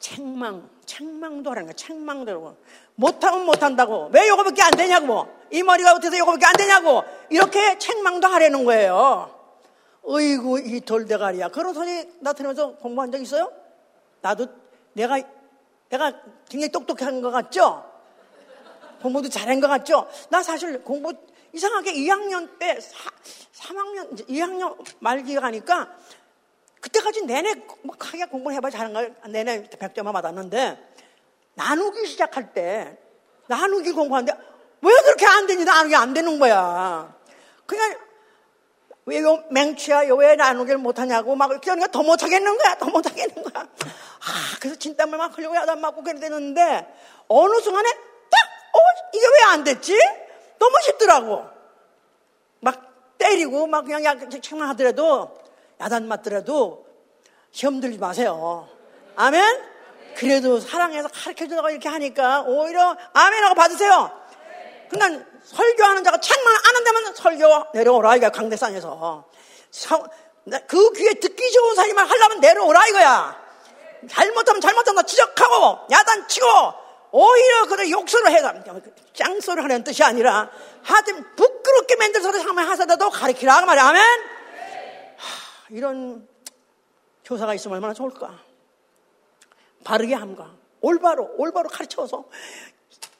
[0.00, 1.76] 책망, 책망도 하라는 거야.
[1.76, 2.56] 책망도
[2.96, 4.10] 못하면 못한다고.
[4.12, 5.28] 왜 요거밖에 안 되냐고.
[5.52, 7.04] 이 머리가 어때서 요거밖에 안 되냐고.
[7.28, 9.38] 이렇게 책망도 하려는 거예요.
[10.02, 11.48] 어이구, 이 돌대가리야.
[11.48, 13.52] 그런 소리 나타내면서 공부한 적 있어요?
[14.22, 14.46] 나도
[14.94, 15.20] 내가,
[15.90, 16.12] 내가
[16.48, 17.84] 굉장히 똑똑한 것 같죠?
[19.02, 20.08] 공부도 잘한 것 같죠?
[20.30, 21.12] 나 사실 공부
[21.52, 22.78] 이상하게 2학년 때
[23.52, 25.90] 3, 학년 2학년 말기가 가니까
[26.80, 30.78] 그때까지 내내 뭐 하게 공부를 해봐 잘한 걸 내내 100점만 받았는데
[31.54, 32.96] 나누기 시작할 때
[33.48, 34.32] 나누기 공부하는데
[34.82, 37.14] 왜 그렇게 안 되니 나누기 안 되는 거야.
[37.66, 37.96] 그냥
[39.06, 43.64] 왜 요 맹취야 왜 나누기를 못하냐고 막 이렇게 하니까 더 못하겠는 거야 더 못하겠는 거야.
[43.64, 46.86] 아 그래서 진땀을 막 흘리고 야단 맞고 그래 되는데
[47.28, 48.38] 어느 순간에 딱
[48.72, 48.78] 어,
[49.12, 49.98] 이게 왜 안 됐지?
[50.58, 51.44] 너무 쉽더라고.
[52.60, 55.39] 막 때리고 막 그냥 책만 하더라도
[55.80, 56.86] 야단 맞더라도
[57.50, 58.68] 시험 들지 마세요.
[59.16, 59.70] 아멘?
[60.16, 64.10] 그래도 사랑해서 가르쳐 주다가 이렇게 하니까 오히려 아멘하고 받으세요.
[64.90, 69.24] 그러니까 설교하는 자가 책만 아는 데만 설교 내려오라 이거야 강대상에서.
[70.66, 73.40] 그 귀에 듣기 좋은 사람만 하려면 내려오라 이거야.
[74.08, 76.46] 잘못하면 잘못한다 지적하고 야단치고
[77.12, 78.54] 오히려 그래 욕설을 해가
[79.14, 80.50] 짱소를 하는 뜻이 아니라
[80.82, 84.39] 하여튼 부끄럽게 만들 소리 한번 하사다도 가르치라 그 말이야 아멘 하,
[85.70, 86.28] 이런
[87.24, 88.42] 교사가 있으면 얼마나 좋을까?
[89.84, 92.28] 바르게 함과 올바로 올바로 가르쳐서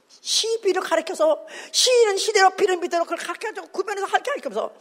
[0.09, 4.73] 시비를 가르쳐서 시는 시대로 비는 비대로 그걸 가르쳐서 구별해서 가르쳐서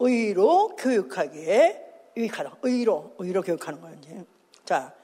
[0.00, 2.56] 의로 교육하기에 유익하다.
[2.62, 4.24] 의로 의로 교육하는 거예요 이제.
[4.64, 4.94] 자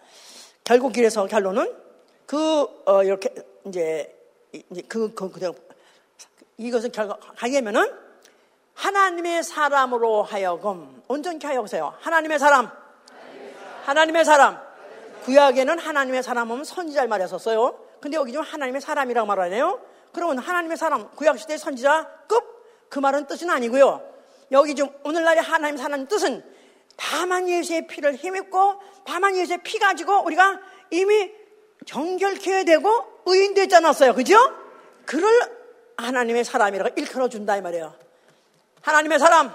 [0.65, 1.85] 결국 길에서 결론은
[2.27, 3.31] 그, 어, 이렇게,
[3.67, 4.13] 이제,
[4.53, 5.53] 이제 그, 그, 그,
[6.57, 8.04] 이것을 결국 하려면은
[8.75, 11.95] 하나님의 사람으로 하여금, 온전히 하여보세요.
[12.01, 12.71] 하나님의 사람.
[13.85, 14.59] 하나님의 사람.
[15.25, 17.79] 구약에는 하나님의 사람 하면 선지자를 말했었어요.
[18.01, 19.81] 근데 여기 좀 하나님의 사람이라고 말하네요.
[20.13, 22.89] 그러면 하나님의 사람, 구약시대 선지자급?
[22.89, 24.03] 그 말은 뜻은 아니고요.
[24.53, 26.45] 여기 좀 오늘날의 하나님 사람 뜻은
[26.97, 30.61] 다만 예수의 피를 힘입고 다만 예수의 피 가지고 우리가
[30.91, 31.33] 이미
[31.87, 34.15] 정결케 되고 의인 되지 않았어요.
[34.15, 34.37] 그죠?
[35.07, 35.29] 그를
[35.97, 38.04] 하나님의 사람이라고 일컬어 준다 이 말이에요.
[38.85, 39.51] 하나님의 사람.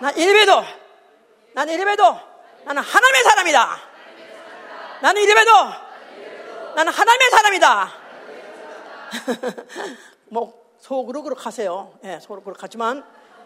[0.00, 0.64] 난 이래봬도
[1.54, 2.02] 나는 이래봬도
[2.64, 3.76] 나는 하나님의 사람이다.
[5.00, 5.50] 나는 이래봬도
[6.76, 7.92] 나는 하나님의 사람이다.
[10.28, 11.98] 뭐 속으로 그렇게 하세요.
[12.04, 13.02] 예, 속으로 그렇게 하지만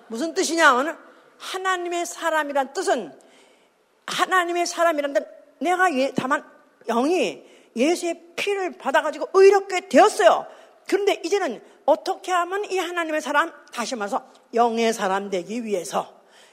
[0.08, 0.98] 무슨 뜻이냐면
[1.38, 3.16] 하나님의 사람이란 뜻은
[4.06, 5.20] 하나님의 사람이란 데
[5.60, 6.44] 내가 예, 다만
[6.88, 7.44] 영이
[7.76, 10.46] 예수의 피를 받아가지고 의롭게 되었어요.
[10.88, 16.06] 그런데 이제는 어떻게 하면 이 하나님의 사람 다시 말해서 영의 사람 되기 위해서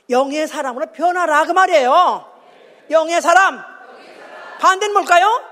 [0.09, 2.25] 영의 사람으로 변하라 그 말이에요.
[2.89, 3.61] 영의 사람.
[4.61, 5.43] 반대는 뭘까요?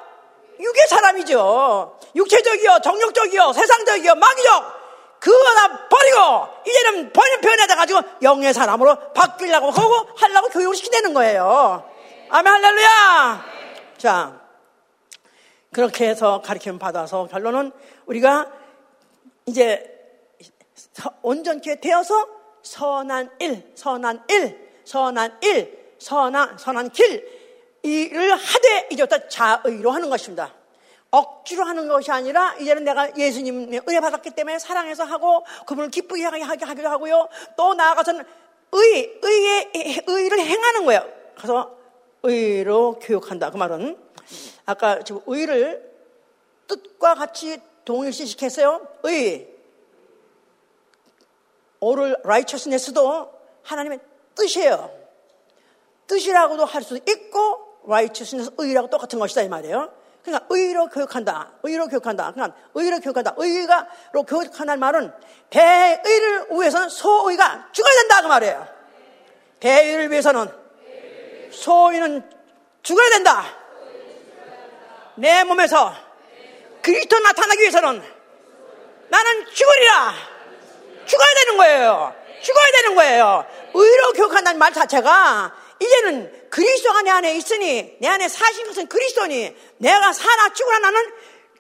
[0.57, 1.99] 육의 사람이죠.
[2.15, 4.83] 육체적이요, 정욕적이요, 세상적이요, 마귀적.
[5.19, 11.83] 그거 다 버리고 이제는 변해다 가지고 영의 사람으로 바뀌려고 하고 하려고 교육을 시키는 거예요.
[12.29, 13.45] 아멘 할렐루야.
[13.97, 14.39] 자
[15.73, 17.73] 그렇게 해서 가르침 받아서 결론은
[18.05, 18.62] 우리가
[19.45, 19.89] 이제
[21.21, 22.27] 온전케 되어서
[22.61, 27.27] 선한 일, 선한 일, 선한 일, 선한 선한 길
[27.83, 30.53] 이를 하되 이제부터 자의로 하는 것입니다.
[31.11, 36.65] 억지로 하는 것이 아니라 이제는 내가 예수님 은혜 받았기 때문에 사랑해서 하고 그분을 기쁘게 하게
[36.65, 37.29] 하기도 하고요.
[37.55, 38.23] 또 나아가서는
[38.71, 39.71] 의, 의의,
[40.07, 41.07] 의를 행하는 거예요.
[41.35, 41.77] 그래서
[42.23, 43.51] 의로 교육한다.
[43.51, 43.97] 그 말은
[44.65, 45.91] 아까 지금 의를
[46.67, 48.87] 뜻과 같이 동일시시켰어요.
[49.03, 49.49] 의.
[51.79, 53.31] 오를 righteousness도
[53.63, 53.99] 하나님의
[54.35, 54.91] 뜻이에요.
[56.07, 59.91] 뜻이라고도 할 수 있고 righteousness 의라고 똑같은 것이다 이 말이에요.
[60.23, 61.51] 그러니까 의로 교육한다.
[61.63, 62.31] 의로 교육한다.
[62.31, 63.33] 그러니까 의로 교육한다.
[63.35, 65.11] 의가로 교육한다는 말은
[65.49, 68.67] 대의를 위해서는 소의가 죽어야 된다 그 말이에요.
[69.59, 70.47] 대의를 위해서는
[71.51, 72.29] 소의는
[72.81, 73.43] 죽어야 된다.
[75.15, 75.93] 내 몸에서
[76.83, 78.03] 그리스도 나타나기 위해서는
[79.09, 80.13] 나는 죽으리라.
[81.05, 82.15] 죽어야 되는 거예요.
[82.41, 83.45] 죽어야 되는 거예요.
[83.73, 90.13] 의로 교육한다는 말 자체가 이제는 그리스도가 내 안에 있으니 내 안에 사신 것은 그리스도니 내가
[90.13, 91.11] 살아 죽으나 나는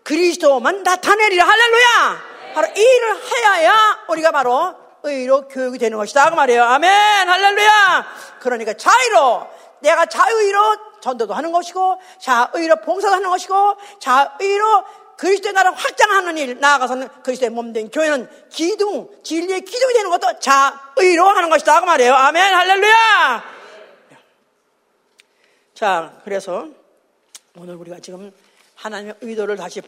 [0.03, 2.23] 그리스도만 나타내리라 할렐루야
[2.53, 8.05] 바로 이 일을 하여야 우리가 바로 의로 교육이 되는 것이다 그 말이에요 아멘 할렐루야
[8.39, 9.47] 그러니까 자의로
[9.79, 14.83] 내가 자의로 전도도 하는 것이고 자의로 봉사도 하는 것이고 자의로
[15.23, 21.49] 그리스도의 나라 확장하는 일 나아가서는 그리스도의 몸된 교회는 기둥 진리의 기둥이 되는 것도 자의로 하는
[21.49, 21.79] 것이다.
[21.79, 22.13] 그 말이에요.
[22.13, 22.53] 아멘.
[22.53, 23.43] 할렐루야!
[25.73, 26.67] 자, 그래서
[27.57, 28.33] 오늘 우리가 지금
[28.75, 29.81] 하나님의 의도를 다시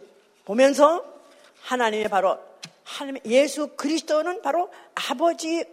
[0.46, 1.04] 보면서
[1.64, 2.40] 하나님의 바로
[2.86, 4.72] 하나님 예수 그리스도는 바로
[5.10, 5.66] 아버지의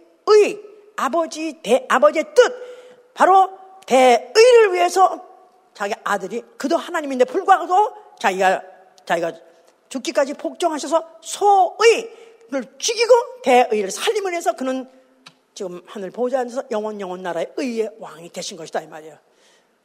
[0.97, 5.25] 아버지 대 아버지의 뜻 바로 대의를 위해서
[5.73, 8.61] 자기 아들이 그도 하나님인데 불구하고 자기가
[9.05, 9.52] 자기가
[9.93, 13.13] 죽기까지 복종하셔서 소의를 죽이고
[13.43, 14.89] 대의를 살림을 해서 그는
[15.53, 19.17] 지금 하늘 보좌 앉아서 영원 영원 나라의 의의 왕이 되신 것이다 이 말이에요.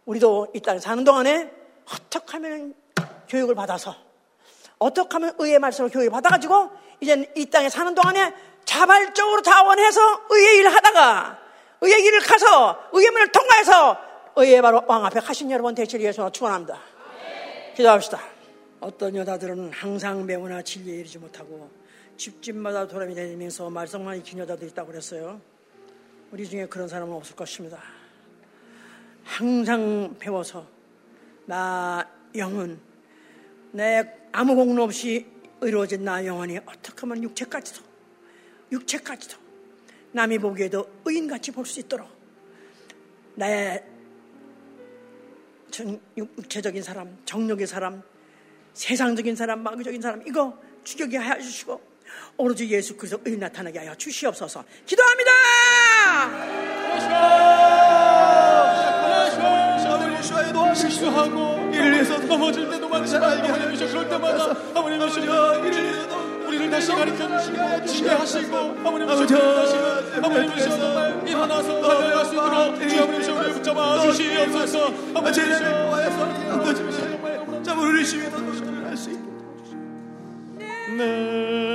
[0.07, 1.51] 우리도 이 땅에 사는 동안에
[1.93, 2.75] 어떻게 하면
[3.29, 3.95] 교육을 받아서
[4.79, 6.71] 어떻게 하면 의의 말씀을 교육을 받아가지고
[7.01, 8.33] 이제 이 땅에 사는 동안에
[8.65, 11.39] 자발적으로 자원해서 의의 일을 하다가
[11.83, 13.99] 의의 길을 가서 의의 문을 통과해서
[14.37, 16.81] 의의 바로 왕 앞에 가신 여러분 대체를 위해서 축원합니다.
[17.77, 18.38] 기도합시다.
[18.81, 21.71] 어떤 여자들은 항상 매우나 진리에 이르지 못하고
[22.17, 25.41] 집집마다 돌아다니 다니면서 말썽만 익힌 여자도 있다고 그랬어요.
[26.31, 27.83] 우리 중에 그런 사람은 없을 것입니다.
[29.25, 30.67] 항상 배워서
[31.47, 32.79] 나 영은
[33.73, 35.27] 내 아무 공로 없이
[35.63, 37.83] 이루어진 나 영혼이 어떻게 하면 육체까지도
[38.71, 39.37] 육체까지도
[40.13, 42.09] 남이 보기에도 의인같이 볼 수 있도록
[43.35, 43.85] 나의
[46.17, 48.03] 육체적인 사람, 정력의 사람,
[48.79, 51.81] 세상적인 사람, 마귀적인 사람 이거 죽여게 하여 주시고
[52.37, 54.65] 오로지 예수 그리스도 의 나타나게 하여 주시옵소서.
[54.87, 55.31] 기도합니다.
[60.75, 65.27] 실수하고 이를 위해서 넘어질 때도 많은 잘 알게 하여 주셔 그럴 때마다 아버님 주시고
[66.47, 69.41] 우리를 다시 가르쳐 주시고 지배하시고 아버님 주시고
[70.23, 74.85] 아버님 주시고 정말 일어나서 달려갈 수 있도록 주 아버님 주시고 우리를 붙잡아 주시옵소서.
[75.15, 78.48] 아버님 주시고 아버님 주시고 정말 자 우리를 위해서
[80.99, 81.68] 내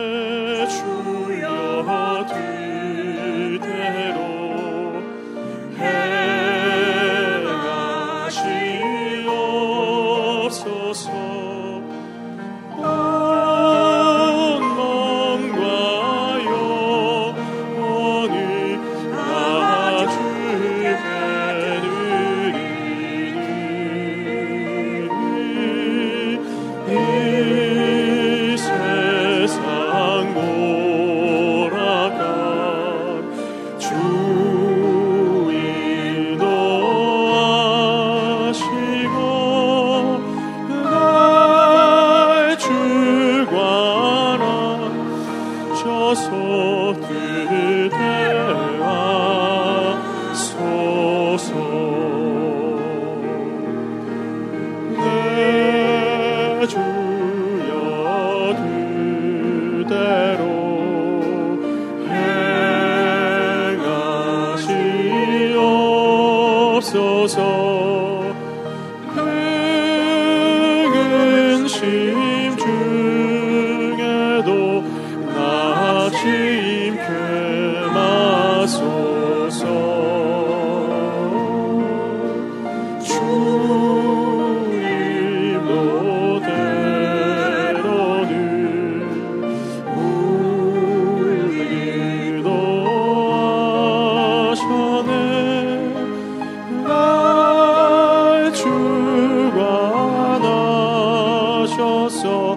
[102.22, 102.56] so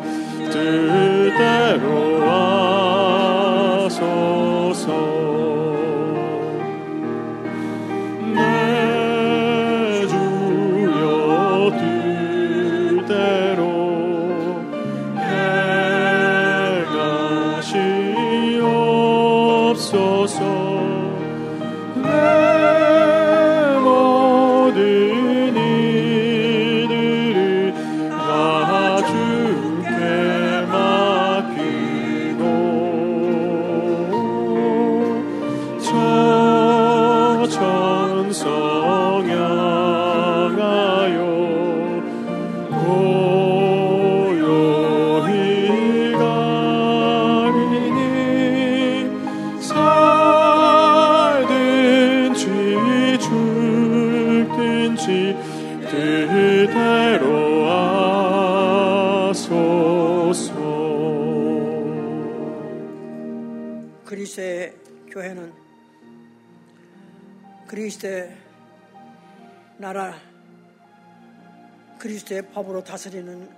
[72.00, 73.48] 그리스도의 법으로 다스리는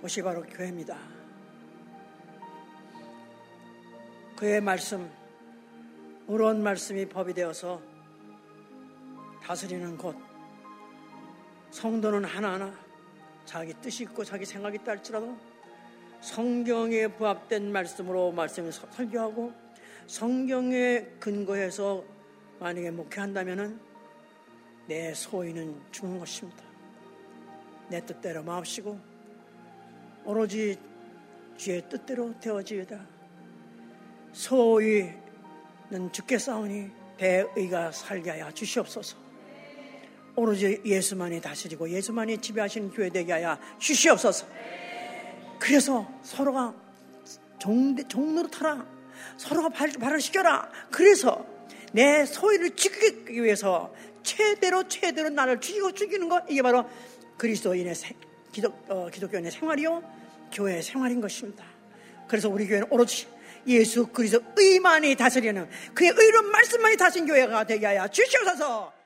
[0.00, 0.96] 곳이 바로 교회입니다.
[4.34, 5.10] 그의 말씀,
[6.26, 7.82] 의로운 말씀이 법이 되어서
[9.42, 10.16] 다스리는 곳.
[11.70, 12.72] 성도는 하나하나
[13.44, 15.36] 자기 뜻이 있고 자기 생각이 있다 할지라도
[16.22, 19.52] 성경에 부합된 말씀으로 말씀을 설교하고
[20.06, 22.04] 성경에 근거해서
[22.58, 23.89] 만약에 목회한다면
[24.90, 26.64] 내 소위는 죽은 것입니다.
[27.88, 28.98] 내 뜻대로 마옵시고
[30.24, 30.76] 오로지
[31.56, 33.00] 주의 뜻대로 되어지이다.
[34.32, 39.16] 소위는 주께 싸우니 대의가 살게 하여 주시옵소서.
[40.34, 44.44] 오로지 예수만이 다스리고 예수만이 지배하시는 교회 되게 하여 주시옵소서.
[45.60, 46.74] 그래서 서로가
[47.60, 48.84] 종, 종로로 타라.
[49.36, 50.68] 서로가 발, 발을 시켜라.
[50.90, 51.46] 그래서
[51.92, 53.92] 내 소위를 지키기 위해서
[54.22, 56.88] 최대로 최대로 나를 죽이고 죽이는 것 이게 바로
[57.36, 58.16] 그리스도인의 생,
[58.52, 60.02] 기독, 어, 기독교인의 생활이요
[60.52, 61.64] 교회의 생활인 것입니다.
[62.28, 63.26] 그래서 우리 교회는 오로지
[63.66, 68.99] 예수 그리스도 의만이 다스리는 그의 의로운 말씀만이 다스린 교회가 되게 하여 주시옵소서.